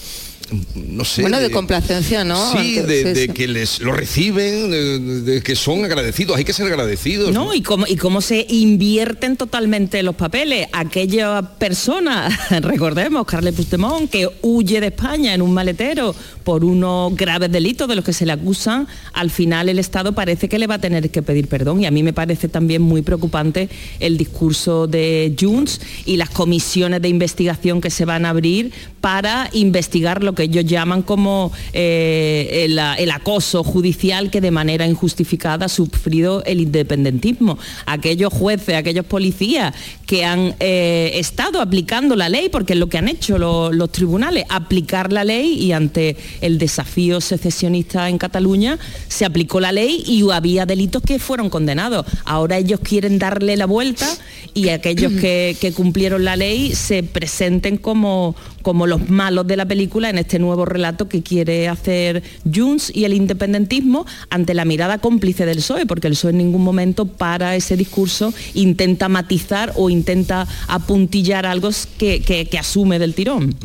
no 0.75 1.05
sé. 1.05 1.21
bueno 1.21 1.39
de 1.39 1.51
complacencia, 1.51 2.23
¿no? 2.23 2.51
Sí, 2.51 2.75
de, 2.75 2.97
sí, 2.97 3.03
de 3.03 3.15
sí. 3.15 3.27
que 3.29 3.47
les 3.47 3.79
lo 3.79 3.91
reciben, 3.91 4.69
de, 4.69 4.99
de 5.21 5.41
que 5.41 5.55
son 5.55 5.83
agradecidos. 5.83 6.37
Hay 6.37 6.45
que 6.45 6.53
ser 6.53 6.67
agradecidos. 6.67 7.31
No, 7.31 7.53
y 7.53 7.61
cómo, 7.61 7.85
y 7.87 7.95
cómo 7.95 8.21
se 8.21 8.45
invierten 8.49 9.37
totalmente 9.37 10.03
los 10.03 10.15
papeles. 10.15 10.67
Aquella 10.71 11.41
persona, 11.41 12.29
recordemos, 12.61 13.25
Carles 13.25 13.55
Puigdemont, 13.55 14.09
que 14.09 14.27
huye 14.41 14.79
de 14.79 14.87
España 14.87 15.33
en 15.33 15.41
un 15.41 15.53
maletero 15.53 16.15
por 16.45 16.63
unos 16.63 17.13
graves 17.15 17.51
delitos 17.51 17.89
de 17.89 17.95
los 17.95 18.05
que 18.05 18.13
se 18.13 18.25
le 18.25 18.31
acusan, 18.31 18.87
al 19.11 19.29
final 19.31 19.67
el 19.67 19.79
Estado 19.79 20.13
parece 20.13 20.47
que 20.47 20.59
le 20.59 20.67
va 20.67 20.75
a 20.75 20.79
tener 20.79 21.09
que 21.09 21.21
pedir 21.21 21.47
perdón. 21.49 21.81
Y 21.81 21.85
a 21.87 21.91
mí 21.91 22.03
me 22.03 22.13
parece 22.13 22.47
también 22.47 22.81
muy 22.81 23.01
preocupante 23.01 23.67
el 23.99 24.17
discurso 24.17 24.87
de 24.87 25.35
Junts 25.37 25.81
y 26.05 26.15
las 26.17 26.29
comisiones 26.29 27.01
de 27.01 27.09
investigación 27.09 27.81
que 27.81 27.89
se 27.89 28.05
van 28.05 28.25
a 28.25 28.29
abrir 28.29 28.71
para 29.01 29.49
investigar 29.53 30.23
lo 30.23 30.33
que 30.33 30.43
ellos 30.43 30.65
llaman 30.65 31.01
como 31.01 31.51
eh, 31.73 32.65
el, 32.65 32.79
el 32.97 33.11
acoso 33.11 33.63
judicial 33.63 34.29
que 34.29 34.39
de 34.39 34.51
manera 34.51 34.85
injustificada 34.87 35.65
ha 35.65 35.69
sufrido 35.69 36.43
el 36.45 36.61
independentismo. 36.61 37.57
Aquellos 37.87 38.31
jueces, 38.31 38.75
aquellos 38.75 39.05
policías 39.05 39.73
que 40.05 40.23
han 40.25 40.55
eh, 40.59 41.11
estado 41.15 41.59
aplicando 41.59 42.15
la 42.15 42.29
ley, 42.29 42.49
porque 42.49 42.73
es 42.73 42.79
lo 42.79 42.87
que 42.87 42.99
han 42.99 43.07
hecho 43.07 43.37
lo- 43.39 43.71
los 43.71 43.91
tribunales, 43.91 44.45
aplicar 44.49 45.11
la 45.11 45.23
ley 45.23 45.53
y 45.59 45.71
ante 45.71 46.15
el 46.41 46.57
desafío 46.57 47.21
secesionista 47.21 48.09
en 48.09 48.17
Cataluña 48.17 48.77
se 49.07 49.25
aplicó 49.25 49.59
la 49.59 49.71
ley 49.71 50.03
y 50.05 50.29
había 50.31 50.65
delitos 50.65 51.01
que 51.01 51.19
fueron 51.19 51.49
condenados. 51.49 52.05
Ahora 52.25 52.57
ellos 52.57 52.79
quieren 52.81 53.19
darle 53.19 53.57
la 53.57 53.65
vuelta 53.65 54.07
y 54.53 54.69
aquellos 54.69 55.11
que, 55.13 55.73
cumplieron 55.75 56.23
la 56.23 56.35
ley 56.35 56.73
se 56.73 57.03
presenten 57.03 57.77
como, 57.77 58.35
como 58.65 58.87
los 58.87 59.11
malos 59.11 59.45
de 59.45 59.57
la 59.57 59.65
película 59.67 60.09
en 60.09 60.17
este 60.17 60.39
nuevo 60.39 60.65
relato 60.65 61.07
que 61.07 61.21
quiere 61.21 61.67
hacer 61.67 62.23
Junts 62.51 62.91
y 62.95 63.05
el 63.05 63.13
independentismo 63.13 64.07
ante 64.31 64.55
la 64.55 64.65
mirada 64.65 64.97
cómplice 64.97 65.45
del 65.45 65.57
PSOE, 65.57 65.85
porque 65.85 66.07
el 66.07 66.13
PSOE 66.13 66.31
en 66.31 66.39
ningún 66.39 66.63
momento 66.63 67.05
para 67.05 67.55
ese 67.55 67.77
discurso 67.77 68.33
intenta 68.55 69.07
matizar 69.07 69.71
o 69.75 69.91
intenta 69.91 70.47
apuntillar 70.67 71.45
algo 71.45 71.69
que, 71.99 72.21
que- 72.21 72.47
que 72.47 72.57
asume 72.57 72.97
del 72.97 73.13
tirón. 73.13 73.55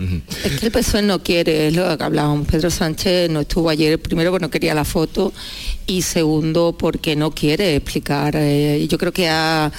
Es 0.44 0.60
que 0.60 0.66
el 0.66 0.72
PSOE 0.72 1.00
no 1.00 1.22
quiere, 1.22 1.68
es 1.68 1.74
lo 1.74 1.96
que 1.96 2.04
hablábamos. 2.04 2.46
Pedro 2.46 2.68
Sánchez 2.68 3.30
no 3.30 3.40
estuvo 3.40 3.70
ayer, 3.70 3.98
primero 3.98 4.30
porque 4.30 4.44
no 4.44 4.50
quería 4.50 4.74
la 4.74 4.84
foto 4.84 5.32
y 5.86 6.02
segundo 6.02 6.76
porque 6.78 7.16
no 7.16 7.30
quiere 7.30 7.74
explicar. 7.76 8.34
eh, 8.36 8.86
yo 8.86 8.98
creo 8.98 9.12
que 9.12 9.30
ha, 9.30 9.72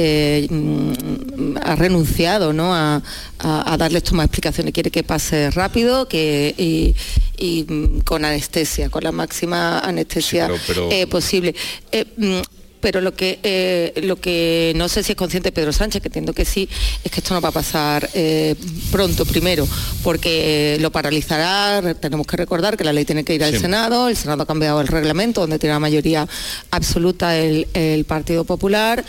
eh, 0.00 0.46
mm, 0.48 1.56
ha 1.64 1.74
renunciado 1.74 2.52
¿no? 2.52 2.72
a, 2.72 3.02
a- 3.40 3.72
a 3.72 3.76
darle 3.76 3.98
esto 3.98 4.14
más 4.14 4.26
explicaciones. 4.26 4.72
Quiere 4.72 4.90
que 4.92 5.02
pase 5.02 5.50
rápido 5.50 6.06
que, 6.06 6.54
y, 6.56 6.94
y, 7.36 7.64
mm, 7.64 8.00
con 8.04 8.24
anestesia, 8.24 8.90
con 8.90 9.02
la 9.02 9.10
máxima 9.12 9.80
anestesia 9.80 10.46
pero- 10.46 10.60
pero- 10.68 10.88
eh, 10.92 11.06
posible. 11.08 11.54
Eh, 11.90 12.04
mm, 12.16 12.38
pero 12.80 13.00
lo 13.00 13.14
que 13.14 13.38
eh, 13.42 14.00
lo 14.02 14.16
que 14.16 14.72
no 14.76 14.88
sé 14.88 15.02
si 15.02 15.12
es 15.12 15.16
consciente 15.16 15.52
Pedro 15.52 15.72
Sánchez, 15.72 16.02
que 16.02 16.08
entiendo 16.08 16.32
que 16.32 16.44
sí, 16.44 16.68
es 17.04 17.10
que 17.10 17.20
esto 17.20 17.34
no 17.34 17.40
va 17.40 17.48
a 17.50 17.52
pasar 17.52 18.08
eh, 18.14 18.54
pronto 18.90 19.24
primero, 19.24 19.66
porque 20.02 20.78
lo 20.80 20.90
paralizará. 20.90 21.94
Tenemos 21.94 22.26
que 22.26 22.36
recordar 22.36 22.76
que 22.76 22.84
la 22.84 22.92
ley 22.92 23.04
tiene 23.04 23.24
que 23.24 23.34
ir 23.34 23.44
al 23.44 23.52
Sí. 23.52 23.60
Senado, 23.60 24.08
el 24.08 24.16
Senado 24.16 24.42
ha 24.42 24.46
cambiado 24.46 24.80
el 24.80 24.88
reglamento, 24.88 25.40
donde 25.40 25.58
tiene 25.58 25.74
la 25.74 25.80
mayoría 25.80 26.28
absoluta 26.70 27.36
el, 27.36 27.66
el 27.74 28.04
Partido 28.04 28.44
Popular, 28.44 29.04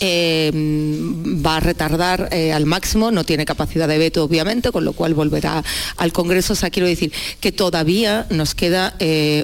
eh, 0.00 0.50
va 0.54 1.56
a 1.56 1.60
retardar 1.60 2.28
al 2.32 2.66
máximo, 2.66 3.10
no 3.10 3.24
tiene 3.24 3.44
capacidad 3.44 3.88
de 3.88 3.98
veto 3.98 4.24
obviamente, 4.24 4.70
con 4.72 4.84
lo 4.84 4.92
cual 4.92 5.14
volverá 5.14 5.62
al 5.96 6.12
Congreso. 6.12 6.52
O 6.52 6.56
sea, 6.56 6.70
quiero 6.70 6.88
decir 6.88 7.12
que 7.40 7.52
todavía 7.52 8.26
nos 8.30 8.54
queda 8.54 8.94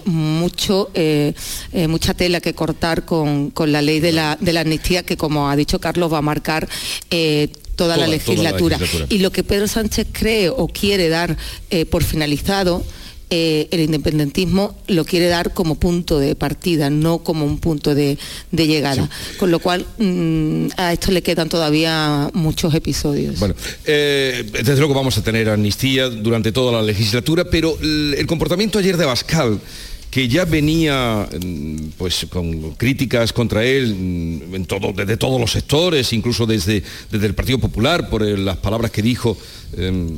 mucho, 0.04 0.90
mucha 1.72 2.14
tela 2.14 2.40
que 2.40 2.54
cortar 2.54 3.04
con, 3.04 3.50
con 3.50 3.69
la 3.70 3.82
ley 3.82 4.00
de 4.00 4.12
la, 4.12 4.36
de 4.40 4.52
la 4.52 4.60
amnistía, 4.60 5.02
que 5.02 5.16
como 5.16 5.48
ha 5.50 5.56
dicho 5.56 5.78
Carlos, 5.80 6.12
va 6.12 6.18
a 6.18 6.22
marcar 6.22 6.68
eh, 7.10 7.48
Toda- 7.76 7.94
toda, 7.94 8.06
la, 8.08 8.18
toda 8.18 8.36
la 8.42 8.52
legislatura. 8.52 8.78
Y 9.08 9.18
lo 9.18 9.32
que 9.32 9.42
Pedro 9.42 9.66
Sánchez 9.66 10.08
cree 10.12 10.50
o 10.50 10.68
quiere 10.68 11.08
dar 11.08 11.38
eh, 11.70 11.86
por 11.86 12.04
finalizado, 12.04 12.84
eh, 13.30 13.68
el 13.70 13.80
independentismo 13.80 14.76
lo 14.88 15.04
quiere 15.06 15.28
dar 15.28 15.54
como 15.54 15.76
punto 15.76 16.18
de 16.18 16.34
partida, 16.34 16.90
no 16.90 17.20
como 17.20 17.46
un 17.46 17.58
punto 17.58 17.94
de, 17.94 18.18
de 18.50 18.66
llegada. 18.66 19.08
Con 19.38 19.50
lo 19.50 19.60
cual, 19.60 19.86
mm, 19.98 20.66
a 20.76 20.92
esto 20.92 21.10
le 21.12 21.22
quedan 21.22 21.48
todavía 21.48 22.28
muchos 22.34 22.74
episodios. 22.74 23.38
Bueno, 23.38 23.54
eh, 23.86 24.44
desde 24.52 24.76
luego 24.76 24.92
vamos 24.92 25.16
a 25.16 25.22
tener 25.22 25.48
amnistía 25.48 26.10
durante 26.10 26.52
toda 26.52 26.72
la 26.72 26.82
legislatura, 26.82 27.44
pero 27.48 27.78
el, 27.80 28.14
el 28.18 28.26
comportamiento 28.26 28.78
ayer 28.78 28.96
de 28.98 29.04
Abascal, 29.04 29.58
que 30.10 30.28
ya 30.28 30.44
venía 30.44 31.28
mm, 31.30 31.90
pues 31.96 32.26
con 32.28 32.72
críticas 32.72 33.32
contra 33.32 33.64
él 33.64 33.94
mm, 33.94 34.54
en 34.54 34.66
todo, 34.66 34.92
desde 34.92 35.16
todos 35.16 35.40
los 35.40 35.52
sectores, 35.52 36.12
incluso 36.12 36.46
desde, 36.46 36.82
desde 37.10 37.26
el 37.26 37.34
Partido 37.34 37.58
Popular, 37.58 38.10
por 38.10 38.22
eh, 38.22 38.36
las 38.36 38.56
palabras 38.56 38.90
que 38.90 39.02
dijo 39.02 39.36
em, 39.76 40.08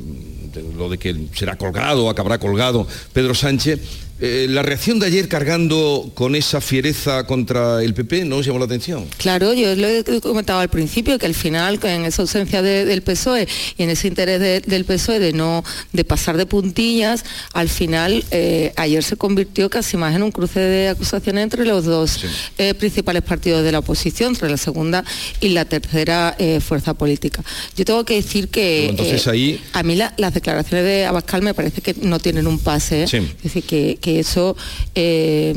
lo 0.77 0.89
de 0.89 0.99
que 0.99 1.15
será 1.35 1.57
colgado, 1.57 2.09
acabará 2.09 2.39
colgado 2.39 2.87
Pedro 3.13 3.35
Sánchez, 3.35 3.81
eh, 4.21 4.47
la 4.49 4.63
reacción 4.63 5.01
de 5.01 5.07
ayer 5.07 5.27
cargando 5.27 6.13
con 6.15 6.37
esa 6.37 6.61
fiereza 6.61 7.27
contra 7.27 7.83
el 7.83 7.93
PP 7.93 8.25
no 8.25 8.37
os 8.37 8.47
llamó 8.47 8.61
la 8.61 8.67
atención. 8.67 9.05
Claro, 9.17 9.53
yo 9.53 9.75
lo 9.75 9.89
he 9.89 10.21
comentado 10.21 10.61
al 10.61 10.69
principio, 10.69 11.19
que 11.19 11.27
al 11.27 11.35
final, 11.35 11.81
en 11.83 12.05
esa 12.05 12.23
ausencia 12.23 12.63
del 12.63 13.03
PSOE 13.03 13.49
y 13.77 13.83
en 13.83 13.91
ese 13.91 14.07
interés 14.07 14.65
del 14.65 14.85
PSOE 14.85 15.19
de 15.19 15.33
no 15.33 15.65
de 15.93 16.05
pasar 16.05 16.37
de 16.37 16.47
puntillas, 16.47 17.25
al 17.53 17.69
final 17.69 18.25
eh, 18.31 18.73
ayer 18.77 19.03
se 19.03 19.17
convirtió 19.17 19.69
casi 19.69 19.97
más 19.97 20.15
en 20.15 20.23
un 20.23 20.31
cruce 20.31 20.61
de 20.61 20.89
acusaciones 20.91 21.43
entre 21.43 21.67
los 21.67 21.85
dos 21.85 22.21
eh, 22.59 22.75
principales 22.75 23.23
partidos 23.23 23.65
de 23.65 23.73
la 23.73 23.81
oposición, 23.81 24.35
entre 24.35 24.49
la 24.49 24.57
segunda 24.57 25.05
y 25.41 25.49
la 25.49 25.65
tercera 25.65 26.37
fuerza 26.61 26.95
política. 26.95 27.43
Yo 27.77 27.85
tengo 27.85 28.05
que 28.05 28.15
decir 28.15 28.49
que 28.49 28.91
Entonces, 28.91 29.27
ahí... 29.27 29.61
a 29.73 29.83
mí 29.83 29.97
las 29.97 30.35
declaraciones 30.35 30.85
de 30.85 31.07
Abascal 31.07 31.43
me 31.43 31.55
parece 31.55 31.81
que 31.81 31.95
no 32.03 32.21
tienen 32.21 32.47
un 32.47 32.59
pase, 32.59 33.03
es 33.03 33.43
decir, 33.43 33.65
que 33.65 33.99
eso 34.19 34.57
eh, 34.95 35.53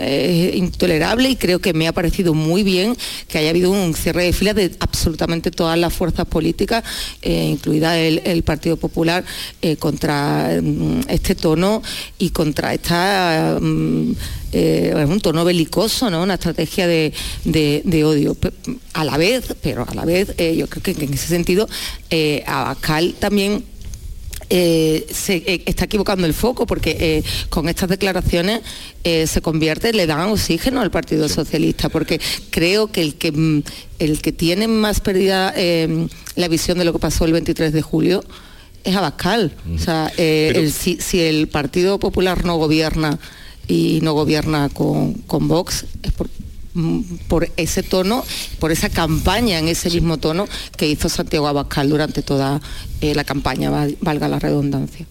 es 0.00 0.56
intolerable 0.56 1.30
y 1.30 1.36
creo 1.36 1.60
que 1.60 1.72
me 1.72 1.88
ha 1.88 1.92
parecido 1.92 2.34
muy 2.34 2.62
bien 2.62 2.96
que 3.28 3.38
haya 3.38 3.50
habido 3.50 3.70
un 3.70 3.94
cierre 3.94 4.24
de 4.24 4.32
filas 4.32 4.54
de 4.54 4.74
absolutamente 4.80 5.50
todas 5.50 5.78
las 5.78 5.92
fuerzas 5.92 6.26
políticas, 6.26 6.84
eh, 7.22 7.48
incluida 7.50 7.98
el, 7.98 8.42
Partido 8.42 8.76
Popular, 8.76 9.24
eh, 9.60 9.76
contra 9.76 10.58
mm, 10.62 11.00
este 11.08 11.34
tono 11.34 11.82
y 12.18 12.30
contra 12.30 12.74
esta... 12.74 13.58
Mm, 13.60 14.12
un 14.50 15.20
tono 15.20 15.44
belicoso, 15.44 16.08
¿no? 16.08 16.22
una 16.22 16.34
estrategia 16.34 16.86
de, 16.86 17.12
odio. 18.02 18.34
A 18.94 19.04
la 19.04 19.18
vez, 19.18 19.54
pero 19.60 19.86
a 19.86 19.94
la 19.94 20.06
vez, 20.06 20.34
yo 20.56 20.66
creo 20.68 20.82
que 20.82 20.92
en 20.92 21.12
ese 21.12 21.26
sentido, 21.26 21.68
Abascal 22.46 23.14
también 23.18 23.62
eh, 24.50 25.06
se 25.12 25.36
eh, 25.36 25.62
está 25.66 25.84
equivocando 25.84 26.26
el 26.26 26.32
foco 26.32 26.66
porque 26.66 26.96
eh, 26.98 27.24
con 27.50 27.68
estas 27.68 27.90
declaraciones 27.90 28.60
se 29.02 29.40
convierte, 29.40 29.94
le 29.94 30.06
dan 30.06 30.28
oxígeno 30.28 30.82
al 30.82 30.90
Partido 30.90 31.30
Socialista, 31.30 31.88
porque 31.88 32.20
creo 32.50 32.88
que 32.88 33.00
el 33.00 33.14
que, 33.14 33.32
mm, 33.32 33.62
el 34.00 34.20
que 34.20 34.32
tiene 34.32 34.68
más 34.68 35.00
pérdida 35.00 35.54
la 36.36 36.48
visión 36.48 36.76
de 36.76 36.84
lo 36.84 36.92
que 36.92 36.98
pasó 36.98 37.24
el 37.24 37.32
23 37.32 37.72
de 37.72 37.80
julio 37.80 38.22
es 38.84 38.94
Abascal. 38.94 39.52
O 39.74 39.78
sea, 39.78 40.12
si, 40.14 41.20
el 41.20 41.48
Partido 41.48 41.98
Popular 41.98 42.44
no 42.44 42.56
gobierna 42.56 43.18
y 43.66 44.00
no 44.02 44.12
gobierna 44.12 44.68
con, 44.68 45.14
con 45.14 45.48
Vox, 45.48 45.86
es 46.02 46.12
porque 46.12 46.37
por 47.28 47.50
ese 47.56 47.82
tono, 47.82 48.24
por 48.58 48.72
esa 48.72 48.88
campaña 48.88 49.58
en 49.58 49.68
ese 49.68 49.90
mismo 49.90 50.18
tono 50.18 50.46
que 50.76 50.88
hizo 50.88 51.08
Santiago 51.08 51.48
Abascal 51.48 51.88
durante 51.88 52.22
toda 52.22 52.60
eh, 53.00 53.14
la 53.14 53.24
campaña, 53.24 53.70
valga 54.00 54.28
la 54.28 54.38
redundancia. 54.38 55.06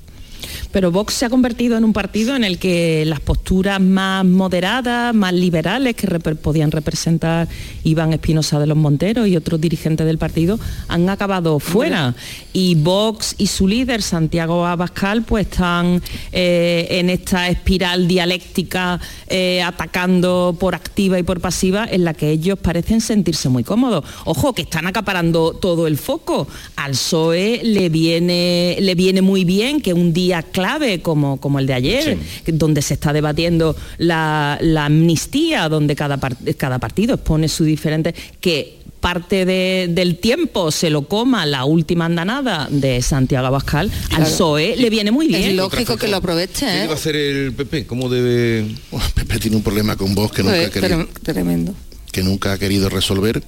Pero 0.72 0.92
Vox 0.92 1.14
se 1.14 1.26
ha 1.26 1.30
convertido 1.30 1.78
en 1.78 1.84
un 1.84 1.94
partido 1.94 2.36
en 2.36 2.44
el 2.44 2.60
que 2.60 3.04
las 3.06 3.20
posturas 3.20 3.80
más 3.80 4.26
moderadas, 4.26 5.14
más 5.14 5.34
liberales 5.34 5.96
que 5.96 6.08
podían 6.36 6.72
representar 6.72 7.48
Iván 7.84 8.14
Espinosa 8.14 8.60
de 8.60 8.68
los 8.68 8.78
Monteros 8.78 9.28
y 9.28 9.36
otros 9.36 9.60
dirigentes 9.62 10.06
del 10.06 10.18
partido 10.18 10.60
han 10.88 11.10
acabado 11.10 11.60
fuera. 11.60 12.16
Y 12.54 12.76
Vox 12.76 13.36
y 13.38 13.48
su 13.48 13.68
líder, 13.68 14.02
Santiago 14.02 14.66
Abascal, 14.66 15.24
pues 15.24 15.48
están 15.48 16.02
eh, 16.32 16.88
en 16.92 17.10
esta 17.10 17.48
espiral 17.50 18.08
dialéctica 18.08 19.00
eh, 19.28 19.62
atacando 19.62 20.56
por 20.60 20.76
activa 20.76 21.20
y 21.20 21.24
por 21.24 21.40
pasiva 21.42 21.88
en 21.90 22.04
la 22.04 22.14
que 22.14 22.30
ellos 22.32 22.60
parecen 22.60 23.02
sentirse 23.02 23.50
muy 23.50 23.64
cómodos. 23.64 24.04
Ojo, 24.26 24.54
que 24.54 24.64
están 24.64 24.88
acaparando 24.88 25.54
todo 25.54 25.88
el 25.88 25.98
foco. 25.98 26.48
Al 26.76 26.92
PSOE 26.92 27.62
le 27.64 27.90
viene, 27.90 28.78
le 28.80 28.96
viene 28.96 29.22
muy 29.22 29.46
bien 29.46 29.82
que 29.82 29.94
un 29.94 30.14
día 30.14 30.44
clave 30.68 31.02
como, 31.02 31.40
como 31.40 31.60
el 31.60 31.68
de 31.68 31.74
ayer, 31.74 32.18
donde 32.46 32.82
se 32.82 32.96
está 32.96 33.14
debatiendo 33.14 33.76
la, 33.98 34.60
amnistía, 34.78 35.70
donde 35.70 35.96
cada, 35.96 36.20
cada 36.58 36.80
partido 36.80 37.16
expone 37.16 37.48
su 37.48 37.64
diferente, 37.64 38.14
que 38.42 38.80
parte 39.00 39.46
del 39.46 40.18
tiempo 40.18 40.72
se 40.72 40.90
lo 40.90 41.04
coma 41.04 41.46
la 41.46 41.64
última 41.66 42.06
andanada 42.06 42.68
de 42.70 43.02
Santiago 43.02 43.48
Abascal, 43.48 43.92
al 44.12 44.24
PSOE 44.24 44.76
le 44.76 44.90
viene 44.90 45.12
muy 45.12 45.28
bien. 45.28 45.44
Es 45.44 45.56
lógico 45.56 45.96
que 45.96 46.08
lo 46.10 46.18
aproveche. 46.18 46.66
¿Qué 46.66 46.84
¿eh? 46.84 46.88
va 46.88 46.94
a 46.94 46.96
hacer 46.96 47.16
el 47.16 47.54
PP? 47.54 47.86
¿Cómo 47.86 48.10
debe...? 48.10 48.60
El 48.60 48.76
PP 49.16 49.40
tiene 49.40 49.56
un 49.58 49.64
problema 49.64 49.96
con 49.96 50.14
vos 50.16 50.32
que 50.32 50.44
nunca, 50.44 50.58
pues, 50.58 51.08
tremendo. 51.24 51.74
que 52.12 52.24
nunca 52.24 52.54
ha 52.54 52.58
querido 52.58 52.90
resolver 52.90 53.42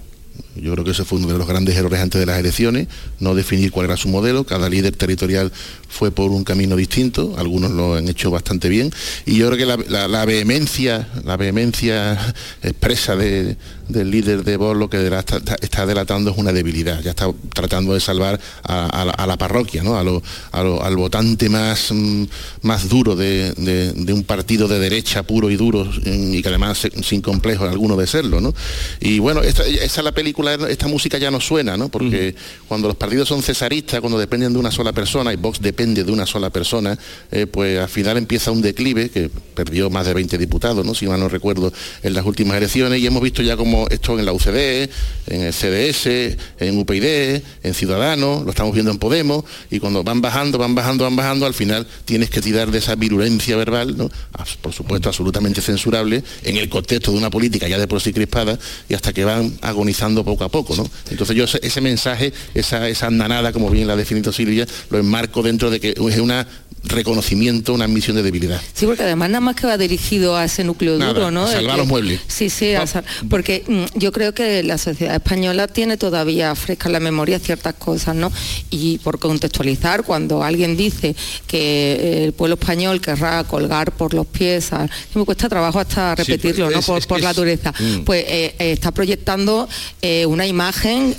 yo 0.61 0.73
creo 0.73 0.83
que 0.83 0.91
ese 0.91 1.05
fue 1.05 1.19
uno 1.19 1.27
de 1.27 1.37
los 1.37 1.47
grandes 1.47 1.75
errores 1.75 1.99
antes 1.99 2.19
de 2.19 2.25
las 2.25 2.39
elecciones, 2.39 2.87
no 3.19 3.35
definir 3.35 3.71
cuál 3.71 3.85
era 3.85 3.97
su 3.97 4.09
modelo. 4.09 4.43
Cada 4.43 4.69
líder 4.69 4.95
territorial 4.95 5.51
fue 5.89 6.11
por 6.11 6.31
un 6.31 6.43
camino 6.43 6.75
distinto, 6.75 7.35
algunos 7.37 7.71
lo 7.71 7.95
han 7.95 8.07
hecho 8.07 8.31
bastante 8.31 8.69
bien. 8.69 8.93
Y 9.25 9.37
yo 9.37 9.49
creo 9.49 9.57
que 9.57 9.89
la, 9.89 10.25
vehemencia, 10.25 11.09
la 11.25 11.35
vehemencia 11.35 12.17
expresa 12.61 13.15
del 13.15 13.57
líder 13.89 14.43
de 14.43 14.57
Vox 14.57 14.77
lo 14.77 14.89
que 14.89 15.07
está, 15.61 15.85
delatando 15.85 16.31
es 16.31 16.37
una 16.37 16.53
debilidad. 16.53 17.01
Ya 17.01 17.11
está 17.11 17.31
tratando 17.53 17.93
de 17.93 17.99
salvar 17.99 18.39
a, 18.63 19.25
la, 19.27 19.37
parroquia, 19.37 19.83
¿no? 19.83 19.97
al 19.97 20.95
votante 20.95 21.49
más, 21.49 21.91
mm, 21.91 22.23
más 22.61 22.87
duro 22.87 23.15
de, 23.15 23.53
un 24.13 24.23
partido 24.23 24.67
de 24.67 24.79
derecha 24.79 25.23
puro 25.23 25.49
y 25.49 25.55
duro 25.55 25.89
y 26.05 26.41
que 26.41 26.49
además 26.49 26.87
sin 27.01 27.21
complejo 27.21 27.65
alguno 27.65 27.95
de 27.95 28.05
serlo. 28.05 28.41
¿no? 28.41 28.53
Y 28.99 29.19
bueno, 29.19 29.41
esa 29.41 29.63
es 29.65 29.97
la 30.03 30.11
película 30.11 30.48
esta 30.53 30.87
música 30.87 31.17
ya 31.17 31.31
no 31.31 31.39
suena, 31.39 31.77
¿no? 31.77 31.89
Porque 31.89 32.35
cuando 32.67 32.87
los 32.87 32.97
partidos 32.97 33.27
son 33.27 33.41
cesaristas, 33.41 33.99
cuando 33.99 34.17
dependen 34.17 34.53
de 34.53 34.59
una 34.59 34.71
sola 34.71 34.93
persona, 34.93 35.33
y 35.33 35.35
Vox 35.35 35.61
depende 35.61 36.03
de 36.03 36.11
una 36.11 36.25
sola 36.25 36.49
persona, 36.49 36.97
eh, 37.31 37.45
pues 37.45 37.79
al 37.79 37.89
final 37.89 38.17
empieza 38.17 38.51
un 38.51 38.61
declive, 38.61 39.09
que 39.09 39.29
perdió 39.55 39.89
más 39.89 40.05
de 40.05 40.13
20 40.13 40.37
diputados, 40.37 40.85
¿no? 40.85 40.93
Si 40.93 41.07
mal 41.07 41.19
no 41.19 41.29
recuerdo, 41.29 41.71
en 42.03 42.13
las 42.13 42.25
últimas 42.25 42.57
elecciones, 42.57 42.99
y 42.99 43.07
hemos 43.07 43.21
visto 43.21 43.41
ya 43.41 43.57
como 43.57 43.87
esto 43.89 44.17
en 44.17 44.25
la 44.25 44.33
UCD, 44.33 44.89
en 45.27 45.41
el 45.41 45.53
CDS, 45.53 46.37
en 46.59 46.77
UPyD, 46.77 47.41
en 47.63 47.73
Ciudadanos, 47.73 48.43
lo 48.43 48.49
estamos 48.49 48.73
viendo 48.73 48.91
en 48.91 48.97
Podemos, 48.97 49.43
y 49.69 49.79
cuando 49.79 50.03
van 50.03 50.21
bajando, 50.21 50.57
van 50.57 50.75
bajando, 50.75 51.03
van 51.03 51.15
bajando, 51.15 51.45
al 51.45 51.53
final 51.53 51.87
tienes 52.05 52.29
que 52.29 52.41
tirar 52.41 52.71
de 52.71 52.79
esa 52.79 52.95
virulencia 52.95 53.55
verbal, 53.57 53.97
¿no? 53.97 54.09
Por 54.61 54.73
supuesto, 54.73 55.09
absolutamente 55.09 55.61
censurable, 55.61 56.23
en 56.43 56.57
el 56.57 56.69
contexto 56.69 57.11
de 57.11 57.17
una 57.17 57.29
política 57.29 57.67
ya 57.67 57.77
de 57.77 57.87
por 57.87 58.01
sí 58.01 58.13
crispada, 58.13 58.57
y 58.87 58.93
hasta 58.93 59.13
que 59.13 59.25
van 59.25 59.57
agonizando 59.61 60.23
poco 60.23 60.38
a 60.45 60.49
poco, 60.49 60.75
¿no? 60.75 60.89
Entonces 61.09 61.35
yo 61.35 61.45
ese, 61.45 61.81
mensaje, 61.81 62.33
esa, 62.53 62.87
esa 62.87 63.07
andanada, 63.07 63.51
como 63.51 63.69
bien 63.69 63.87
la 63.87 63.93
ha 63.93 63.97
definido 63.97 64.31
Silvia, 64.31 64.67
lo 64.89 64.99
enmarco 64.99 65.41
dentro 65.41 65.69
de 65.69 65.79
que 65.79 65.89
es 65.89 66.19
una 66.19 66.47
reconocimiento, 66.83 67.73
una 67.73 67.87
misión 67.87 68.15
de 68.15 68.23
debilidad. 68.23 68.61
Sí, 68.73 68.85
porque 68.85 69.03
además 69.03 69.29
nada 69.29 69.41
más 69.41 69.55
que 69.55 69.67
va 69.67 69.77
dirigido 69.77 70.35
a 70.35 70.45
ese 70.45 70.63
núcleo 70.63 70.97
duro, 70.97 71.31
¿no? 71.31 71.47
salvar 71.47 71.77
los 71.77 71.87
muebles. 71.87 72.21
Sí, 72.27 72.49
sí, 72.49 72.73
porque 73.29 73.63
mm, 73.67 73.99
yo 73.99 74.11
creo 74.11 74.33
que 74.33 74.63
la 74.63 74.77
sociedad 74.77 75.15
española 75.15 75.67
tiene 75.67 75.97
todavía 75.97 76.53
fresca 76.55 76.89
en 76.89 76.93
la 76.93 76.99
memoria 76.99 77.39
ciertas 77.39 77.75
cosas, 77.75 78.15
¿no? 78.15 78.31
Y 78.69 78.97
por 78.99 79.19
contextualizar, 79.19 80.03
cuando 80.03 80.43
alguien 80.43 80.75
dice 80.77 81.15
que 81.47 82.23
el 82.25 82.33
pueblo 82.33 82.55
español 82.55 83.01
querrá 83.01 83.43
colgar 83.43 83.91
por 83.91 84.13
los 84.13 84.27
pies, 84.27 84.69
me 85.13 85.25
cuesta 85.25 85.49
trabajo 85.49 85.79
hasta 85.79 86.15
repetirlo, 86.15 86.69
¿no? 86.69 86.81
por, 86.81 87.21
la 87.21 87.33
dureza, 87.33 87.73
mm. 87.77 88.03
pues 88.03 88.23
eh, 88.27 88.55
eh, 88.59 88.71
está 88.71 88.91
proyectando 88.91 89.67
eh, 90.01 90.25
una 90.25 90.45
imagen 90.47 91.15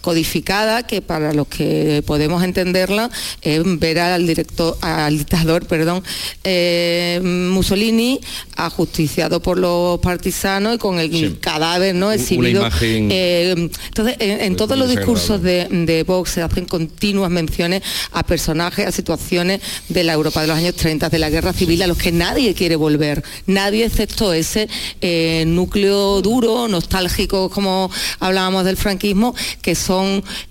codificada 0.00 0.86
que 0.86 1.02
para 1.02 1.32
los 1.32 1.48
que 1.48 2.02
podemos 2.06 2.42
entenderla 2.42 3.10
es 3.42 3.62
ver 3.78 3.98
al 3.98 4.26
director, 4.26 4.76
al 4.80 5.18
dictador, 5.18 5.66
perdón, 5.66 6.02
eh, 6.44 7.20
Mussolini 7.22 8.20
ajusticiado 8.56 9.40
por 9.40 9.58
los 9.58 9.98
partisanos 10.00 10.76
y 10.76 10.78
con 10.78 10.98
el 10.98 11.38
cadáver 11.40 11.94
no 11.94 12.12
exhibido. 12.12 12.68
Eh, 12.80 13.54
entonces, 13.88 14.16
en, 14.18 14.56
todos 14.56 14.78
los 14.78 14.88
discursos 14.88 15.42
de, 15.42 16.04
Vox 16.06 16.30
se 16.30 16.42
hacen 16.42 16.64
continuas 16.64 17.30
menciones 17.30 17.82
a 18.12 18.24
personajes, 18.24 18.86
a 18.86 18.92
situaciones 18.92 19.60
de 19.88 20.04
la 20.04 20.12
Europa 20.12 20.40
de 20.40 20.48
los 20.48 20.56
años 20.56 20.74
30, 20.74 21.08
de 21.08 21.18
la 21.18 21.30
guerra 21.30 21.52
civil, 21.52 21.82
a 21.82 21.86
los 21.86 21.98
que 21.98 22.12
nadie 22.12 22.54
quiere 22.54 22.76
volver. 22.76 23.22
Nadie 23.46 23.84
excepto 23.84 24.32
ese 24.32 24.68
eh, 25.00 25.44
núcleo 25.46 26.20
duro, 26.22 26.68
nostálgico, 26.68 27.50
como 27.50 27.90
hablábamos 28.20 28.64
del 28.64 28.76
franquismo, 28.76 29.34
que 29.62 29.74
son 29.74 29.97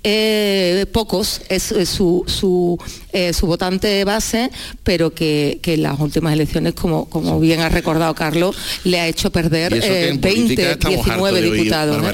eh, 0.03 0.85
pocos, 0.91 1.41
es, 1.49 1.63
su, 1.89 2.23
su, 2.27 2.77
eh, 3.11 3.33
su, 3.33 3.47
votante 3.47 4.03
base, 4.03 4.49
pero 4.83 5.13
que, 5.13 5.59
en 5.63 5.83
las 5.83 5.99
últimas 5.99 6.33
elecciones, 6.33 6.73
como, 6.73 7.09
como 7.09 7.39
bien 7.39 7.59
ha 7.61 7.69
recordado 7.69 8.13
Carlos, 8.15 8.55
le 8.83 8.99
ha 8.99 9.07
hecho 9.07 9.31
perder 9.31 9.73
20, 10.19 10.77
19 10.87 11.39
eh, 11.39 11.41
diputados. 11.41 12.05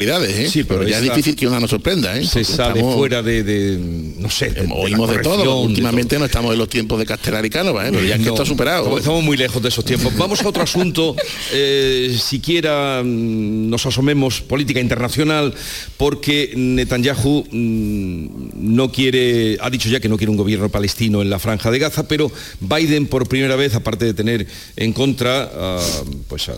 Sí, 0.49 0.63
pero, 0.63 0.87
ya 0.87 0.97
es 0.97 1.03
difícil 1.03 1.35
que 1.35 1.47
una 1.47 1.59
nos 1.59 1.69
sorprenda. 1.69 2.21
Se 2.23 2.43
sale 2.43 2.81
fuera 2.81 3.21
de, 3.21 3.77
no 4.17 4.29
sé, 4.29 4.53
oímos 4.75 5.09
de, 5.09 5.19
todo. 5.19 5.61
Últimamente 5.61 6.17
no 6.17 6.25
estamos 6.25 6.53
en 6.53 6.59
los 6.59 6.69
tiempos 6.69 6.99
de 6.99 7.05
Castelar 7.05 7.45
y 7.45 7.49
Cánova, 7.49 7.83
pero 7.83 8.03
ya 8.03 8.15
es 8.15 8.21
que 8.21 8.29
está 8.29 8.45
superado. 8.45 8.97
Estamos 8.97 9.23
muy 9.23 9.37
lejos 9.37 9.61
de 9.61 9.69
esos 9.69 9.85
tiempos. 9.85 10.15
Vamos 10.17 10.41
a 10.41 10.47
otro 10.47 10.63
asunto, 10.63 11.15
siquiera 12.19 13.01
mm, 13.03 13.69
nos 13.69 13.85
asomemos 13.85 14.41
política 14.41 14.79
internacional, 14.79 15.53
porque 15.97 16.53
Netanyahu 16.55 17.03
Netanyahu 17.03 17.45
mm, 17.51 18.27
no 18.55 18.91
quiere, 18.91 19.57
ha 19.59 19.69
dicho 19.69 19.89
ya 19.89 19.99
que 19.99 20.09
no 20.09 20.17
quiere 20.17 20.31
un 20.31 20.37
gobierno 20.37 20.69
palestino 20.69 20.83
en 20.99 21.29
la 21.29 21.39
franja 21.39 21.71
de 21.71 21.79
Gaza, 21.79 22.07
pero 22.07 22.31
Biden 22.59 23.07
por 23.07 23.27
primera 23.27 23.55
vez, 23.55 23.75
aparte 23.75 24.05
de 24.05 24.13
tener 24.13 24.47
en 24.75 24.93
contra 24.93 25.43
a, 25.43 25.81
pues 26.27 26.49
a 26.49 26.55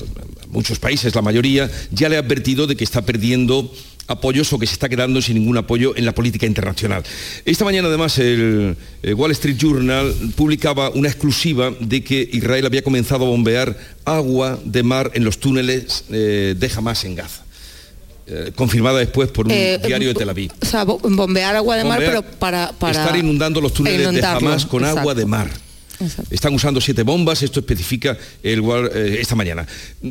muchos 0.49 0.79
países, 0.79 1.15
la 1.15 1.21
mayoría, 1.21 1.69
ya 1.91 2.09
le 2.09 2.17
ha 2.17 2.19
advertido 2.19 2.67
de 2.67 2.75
que 2.75 2.83
está 2.83 3.01
perdiendo 3.03 3.71
apoyos 4.07 4.53
o 4.53 4.59
que 4.59 4.67
se 4.67 4.73
está 4.73 4.87
quedando 4.87 5.21
sin 5.21 5.35
ningún 5.35 5.57
apoyo 5.57 5.95
en 5.95 6.05
la 6.05 6.13
política 6.13 6.45
internacional. 6.45 7.03
Esta 7.43 7.65
mañana 7.65 7.87
además 7.87 8.17
el, 8.19 8.75
Wall 9.15 9.31
Street 9.31 9.57
Journal 9.57 10.13
publicaba 10.35 10.89
una 10.91 11.09
exclusiva 11.09 11.73
de 11.79 12.03
que 12.03 12.29
Israel 12.31 12.65
había 12.65 12.83
comenzado 12.83 13.25
a 13.25 13.29
bombear 13.29 13.77
agua 14.05 14.59
de 14.63 14.83
mar 14.83 15.11
en 15.15 15.23
los 15.23 15.39
túneles 15.39 16.05
eh, 16.11 16.55
de 16.57 16.71
Hamas 16.75 17.03
en 17.05 17.15
Gaza. 17.15 17.44
Eh, 18.27 18.51
confirmada 18.55 18.97
después 18.99 19.29
por 19.29 19.45
un 19.45 19.51
Eh, 19.51 19.79
diario 19.85 20.07
de 20.07 20.15
Tel 20.15 20.29
Aviv. 20.29 20.51
O 20.59 20.65
sea, 20.65 20.83
bo- 20.83 20.97
bombear 20.99 21.55
agua 21.55 21.77
de 21.77 21.83
mar, 21.83 21.99
pero 21.99 22.23
para, 22.23 22.71
para 22.71 22.99
Estar 23.03 23.15
inundando 23.15 23.61
los 23.61 23.71
túneles 23.73 24.11
de 24.13 24.25
Hamas 24.25 24.65
con 24.65 24.83
agua 24.83 25.13
de 25.13 25.25
mar. 25.27 25.49
Están 26.29 26.53
usando 26.53 26.81
siete 26.81 27.03
bombas, 27.03 27.41
esto 27.43 27.59
especifica 27.61 28.17
el 28.43 28.61
eh, 28.93 29.17
esta 29.21 29.35
mañana. 29.35 29.65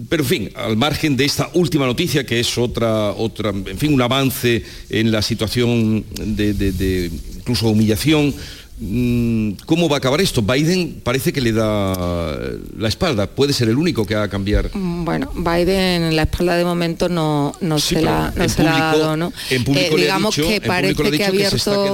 Pero 0.08 0.22
en 0.22 0.28
fin, 0.28 0.50
al 0.54 0.76
margen 0.76 1.16
de 1.16 1.24
esta 1.26 1.50
última 1.54 1.84
noticia, 1.86 2.24
que 2.24 2.40
es 2.40 2.56
otra, 2.56 3.10
otra, 3.10 3.50
en 3.50 3.76
fin, 3.78 3.92
un 3.92 4.00
avance 4.00 4.62
en 4.88 5.10
la 5.10 5.20
situación 5.20 6.04
de, 6.14 6.54
de- 6.54 6.72
de 6.72 7.10
incluso 7.36 7.68
humillación. 7.68 8.32
Mm, 8.78 9.50
¿Cómo 9.66 9.88
va 9.88 9.96
a 9.96 9.98
acabar 9.98 10.20
esto? 10.20 10.42
Biden 10.42 11.00
parece 11.02 11.32
que 11.32 11.40
le 11.40 11.52
da 11.52 12.28
la 12.76 12.88
espalda, 12.88 13.26
puede 13.28 13.52
ser 13.52 13.68
el 13.68 13.76
único 13.78 14.04
que 14.06 14.14
va 14.14 14.24
a 14.24 14.28
cambiar. 14.28 14.70
Mm, 14.74 15.04
Bueno, 15.04 15.30
Biden 15.34 16.02
en 16.04 16.16
la 16.16 16.22
espalda 16.22 16.56
de 16.56 16.64
momento 16.64 17.08
no, 17.08 17.52
no 17.60 17.78
Sí, 17.78 17.94
se 17.96 18.02
la, 18.02 18.32
no 18.34 18.48
se 18.48 18.62
la 18.62 18.76
ha 18.90 18.96
dado, 18.96 19.16
¿no? 19.16 19.28
Eh, 19.50 19.56
en 19.56 19.64
público 19.64 19.96
le 19.96 20.02
ha 20.02 20.06
digamos 20.06 20.34
dicho- 20.36 20.48
que 20.48 20.60
parece 20.60 20.94
público 20.94 21.02
le 21.10 21.16
ha 21.16 21.18
que 21.18 21.24
ha 21.24 21.30
dicho 21.30 21.32
que 21.32 21.36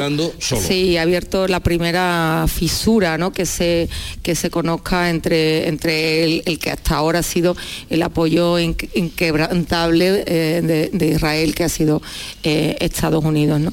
abierto, 0.05 0.35
se 0.39 0.55
está 0.55 0.69
sí, 0.69 0.97
ha 0.97 1.03
abierto 1.03 1.49
la 1.49 1.61
primera 1.61 2.47
fisura, 2.49 3.19
¿no? 3.19 3.33
Que 3.33 3.47
se 3.47 3.89
que 4.23 4.35
se 4.35 4.51
conozca 4.51 5.11
entre 5.11 5.69
entre 5.69 6.25
el, 6.25 6.43
el 6.47 6.59
que 6.59 6.71
hasta 6.71 6.97
ahora 6.97 7.19
ha 7.21 7.23
sido 7.23 7.57
el 7.91 8.03
apoyo 8.03 8.59
inque- 8.59 8.89
inquebrantable 8.95 10.25
eh, 10.27 10.61
de, 10.63 10.91
de 10.93 11.09
Israel, 11.09 11.55
que 11.55 11.65
ha 11.65 11.69
sido 11.69 12.01
eh, 12.43 12.77
Estados 12.81 13.25
Unidos, 13.25 13.61
¿no? 13.61 13.73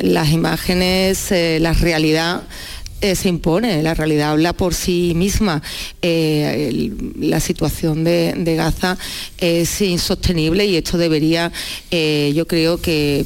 Las 0.00 0.30
imágenes, 0.30 1.32
eh, 1.32 1.58
la 1.60 1.72
realidad 1.72 2.42
eh, 3.00 3.14
se 3.14 3.28
impone, 3.28 3.82
la 3.82 3.94
realidad 3.94 4.30
habla 4.30 4.52
por 4.52 4.74
sí 4.74 5.12
misma. 5.14 5.62
Eh, 6.02 6.92
la 7.18 7.40
situación 7.40 8.04
de, 8.04 8.54
Gaza 8.56 8.96
es 9.38 9.80
insostenible 9.80 10.64
y 10.66 10.76
esto 10.76 10.98
debería, 10.98 11.52
yo 11.90 12.46
creo 12.46 12.80
que 12.80 13.24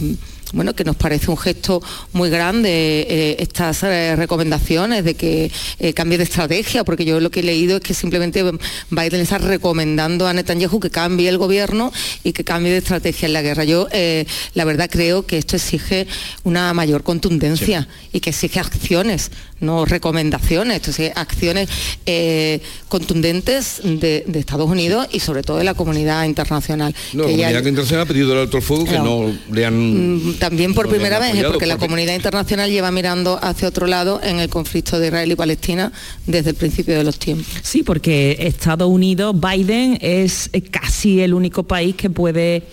bueno, 0.53 0.75
que 0.75 0.85
nos 0.85 0.97
parece 0.97 1.31
un 1.31 1.37
gesto 1.37 1.83
muy 2.13 2.31
grande 2.31 2.71
eh, 3.09 3.37
estas 3.39 3.83
eh, 3.83 4.17
recomendaciones 4.17 5.05
de 5.05 5.15
que 5.15 5.51
eh, 5.79 5.93
cambie 5.93 6.19
de 6.19 6.25
estrategia, 6.25 6.85
porque 6.85 7.05
yo 7.05 7.21
lo 7.21 7.31
que 7.31 7.41
he 7.41 7.43
leído 7.43 7.77
es 7.77 7.83
que 7.83 7.95
simplemente 7.95 8.43
Biden 8.91 9.21
está 9.21 9.39
recomendando 9.39 10.27
a 10.27 10.33
Netanyahu 10.33 10.81
que 10.81 10.91
cambie 10.91 11.29
el 11.29 11.39
gobierno 11.39 11.93
y 12.25 12.33
que 12.33 12.45
cambie 12.45 12.73
de 12.73 12.79
estrategia 12.79 13.27
en 13.27 13.33
la 13.33 13.43
guerra. 13.43 13.65
Yo, 13.65 13.89
la 14.55 14.65
verdad, 14.65 14.89
creo 14.91 15.27
que 15.27 15.39
esto 15.39 15.57
exige 15.57 16.07
una 16.45 16.73
mayor 16.75 17.03
contundencia 17.03 17.89
y 18.13 18.21
que 18.21 18.31
exige 18.31 18.61
acciones, 18.61 19.31
no 19.61 19.85
recomendaciones, 19.85 20.77
esto 20.77 20.91
exige 20.91 21.13
acciones 21.15 21.69
contundentes 22.89 23.81
de, 23.85 24.25
de 24.27 24.39
Estados 24.39 24.69
Unidos 24.69 25.07
y 25.13 25.21
sobre 25.21 25.43
todo 25.43 25.59
de 25.59 25.65
la 25.65 25.75
comunidad 25.75 26.25
internacional. 26.25 26.95
No, 27.13 27.25
la 27.25 27.29
ya- 27.31 27.37
comunidad 27.37 27.67
internacional 27.67 28.03
ha 28.05 28.07
pedido 28.07 28.33
el 28.33 28.39
alto 28.41 28.57
el 28.57 28.63
fuego 28.63 28.85
que 28.85 28.99
no 28.99 29.33
le 29.53 29.67
han... 29.67 30.37
También 30.41 30.75
por 30.75 30.89
primera 30.89 31.19
vez, 31.19 31.29
apoyado, 31.29 31.53
porque 31.53 31.67
la 31.67 31.77
comunidad 31.77 32.15
internacional 32.15 32.71
lleva 32.71 32.91
mirando 32.91 33.39
hacia 33.41 33.69
otro 33.69 33.87
lado 33.87 34.21
en 34.23 34.41
el 34.41 34.49
conflicto 34.49 34.99
de 34.99 35.07
Israel 35.09 35.31
y 35.31 35.37
Palestina 35.37 35.93
desde 36.27 36.51
el 36.51 36.57
principio 36.57 36.97
de 36.97 37.05
los 37.05 37.19
tiempos. 37.19 37.47
Sí, 37.63 37.83
porque 37.83 38.37
Estados 38.41 38.89
Unidos, 38.89 39.37
Biden 39.39 39.99
es 40.01 40.51
casi 40.71 41.21
el 41.21 41.35
único 41.35 41.63
país 41.63 41.95
que 41.95 42.11
puede 42.11 42.65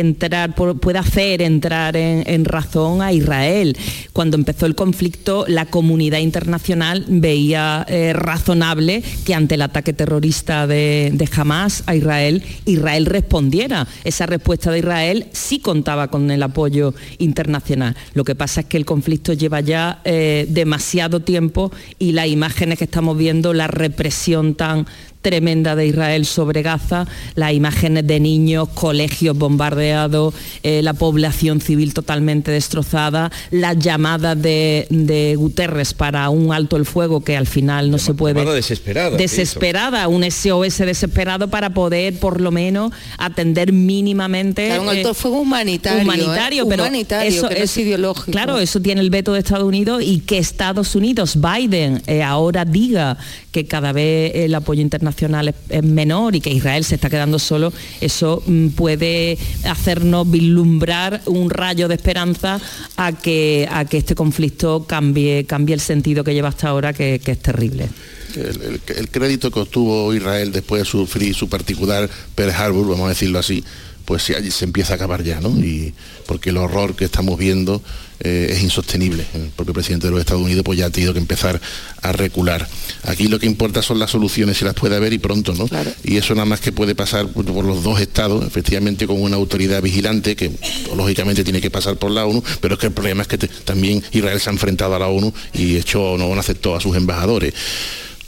entrar, 0.00 0.54
puede 0.54 0.98
hacer 0.98 1.42
entrar 1.42 1.96
en, 1.96 2.44
razón 2.44 3.02
a 3.02 3.12
Israel. 3.12 3.76
Cuando 4.12 4.36
empezó 4.36 4.66
el 4.66 4.74
conflicto, 4.74 5.44
la 5.48 5.66
comunidad 5.66 6.18
internacional 6.18 7.04
veía 7.08 7.84
eh, 7.88 8.12
razonable 8.12 9.02
que 9.24 9.34
ante 9.34 9.56
el 9.56 9.62
ataque 9.62 9.92
terrorista 9.92 10.66
de, 10.66 11.10
de 11.12 11.28
Hamas 11.34 11.82
a 11.86 11.94
Israel, 11.94 12.42
Israel 12.64 13.06
respondiera. 13.06 13.86
Esa 14.04 14.26
respuesta 14.26 14.70
de 14.70 14.78
Israel 14.78 15.26
sí 15.32 15.58
contaba 15.58 16.08
con 16.08 16.30
el 16.30 16.42
apoyo 16.42 16.94
internacional. 17.18 17.96
Lo 18.14 18.24
que 18.24 18.34
pasa 18.34 18.60
es 18.60 18.66
que 18.66 18.76
el 18.76 18.84
conflicto 18.84 19.32
lleva 19.32 19.60
ya 19.60 20.00
eh, 20.04 20.46
demasiado 20.48 21.20
tiempo 21.20 21.72
y 21.98 22.12
las 22.12 22.28
imágenes 22.28 22.78
que 22.78 22.84
estamos 22.84 23.16
viendo, 23.16 23.52
la 23.52 23.66
represión 23.66 24.54
tan 24.54 24.86
tremenda 25.26 25.74
de 25.74 25.88
Israel 25.88 26.24
sobre 26.24 26.62
Gaza, 26.62 27.04
las 27.34 27.52
imágenes 27.52 28.06
de 28.06 28.20
niños, 28.20 28.68
colegios 28.68 29.36
bombardeados, 29.36 30.32
eh, 30.62 30.82
la 30.82 30.92
población 30.92 31.60
civil 31.60 31.94
totalmente 31.94 32.52
destrozada, 32.52 33.32
las 33.50 33.76
llamadas 33.76 34.40
de, 34.40 34.86
de 34.88 35.34
Guterres 35.34 35.94
para 35.94 36.30
un 36.30 36.52
alto 36.52 36.76
el 36.76 36.86
fuego 36.86 37.24
que 37.24 37.36
al 37.36 37.48
final 37.48 37.90
no 37.90 37.98
se 37.98 38.14
puede... 38.14 38.36
llamada 38.36 38.54
desesperada, 38.54 39.16
Desesperada, 39.16 40.06
un 40.06 40.22
SOS 40.30 40.78
desesperado 40.78 41.50
para 41.50 41.70
poder 41.70 42.20
por 42.20 42.40
lo 42.40 42.52
menos 42.52 42.92
atender 43.18 43.72
mínimamente... 43.72 44.66
Claro, 44.66 44.82
un 44.82 44.90
alto 44.90 45.08
eh, 45.08 45.10
el 45.10 45.16
fuego 45.16 45.40
humanitario, 45.40 45.98
¿eh? 45.98 46.04
humanitario, 46.04 46.68
pero 46.68 46.84
Humanitario, 46.84 47.28
eso, 47.28 47.48
que 47.48 47.56
no 47.56 47.64
es 47.64 47.76
ideológico. 47.76 48.30
Claro, 48.30 48.60
eso 48.60 48.78
tiene 48.78 49.00
el 49.00 49.10
veto 49.10 49.32
de 49.32 49.40
Estados 49.40 49.66
Unidos 49.66 50.04
y 50.04 50.20
que 50.20 50.38
Estados 50.38 50.94
Unidos, 50.94 51.36
Biden, 51.40 52.00
eh, 52.06 52.22
ahora 52.22 52.64
diga 52.64 53.18
que 53.50 53.66
cada 53.66 53.90
vez 53.90 54.30
el 54.36 54.54
apoyo 54.54 54.82
internacional 54.82 55.15
es, 55.18 55.82
menor 55.82 56.34
y 56.36 56.40
que 56.40 56.50
Israel 56.50 56.84
se 56.84 56.94
está 56.96 57.08
quedando 57.10 57.38
solo, 57.38 57.72
eso 58.00 58.42
mm, 58.46 58.68
puede 58.68 59.38
hacernos 59.64 60.30
vislumbrar 60.30 61.22
un 61.26 61.50
rayo 61.50 61.88
de 61.88 61.94
esperanza 61.94 62.60
a 62.96 63.12
que, 63.12 63.68
a 63.70 63.84
que 63.84 63.98
este 63.98 64.14
conflicto 64.14 64.84
cambie, 64.86 65.44
cambie 65.44 65.74
el 65.74 65.80
sentido 65.80 66.24
que 66.24 66.34
lleva 66.34 66.48
hasta 66.48 66.68
ahora, 66.68 66.92
que, 66.92 67.20
es 67.24 67.38
terrible. 67.38 67.88
El- 68.36 68.80
el 68.96 69.08
crédito 69.08 69.50
que 69.50 69.60
obtuvo 69.60 70.12
Israel 70.14 70.52
después 70.52 70.82
de 70.82 70.86
sufrir 70.86 71.34
su 71.34 71.48
particular 71.48 72.08
Pearl 72.34 72.50
Harbor, 72.50 72.86
vamos 72.88 73.06
a 73.06 73.08
decirlo 73.10 73.38
así, 73.38 73.64
pues 74.06 74.22
se, 74.22 74.50
se 74.50 74.64
empieza 74.64 74.94
a 74.94 74.96
acabar 74.96 75.22
ya, 75.22 75.40
¿no? 75.40 75.50
Y 75.50 75.92
porque 76.26 76.48
el 76.50 76.56
horror 76.56 76.96
que 76.96 77.04
estamos 77.04 77.36
viendo 77.38 77.82
eh, 78.20 78.48
es 78.50 78.62
insostenible. 78.62 79.26
El 79.34 79.48
propio 79.50 79.74
presidente 79.74 80.06
de 80.06 80.12
los 80.12 80.20
Estados 80.20 80.42
Unidos 80.42 80.64
pues 80.64 80.78
ya 80.78 80.86
ha 80.86 80.90
tenido 80.90 81.12
que 81.12 81.18
empezar 81.18 81.60
a 82.00 82.12
recular. 82.12 82.66
Aquí 83.04 83.28
lo 83.28 83.38
que 83.38 83.44
importa 83.46 83.82
son 83.82 83.98
las 83.98 84.10
soluciones, 84.12 84.56
si 84.56 84.64
las 84.64 84.72
puede 84.74 84.96
haber 84.96 85.12
y 85.12 85.18
pronto, 85.18 85.52
¿no? 85.54 85.66
Y 86.04 86.16
eso 86.16 86.34
nada 86.34 86.46
más 86.46 86.60
que 86.60 86.72
puede 86.72 86.94
pasar 86.94 87.28
por, 87.28 87.44
por 87.44 87.64
los 87.66 87.82
dos 87.82 88.00
estados, 88.00 88.46
efectivamente 88.46 89.06
con 89.06 89.20
una 89.20 89.36
autoridad 89.36 89.82
vigilante 89.82 90.34
que 90.36 90.50
lógicamente 90.96 91.44
tiene 91.44 91.60
que 91.60 91.70
pasar 91.70 91.96
por 91.96 92.10
la 92.10 92.24
ONU, 92.24 92.42
pero 92.60 92.74
es 92.74 92.80
que 92.80 92.86
el 92.86 92.92
problema 92.92 93.22
es 93.22 93.28
que 93.28 93.36
te- 93.38 93.48
también 93.48 94.02
Israel 94.12 94.40
se 94.40 94.48
ha 94.48 94.52
enfrentado 94.52 94.94
a 94.94 94.98
la 94.98 95.08
ONU 95.08 95.34
y 95.52 95.76
echó, 95.76 96.16
no 96.16 96.32
aceptó 96.38 96.74
a 96.76 96.80
sus 96.80 96.96
embajadores. 96.96 97.52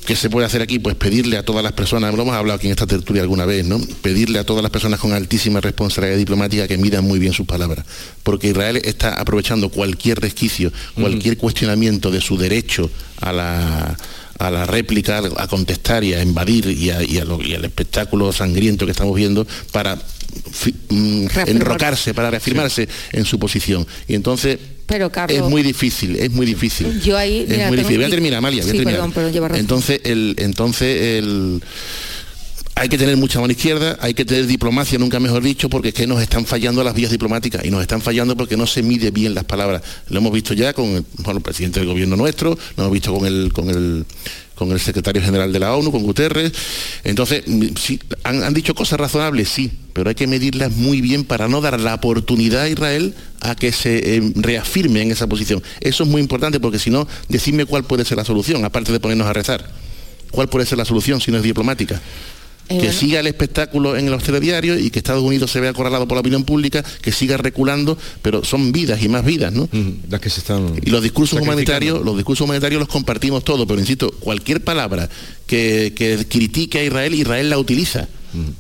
¿Qué 0.09 0.17
se 0.17 0.31
puede 0.31 0.47
hacer 0.47 0.63
aquí? 0.63 0.79
Pues 0.79 0.95
pedirle 0.97 1.37
a 1.37 1.43
todas 1.43 1.63
las 1.63 1.73
personas, 1.75 2.15
lo 2.15 2.23
hemos 2.23 2.35
hablado 2.35 2.57
aquí 2.57 2.67
en 2.67 2.71
esta 2.71 2.87
tertulia 2.87 3.21
alguna 3.21 3.45
vez, 3.45 3.67
¿no? 3.67 3.79
Pedirle 4.01 4.39
a 4.39 4.45
todas 4.45 4.63
las 4.63 4.71
personas 4.73 4.99
con 5.01 5.13
altísima 5.13 5.61
responsabilidad 5.61 6.17
diplomática 6.17 6.67
que 6.67 6.79
midan 6.79 7.05
muy 7.05 7.19
bien 7.19 7.35
sus 7.35 7.47
palabras. 7.47 7.85
Porque 8.23 8.49
Israel 8.49 8.81
está 8.85 9.21
aprovechando 9.21 9.69
cualquier 9.69 10.19
resquicio, 10.19 10.73
cualquier 10.95 11.37
cuestionamiento 11.37 12.11
de 12.11 12.23
su 12.23 12.39
derecho 12.39 12.91
a 13.21 13.33
la 13.35 13.99
a 14.39 14.51
la 14.51 14.65
réplica, 14.65 15.21
a 15.37 15.47
contestar 15.49 16.05
y 16.05 16.15
a 16.15 16.23
invadir 16.23 16.67
y, 16.69 16.89
a- 16.91 17.03
y 17.03 17.19
a 17.19 17.25
lo- 17.27 17.43
y 17.43 17.55
al 17.55 17.65
espectáculo 17.67 18.33
sangriento 18.33 18.87
que 18.87 18.93
estamos 18.93 19.15
viendo 19.15 19.47
para 19.73 19.97
fi- 20.51 20.75
mm, 20.89 21.27
enrocarse, 21.49 22.15
para 22.15 22.31
reafirmarse 22.31 22.89
en 23.13 23.25
su 23.27 23.39
posición. 23.41 23.85
Y 24.07 24.15
entonces 24.15 24.59
Pero 24.89 25.11
Carlos, 25.13 25.39
es 25.39 25.45
muy 25.49 25.63
difícil, 25.63 26.17
es 26.17 26.33
muy 26.33 26.47
difícil. 26.47 27.01
yo 27.03 27.17
ahí 27.17 27.43
Es 27.43 27.49
mira, 27.49 27.69
muy 27.69 27.77
tengo- 27.77 27.89
difícil. 27.89 27.97
Voy 27.99 28.05
a 28.07 28.11
terminar, 28.11 28.39
Amalia, 28.39 28.63
voy 28.63 28.71
a 28.71 28.73
terminar. 28.73 29.11
perdón. 29.13 29.55
Entonces, 29.55 30.01
el, 30.03 30.35
entonces 30.39 31.19
el, 31.19 31.63
hay 32.75 32.89
que 32.89 32.97
tener 32.97 33.17
mucha 33.17 33.41
mano 33.41 33.53
izquierda, 33.53 33.99
hay 34.01 34.15
que 34.15 34.25
tener 34.25 34.47
diplomacia, 34.47 34.99
nunca 34.99 35.19
mejor 35.21 35.43
dicho, 35.43 35.69
porque 35.69 35.89
es 35.89 35.95
que 35.95 36.07
nos 36.07 36.23
están 36.23 36.47
fallando 36.47 36.83
las 36.85 36.95
vías 36.95 37.11
diplomáticas 37.11 37.65
y 37.65 37.71
nos 37.71 37.83
están 37.83 38.01
fallando 38.01 38.37
porque 38.37 38.57
no 38.57 38.67
se 38.67 38.83
mide 38.83 39.11
bien 39.11 39.35
las 39.35 39.45
palabras. 39.45 39.83
Lo 40.09 40.19
hemos 40.21 40.33
visto 40.33 40.55
ya 40.55 40.73
con 40.73 40.87
el, 40.87 41.05
bueno, 41.19 41.39
el 41.39 41.43
presidente 41.43 41.81
del 41.81 41.89
gobierno 41.89 42.17
nuestro, 42.17 42.51
lo 42.77 42.83
hemos 42.85 42.93
visto 42.93 43.13
con 43.13 43.27
el, 43.27 43.53
con 43.53 43.69
el 43.69 44.05
con 44.59 44.73
el 44.73 44.81
secretario 44.81 45.23
general 45.23 45.53
de 45.53 45.61
la 45.61 45.77
ONU, 45.77 45.93
con 45.93 46.03
Guterres. 46.03 46.53
Entonces, 47.05 47.45
mm, 47.47 47.69
han 48.25 48.53
dicho 48.55 48.75
cosas 48.75 48.99
razonables, 48.99 49.49
sí, 49.49 49.71
pero 49.93 50.09
hay 50.09 50.17
que 50.17 50.27
medirlas 50.27 50.73
muy 50.73 51.01
bien 51.01 51.25
para 51.25 51.47
no 51.47 51.61
dar 51.61 51.79
la 51.79 51.95
oportunidad 51.95 52.63
a 52.63 52.69
Israel 52.69 53.15
a 53.41 53.55
que 53.55 53.71
se 53.71 54.17
eh, 54.17 54.33
reafirme 54.35 55.03
en 55.03 55.13
esa 55.13 55.29
posición. 55.29 55.63
Eso 55.81 56.03
es 56.03 56.09
muy 56.09 56.21
importante 56.21 56.59
porque 56.59 56.81
si 56.81 56.91
no, 56.91 57.07
decidme 57.29 57.67
cuál 57.67 57.85
puede 57.85 58.05
ser 58.05 58.19
la 58.19 58.25
solución, 58.25 58.65
aparte 58.65 58.91
de 58.91 58.99
ponernos 58.99 59.29
a 59.29 59.33
rezar. 59.33 59.71
¿Cuál 60.33 60.49
puede 60.49 60.67
ser 60.67 60.77
la 60.77 60.85
solución 60.85 61.21
si 61.21 61.31
no 61.31 61.37
es 61.37 61.45
diplomática? 61.45 62.03
Que 62.69 62.93
siga 62.93 63.21
el 63.21 63.27
espectáculo 63.27 63.97
en 63.97 64.11
los 64.11 64.23
telediarios 64.23 64.81
y 64.81 64.91
que 64.91 64.99
Estados 64.99 65.23
Unidos 65.23 65.51
se 65.51 65.61
vea 65.61 65.71
acorralado 65.71 66.07
por 66.07 66.17
la 66.17 66.21
opinión 66.21 66.45
pública, 66.45 66.85
que 67.01 67.13
siga 67.13 67.37
reculando, 67.37 67.99
pero 68.23 68.45
son 68.45 68.73
vidas 68.73 69.03
y 69.03 69.09
más 69.09 69.25
vidas, 69.25 69.53
¿no? 69.53 69.69
Las 70.11 70.21
que 70.21 70.31
se 70.31 70.41
están. 70.41 70.75
Y 70.85 70.91
los 70.91 71.03
discursos 71.03 71.41
humanitarios, 71.41 72.05
los 72.05 72.17
discursos 72.17 72.45
humanitarios 72.45 72.79
los 72.79 72.89
compartimos 72.89 73.45
todos, 73.45 73.67
pero 73.67 73.81
insisto, 73.81 74.11
cualquier 74.21 74.63
palabra 74.63 75.09
que, 75.47 75.93
que 75.97 76.27
critique 76.29 76.79
a 76.79 76.85
Israel, 76.85 77.15
Israel 77.15 77.51
la 77.51 77.59
utiliza. 77.59 78.09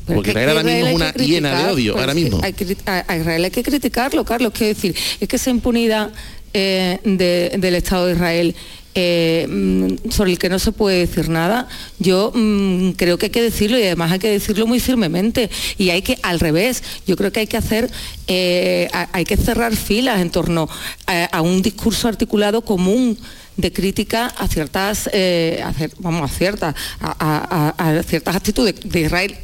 Porque 0.06 0.30
Israel 0.30 0.48
ahora 0.48 0.62
mismo 0.62 0.88
es 0.88 0.94
una 0.94 1.12
hiena 1.12 1.62
de 1.62 1.72
odio, 1.72 1.98
ahora 1.98 2.14
mismo. 2.14 2.40
a, 2.86 3.16
Israel 3.16 3.44
hay 3.44 3.50
que 3.50 3.62
criticarlo, 3.62 4.24
Carlos, 4.24 4.52
quiero 4.54 4.74
decir, 4.74 4.94
es 5.20 5.28
que 5.28 5.36
esa 5.36 5.50
impunidad 5.50 6.10
eh, 6.54 6.98
del 7.04 7.74
Estado 7.74 8.06
de 8.06 8.14
Israel 8.14 8.56
eh, 8.94 9.46
mm, 9.48 10.10
sobre 10.10 10.32
el 10.32 10.38
que 10.38 10.48
no 10.48 10.58
se 10.58 10.72
puede 10.72 10.98
decir 10.98 11.28
nada, 11.28 11.68
yo 11.98 12.32
mm, 12.34 12.90
creo 12.92 13.18
que 13.18 13.26
hay 13.26 13.30
que 13.30 13.42
decirlo 13.42 13.78
y 13.78 13.82
además 13.82 14.12
hay 14.12 14.18
que 14.18 14.30
decirlo 14.30 14.66
muy 14.66 14.80
firmemente. 14.80 15.50
Y 15.76 15.90
hay 15.90 16.02
que, 16.02 16.18
al 16.22 16.40
revés, 16.40 16.82
yo 17.06 17.16
creo 17.16 17.32
que 17.32 17.40
hay 17.40 17.46
que 17.46 17.56
hacer, 17.56 17.90
eh, 18.26 18.88
hay 18.92 19.24
que 19.24 19.36
cerrar 19.36 19.74
filas 19.76 20.20
en 20.20 20.30
torno 20.30 20.68
a, 21.06 21.42
un 21.42 21.62
discurso 21.62 22.08
articulado 22.08 22.62
común 22.62 23.18
de 23.56 23.72
crítica 23.72 24.26
a 24.26 24.46
ciertas, 24.46 25.10
vamos, 25.98 26.30
a 26.30 26.34
ciertas, 26.34 26.74
a, 27.00 28.02
ciertas 28.06 28.36
actitudes 28.36 28.74
de 28.84 29.00
Israel 29.00 29.36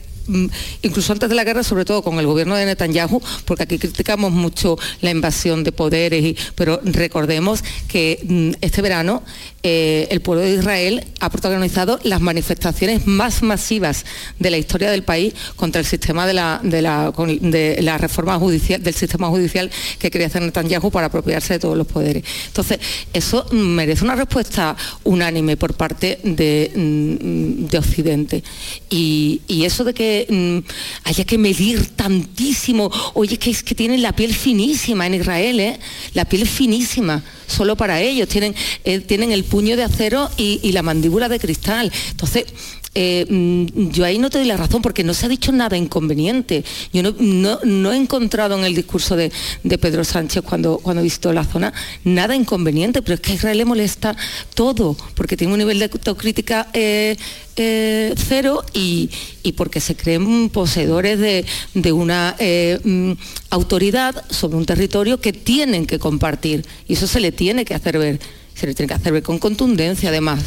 incluso 0.82 1.12
antes 1.12 1.28
de 1.28 1.34
la 1.34 1.44
guerra, 1.44 1.62
sobre 1.62 1.84
todo 1.84 2.02
con 2.02 2.18
el 2.18 2.26
gobierno 2.26 2.56
de 2.56 2.66
Netanyahu, 2.66 3.20
porque 3.44 3.64
aquí 3.64 3.78
criticamos 3.78 4.32
mucho 4.32 4.76
la 5.00 5.10
invasión 5.10 5.64
de 5.64 5.72
poderes, 5.72 6.36
pero 6.54 6.80
recordemos 6.84 7.62
que 7.88 8.20
mm, 8.26 8.50
este 8.60 8.82
verano 8.82 9.22
eh, 9.66 10.08
el 10.10 10.20
pueblo 10.20 10.42
de 10.42 10.56
Israel 10.56 11.04
ha 11.20 11.30
protagonizado 11.30 11.98
las 12.02 12.20
manifestaciones 12.20 13.06
más 13.06 13.42
masivas 13.42 14.04
de 14.38 14.50
la 14.50 14.58
historia 14.58 14.90
del 14.90 15.04
país 15.04 15.32
contra 15.56 15.80
el 15.80 15.86
sistema 15.86 16.26
de 16.26 16.34
la, 16.34 16.60
de 16.62 16.82
la, 16.82 17.98
reforma 17.98 18.38
judicial, 18.38 18.82
del 18.82 18.92
sistema 18.92 19.28
judicial 19.28 19.70
que 19.98 20.10
quería 20.10 20.26
hacer 20.26 20.42
Netanyahu 20.42 20.90
para 20.90 21.06
apropiarse 21.06 21.54
de 21.54 21.58
todos 21.60 21.78
los 21.78 21.86
poderes. 21.86 22.24
Entonces, 22.48 22.78
eso 23.14 23.46
merece 23.52 24.04
una 24.04 24.16
respuesta 24.16 24.76
unánime 25.04 25.56
por 25.56 25.72
parte 25.72 26.18
de, 26.22 26.70
mm, 26.74 27.74
Occidente. 27.74 28.42
Y, 28.90 29.40
eso 29.64 29.82
de 29.84 29.94
que 29.94 30.13
mm, 30.28 30.58
haya 31.04 31.24
que 31.24 31.38
medir 31.38 31.86
tantísimo, 31.96 32.90
oye, 33.14 33.38
que 33.38 33.50
es 33.50 33.62
que 33.62 33.74
tienen 33.74 34.02
la 34.02 34.14
piel 34.14 34.34
finísima 34.34 35.06
en 35.06 35.14
Israel, 35.14 35.60
¿eh? 35.60 35.78
la 36.14 36.24
piel 36.24 36.46
finísima 36.46 37.22
solo 37.46 37.76
para 37.76 38.00
ellos, 38.00 38.28
tienen, 38.28 38.54
eh, 38.84 39.00
tienen 39.00 39.32
el 39.32 39.44
puño 39.44 39.76
de 39.76 39.84
acero 39.84 40.30
y, 40.36 40.72
la 40.72 40.82
mandíbula 40.82 41.28
de 41.28 41.38
cristal. 41.38 41.92
Entonces, 42.10 42.46
eh, 42.95 43.26
mm, 43.28 43.90
yo 43.90 44.05
ahí 44.05 44.18
no 44.18 44.30
te 44.30 44.38
doy 44.38 44.47
la 44.47 44.57
razón 44.57 44.80
porque 44.80 45.03
no 45.03 45.14
se 45.14 45.26
ha 45.26 45.28
dicho 45.28 45.51
nada 45.53 45.76
inconveniente. 45.76 46.64
Yo 46.92 47.03
no, 47.03 47.92
he 47.92 47.97
encontrado 47.97 48.57
en 48.57 48.64
el 48.64 48.74
discurso 48.74 49.16
de, 49.16 49.32
Pedro 49.80 50.05
Sánchez 50.05 50.42
cuando, 50.45 50.78
cuando 50.78 51.03
visitó 51.03 51.32
la 51.32 51.45
zona 51.45 51.72
nada 52.05 52.36
inconveniente, 52.36 53.03
pero 53.03 53.14
es 53.14 53.20
que 53.20 53.32
a 53.32 53.34
Israel 53.34 53.59
le 53.59 53.64
molesta 53.64 54.16
todo, 54.55 54.97
porque 55.14 55.36
tiene 55.36 55.53
un 55.53 55.59
nivel 55.59 55.78
de 55.80 55.86
autocrítica 55.86 56.68
eh, 56.72 57.16
eh, 57.57 58.14
cero 58.16 58.64
y, 58.72 59.11
porque 59.57 59.80
se 59.80 59.97
creen 59.97 60.49
poseedores 60.49 61.18
de, 61.18 61.92
una 61.92 62.36
mm, 62.84 63.12
autoridad 63.51 64.24
sobre 64.30 64.57
un 64.57 64.66
territorio 64.66 65.20
que 65.20 65.32
tienen 65.32 65.86
que 65.86 65.99
compartir. 65.99 66.64
Y 66.86 66.95
eso 66.95 67.07
se 67.07 67.20
le 67.20 67.32
tiene 67.32 67.64
que 67.64 67.74
hacer 67.74 67.99
ver, 67.99 68.20
se 68.55 68.66
le 68.66 68.74
tiene 68.74 68.88
que 68.88 68.95
hacer 68.95 69.12
ver 69.12 69.22
con 69.22 69.38
contundencia 69.38 70.11
además. 70.11 70.45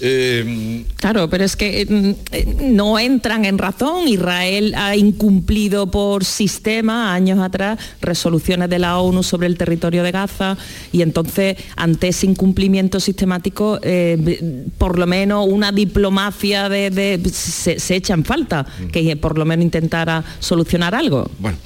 Eh, 0.00 0.84
claro, 0.96 1.28
pero 1.28 1.44
es 1.44 1.56
que 1.56 1.86
mm, 1.88 2.10
eh, 2.32 2.56
no 2.62 2.98
entran 2.98 3.44
en 3.44 3.58
razón. 3.58 4.08
Israel 4.08 4.74
ha 4.76 4.96
incumplido 4.96 5.90
por 5.90 6.24
sistema 6.24 7.12
años 7.12 7.38
atrás 7.38 7.78
resoluciones 8.00 8.70
de 8.70 8.78
la 8.78 8.98
ONU 8.98 9.22
sobre 9.22 9.46
el 9.46 9.56
territorio 9.56 10.02
de 10.02 10.10
Gaza 10.10 10.56
y 10.92 11.02
entonces 11.02 11.56
ante 11.76 12.08
ese 12.08 12.26
incumplimiento 12.26 13.00
sistemático, 13.00 13.78
eh, 13.82 14.64
por 14.78 14.98
lo 14.98 15.06
menos 15.06 15.46
una 15.48 15.72
diplomacia 15.72 16.68
de, 16.68 17.20
se, 17.32 17.94
echa 17.94 18.14
en 18.14 18.24
falta, 18.24 18.62
mm. 18.62 18.86
que 18.88 19.16
por 19.16 19.38
lo 19.38 19.44
menos 19.44 19.64
intentara 19.64 20.24
solucionar 20.38 20.94
algo. 20.94 21.30
Bueno, 21.38 21.58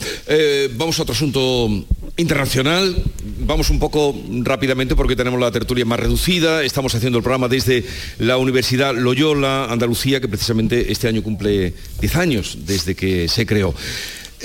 vamos 0.76 0.99
a 0.99 1.03
otro 1.03 1.14
asunto 1.14 1.68
internacional. 2.16 3.03
Vamos 3.41 3.70
un 3.70 3.78
poco 3.78 4.14
rápidamente 4.43 4.95
porque 4.95 5.16
tenemos 5.16 5.41
la 5.41 5.51
tertulia 5.51 5.85
más 5.85 5.99
reducida. 5.99 6.62
Estamos 6.62 6.95
haciendo 6.95 7.18
el 7.18 7.24
programa 7.24 7.49
desde 7.49 7.85
la 8.26 8.36
Universidad 8.36 8.94
Loyola, 8.94 9.66
Andalucía, 9.66 10.20
que 10.20 10.28
precisamente 10.28 10.90
este 10.90 11.08
año 11.08 11.22
cumple 11.22 11.74
10 12.00 12.16
años 12.16 12.58
desde 12.66 12.94
que 12.94 13.28
se 13.28 13.46
creó. 13.46 13.74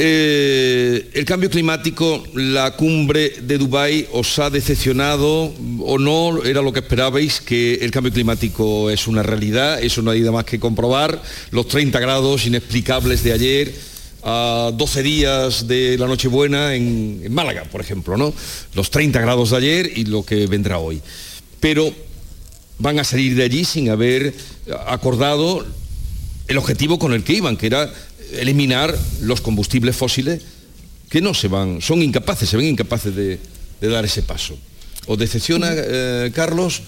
Eh, 0.01 1.09
el 1.13 1.25
cambio 1.25 1.49
climático, 1.49 2.23
la 2.33 2.71
cumbre 2.77 3.33
de 3.41 3.57
Dubái 3.57 4.07
os 4.13 4.39
ha 4.39 4.49
decepcionado 4.49 5.51
o 5.81 5.97
no 5.97 6.41
era 6.45 6.61
lo 6.61 6.71
que 6.71 6.79
esperabais, 6.79 7.41
que 7.41 7.73
el 7.81 7.91
cambio 7.91 8.13
climático 8.13 8.89
es 8.89 9.07
una 9.07 9.23
realidad, 9.23 9.83
eso 9.83 10.01
no 10.01 10.11
hay 10.11 10.21
nada 10.21 10.31
más 10.31 10.45
que 10.45 10.57
comprobar, 10.57 11.21
los 11.51 11.67
30 11.67 11.99
grados 11.99 12.45
inexplicables 12.45 13.23
de 13.23 13.33
ayer, 13.33 13.75
a 14.23 14.71
12 14.73 15.03
días 15.03 15.67
de 15.67 15.97
la 15.97 16.07
Nochebuena 16.07 16.75
en, 16.75 17.21
en 17.23 17.33
Málaga, 17.33 17.65
por 17.65 17.81
ejemplo, 17.81 18.15
¿no? 18.15 18.33
Los 18.75 18.91
30 18.91 19.19
grados 19.19 19.49
de 19.49 19.57
ayer 19.57 19.91
y 19.97 20.05
lo 20.05 20.23
que 20.23 20.47
vendrá 20.47 20.77
hoy. 20.77 21.01
Pero 21.59 21.93
van 22.79 22.99
a 22.99 23.03
salir 23.03 23.35
de 23.35 23.43
allí 23.43 23.65
sin 23.65 23.89
haber 23.89 24.33
acordado 24.87 25.65
el 26.47 26.57
objetivo 26.57 26.97
con 26.97 27.13
el 27.13 27.23
que 27.23 27.33
iban, 27.33 27.57
que 27.57 27.67
era 27.67 27.93
eliminar 28.33 28.97
los 29.21 29.41
combustibles 29.41 29.95
fósiles 29.95 30.41
que 31.09 31.21
no 31.21 31.33
se 31.33 31.47
van, 31.47 31.81
son 31.81 32.01
incapaces, 32.01 32.49
se 32.49 32.57
ven 32.57 32.67
incapaces 32.67 33.15
de, 33.15 33.39
dar 33.81 34.05
ese 34.05 34.21
paso. 34.21 34.57
¿Os 35.07 35.17
decepciona, 35.17 35.69
eh, 35.73 36.31
Carlos? 36.33 36.81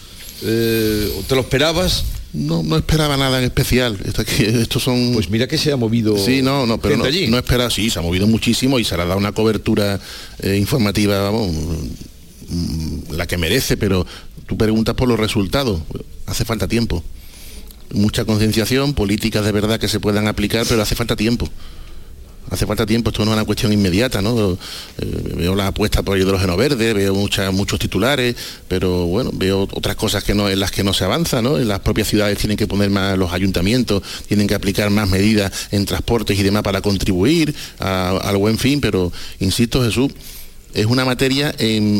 Eh, 0.43 1.23
¿Te 1.27 1.35
lo 1.35 1.41
esperabas? 1.41 2.03
No, 2.33 2.63
no 2.63 2.77
esperaba 2.77 3.17
nada 3.17 3.39
en 3.39 3.45
especial. 3.45 3.97
estos 4.05 4.83
son. 4.83 5.13
Pues 5.13 5.29
mira 5.29 5.47
que 5.47 5.57
se 5.57 5.71
ha 5.71 5.75
movido. 5.75 6.17
Sí, 6.17 6.41
no, 6.41 6.65
no, 6.65 6.77
pero 6.79 6.97
no, 6.97 7.05
allí. 7.05 7.27
no 7.27 7.37
espera, 7.37 7.69
sí, 7.69 7.89
se 7.89 7.99
ha 7.99 8.01
movido 8.01 8.27
muchísimo 8.27 8.79
y 8.79 8.83
se 8.83 8.95
le 8.95 9.03
ha 9.03 9.05
dado 9.05 9.19
una 9.19 9.31
cobertura 9.31 9.99
eh, 10.39 10.55
informativa, 10.55 11.19
vamos, 11.19 11.51
mm, 12.47 13.13
la 13.13 13.25
que 13.25 13.37
merece, 13.37 13.75
pero 13.75 14.05
tú 14.52 14.58
preguntas 14.58 14.95
por 14.95 15.08
los 15.08 15.18
resultados. 15.18 15.80
Hace 16.26 16.43
falta 16.43 16.68
tiempo. 16.68 17.02
Mucha 17.93 18.26
concienciación, 18.26 18.93
políticas 18.93 19.45
de 19.45 19.54
verdad 19.54 19.80
que 19.80 19.88
se 19.88 20.02
puedan 20.02 20.28
aplicar, 20.28 20.66
pero 20.68 20.82
hace 20.82 20.93
falta 20.93 21.16
tiempo 21.16 21.49
hace 22.49 22.66
falta 22.66 22.86
tiempo, 22.86 23.12
esto 23.12 23.24
no 23.24 23.32
es 23.32 23.36
una 23.38 23.45
cuestión 23.45 23.72
inmediata, 23.72 24.22
¿no? 24.22 24.54
Eh, 24.54 24.58
veo 25.38 25.56
la 25.56 25.68
apuesta 25.68 26.04
por 26.04 26.18
hidrógeno 26.18 26.58
verde, 26.58 26.93
veo 26.93 27.14
muchos 27.14 27.80
titulares, 27.80 28.36
pero 28.68 29.06
bueno, 29.06 29.30
veo 29.34 29.70
otras 29.72 29.95
cosas 29.95 30.22
que 30.26 30.34
no, 30.34 30.49
en 30.49 30.60
las 30.60 30.70
que 30.70 30.84
no 30.84 30.93
se 30.93 31.06
avanza, 31.06 31.41
¿no? 31.41 31.58
En 31.58 31.70
las 31.70 31.80
propias 31.80 32.10
ciudades 32.10 32.38
tienen 32.39 32.58
que 32.58 32.68
poner 32.68 32.89
más, 32.89 33.18
los 33.18 33.32
ayuntamientos 33.32 34.04
tienen 34.28 34.47
que 34.47 34.56
aplicar 34.56 34.89
más 34.89 35.08
medidas 35.08 35.70
en 35.72 35.86
transportes 35.86 36.38
y 36.38 36.43
demás 36.43 36.64
para 36.64 36.82
contribuir 36.82 37.56
al 37.80 38.36
buen 38.36 38.58
fin, 38.58 38.82
pero 38.82 39.14
insisto 39.39 39.82
Jesús, 39.82 40.12
es 40.74 40.86
una 40.86 41.05
materia 41.05 41.55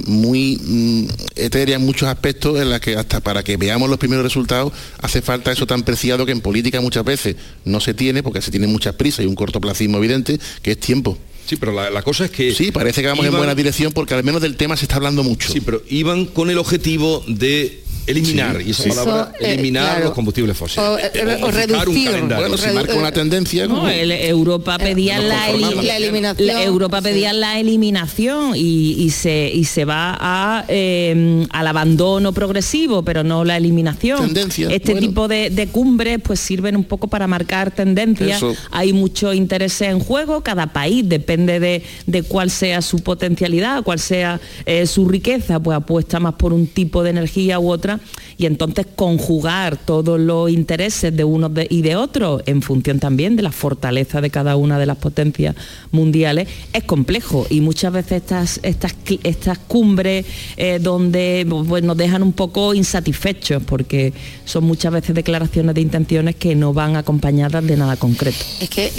muy 0.08 0.60
mm, 0.62 1.06
etérea 1.36 1.76
en 1.76 1.86
muchos 1.86 2.08
aspectos 2.10 2.60
en 2.60 2.70
la 2.70 2.80
que 2.80 2.96
hasta 2.96 3.20
para 3.20 3.44
que 3.44 3.58
veamos 3.58 3.90
los 3.90 4.00
primeros 4.00 4.24
resultados 4.24 4.74
hace 5.00 5.22
falta 5.22 5.52
eso 5.52 5.68
tan 5.68 5.84
preciado 5.84 6.26
que 6.26 6.32
en 6.32 6.42
política 6.42 6.82
muchas 6.82 7.04
veces 7.04 7.36
no 7.66 7.80
se 7.80 7.94
tiene 7.94 8.24
porque 8.24 8.42
se 8.42 8.52
tiene 8.52 8.68
muchas 8.68 8.96
prisas 8.96 9.26
y 9.26 9.28
un 9.28 9.36
cortoplacismo 9.36 9.98
evidente 9.98 10.40
que 10.62 10.72
es 10.72 10.80
tiempo. 10.80 11.18
Sí, 11.46 11.58
pero 11.58 11.74
la, 11.74 12.02
cosa 12.02 12.26
es 12.26 12.32
que... 12.32 12.54
Sí, 12.54 12.72
parece 12.72 13.02
que 13.02 13.08
vamos 13.08 13.26
en 13.26 13.36
buena 13.36 13.56
dirección 13.56 13.92
porque 13.92 14.14
al 14.14 14.24
menos 14.24 14.42
del 14.42 14.56
tema 14.56 14.78
se 14.78 14.86
está 14.86 14.96
hablando 14.96 15.24
mucho. 15.24 15.52
Sí, 15.52 15.60
pero 15.60 15.82
iban 15.90 16.26
con 16.26 16.50
el 16.50 16.58
objetivo 16.58 17.24
de 17.28 17.84
eliminar, 18.08 18.62
y 18.62 18.72
esa 18.72 18.90
palabra, 18.90 19.32
eh, 19.40 19.54
eliminar 19.54 20.02
los 20.02 20.12
combustibles 20.12 20.58
fósiles. 20.58 20.88
O, 20.88 20.98
eh, 20.98 21.52
reducir. 21.52 22.12
Bueno, 22.22 22.58
se 22.58 22.72
marca 22.72 22.96
una 22.96 23.12
tendencia. 23.12 23.68
No, 23.68 23.90
Europa 23.90 24.78
pedía 24.78 25.20
la, 25.20 25.50
eliminación. 25.50 26.50
Europa 26.62 27.02
pedía 27.02 27.34
la 27.34 27.60
eliminación 27.60 28.54
y, 28.56 29.10
se, 29.12 29.52
y 29.54 29.66
se 29.66 29.86
va 29.86 30.18
a, 30.20 30.66
eh, 30.68 31.46
al 31.50 31.68
abandono 31.68 32.34
progresivo, 32.34 33.04
pero 33.04 33.24
no 33.24 33.44
la 33.44 33.58
eliminación. 33.58 34.20
Tendencia, 34.26 34.70
este 34.70 34.96
tipo 34.96 35.28
de, 35.28 35.50
de, 35.50 35.68
cumbres 35.68 36.20
pues 36.24 36.40
sirven 36.40 36.76
un 36.76 36.84
poco 36.84 37.08
para 37.08 37.28
marcar 37.28 37.72
tendencias. 37.72 38.42
Hay 38.72 38.94
mucho 38.94 39.34
interés 39.34 39.82
en 39.82 40.00
juego, 40.00 40.42
cada 40.42 40.68
país 40.68 41.08
depende 41.08 41.60
de, 41.60 41.84
de 42.06 42.24
cuál 42.24 42.50
sea 42.50 42.82
su 42.82 43.00
potencialidad, 43.00 43.84
cuál 43.84 44.00
sea 44.00 44.40
su 44.86 45.08
riqueza, 45.08 45.60
pues 45.60 45.78
apuesta 45.78 46.20
más 46.20 46.36
por 46.36 46.54
un 46.54 46.68
tipo 46.68 47.04
de 47.04 47.12
energía 47.12 47.60
u 47.60 47.72
otra 47.72 47.91
y 48.38 48.46
entonces 48.46 48.86
conjugar 48.96 49.78
todos 49.78 50.20
los 50.20 50.50
intereses 50.50 51.16
de 51.16 51.24
unos 51.24 51.52
y 51.70 51.82
de 51.82 51.96
otros 51.96 52.42
en 52.46 52.62
función 52.62 53.00
también 53.00 53.36
de 53.36 53.44
la 53.44 53.52
fortaleza 53.52 54.22
de 54.22 54.30
cada 54.30 54.56
una 54.56 54.80
de 54.80 54.86
las 54.86 54.98
potencias 54.98 55.56
mundiales 55.92 56.48
es 56.74 56.84
complejo 56.84 57.46
y 57.50 57.62
muchas 57.62 57.94
veces 57.94 58.24
estas, 58.24 58.60
estas, 58.64 58.96
estas 59.24 59.58
cumbres 59.60 60.26
eh, 60.58 60.80
donde 60.82 61.46
pues, 61.68 61.84
nos 61.84 61.98
dejan 61.98 62.24
un 62.24 62.34
poco 62.34 62.74
insatisfechos 62.74 63.64
porque 63.64 64.14
son 64.46 64.64
muchas 64.64 64.92
veces 64.92 65.16
declaraciones 65.16 65.76
de 65.76 65.82
intenciones 65.82 66.36
que 66.36 66.56
no 66.56 66.74
van 66.74 66.96
acompañadas 66.96 67.66
de 67.66 67.78
nada 67.78 67.96
concreto. 67.96 68.38
Es 68.60 68.70
que 68.70 68.92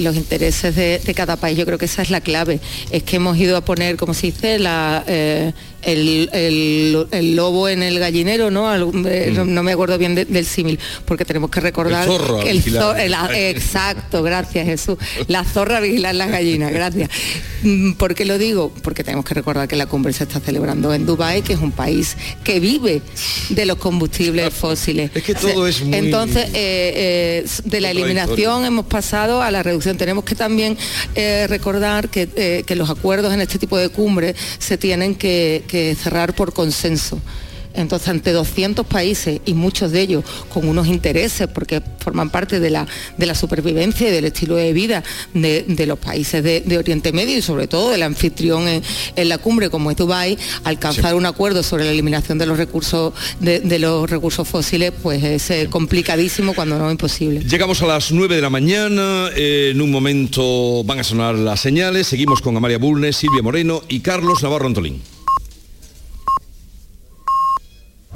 los 0.00 0.16
intereses 0.16 0.74
de, 0.74 1.14
cada 1.14 1.36
país, 1.36 1.56
yo 1.56 1.64
creo 1.64 1.78
que 1.78 1.86
esa 1.86 2.02
es 2.02 2.10
la 2.10 2.20
clave, 2.20 2.60
es 2.90 3.02
que 3.02 3.16
hemos 3.16 3.38
ido 3.38 3.56
a 3.56 3.62
poner, 3.62 3.96
como 3.96 4.12
se 4.12 4.26
dice, 4.28 4.58
la, 4.58 5.02
eh, 5.06 5.52
el, 5.86 7.36
lobo 7.36 7.68
en 7.68 7.82
el 7.82 7.98
gallinero, 7.98 8.50
¿no? 8.50 8.74
Eh, 8.74 9.32
mm. 9.32 9.54
no, 9.54 9.62
me 9.62 9.72
acuerdo 9.72 9.98
bien 9.98 10.14
del 10.14 10.46
símil, 10.46 10.78
porque 11.04 11.24
tenemos 11.24 11.50
que 11.50 11.60
recordar 11.60 12.02
el 12.02 12.62
zorro, 12.62 12.96
exacto, 13.34 14.22
gracias 14.22 14.66
Jesús. 14.66 14.98
La 15.28 15.44
zorra 15.44 15.80
vigilar 15.80 16.14
las 16.14 16.30
gallinas, 16.30 16.72
gracias. 16.72 17.10
Mm, 17.62 17.92
¿Por 17.92 18.14
qué 18.14 18.24
lo 18.24 18.38
digo? 18.38 18.72
Porque 18.82 19.04
tenemos 19.04 19.24
que 19.24 19.34
recordar 19.34 19.68
que 19.68 19.76
la 19.76 19.86
cumbre 19.86 20.12
se 20.12 20.24
está 20.24 20.40
celebrando 20.40 20.92
en 20.92 21.06
Dubái, 21.06 21.42
que 21.42 21.52
es 21.52 21.60
un 21.60 21.72
país 21.72 22.16
que 22.42 22.60
vive 22.60 23.02
de 23.50 23.66
los 23.66 23.76
combustibles 23.78 24.52
fósiles. 24.54 25.10
Es 25.14 25.22
que 25.22 25.34
todo 25.34 25.66
es 25.66 25.82
muy... 25.82 25.96
Entonces, 25.96 26.46
eh, 26.46 27.44
eh, 27.44 27.46
de 27.64 27.80
la 27.80 27.90
eliminación 27.90 28.64
hemos 28.64 28.86
pasado 28.86 29.42
a 29.42 29.50
la 29.50 29.62
reducción. 29.62 29.96
Tenemos 29.96 30.24
que 30.24 30.34
también 30.34 30.76
recordar 31.48 32.08
que, 32.08 32.64
que 32.66 32.76
los 32.76 32.90
acuerdos 32.90 33.32
en 33.32 33.40
este 33.40 33.58
tipo 33.58 33.78
de 33.78 33.88
cumbres 33.88 34.36
se 34.58 34.76
tienen 34.76 35.14
que 35.14 35.64
cerrar 35.96 36.34
por 36.34 36.52
consenso. 36.52 37.20
Entonces, 37.76 38.08
ante 38.08 38.32
200 38.32 38.86
países 38.86 39.40
y 39.44 39.54
muchos 39.54 39.92
de 39.92 40.00
ellos 40.00 40.24
con 40.48 40.66
unos 40.66 40.86
intereses, 40.86 41.46
porque 41.46 41.82
forman 42.00 42.30
parte 42.30 42.58
de 42.58 42.70
la, 42.70 42.86
de 43.18 43.26
la 43.26 43.34
supervivencia 43.34 44.08
y 44.08 44.10
del 44.10 44.24
estilo 44.24 44.56
de 44.56 44.72
vida 44.72 45.04
de, 45.34 45.86
los 45.86 45.98
países 45.98 46.42
de, 46.42 46.78
Oriente 46.78 47.12
Medio 47.12 47.36
y 47.36 47.42
sobre 47.42 47.68
todo 47.68 47.90
del 47.90 48.02
anfitrión 48.02 48.64
en, 48.66 49.28
la 49.28 49.38
cumbre 49.38 49.70
como 49.70 49.90
es 49.90 49.96
Dubái, 49.96 50.38
alcanzar 50.64 51.14
un 51.14 51.26
acuerdo 51.26 51.62
sobre 51.62 51.84
la 51.84 51.90
eliminación 51.90 52.38
de 52.38 52.46
los 52.46 52.56
recursos 52.56 53.12
de, 53.40 53.78
los 53.78 54.08
recursos 54.08 54.48
fósiles, 54.48 54.92
pues 55.02 55.22
es 55.22 55.50
eh, 55.50 55.68
complicadísimo 55.68 56.54
cuando 56.54 56.78
no 56.78 56.90
imposible. 56.90 57.40
Llegamos 57.40 57.82
a 57.82 57.86
las 57.86 58.10
9 58.10 58.36
de 58.36 58.42
la 58.42 58.50
mañana, 58.50 59.28
eh, 59.36 59.72
en 59.72 59.80
un 59.82 59.90
momento 59.90 60.82
van 60.84 61.00
a 61.00 61.04
sonar 61.04 61.34
las 61.34 61.60
señales, 61.60 62.06
seguimos 62.06 62.40
con 62.40 62.56
Amalia 62.56 62.78
Bulnes, 62.78 63.16
Silvia 63.16 63.42
Moreno 63.42 63.82
y 63.88 64.00
Carlos 64.00 64.42
Navarro 64.42 64.66
Antolín. 64.66 65.15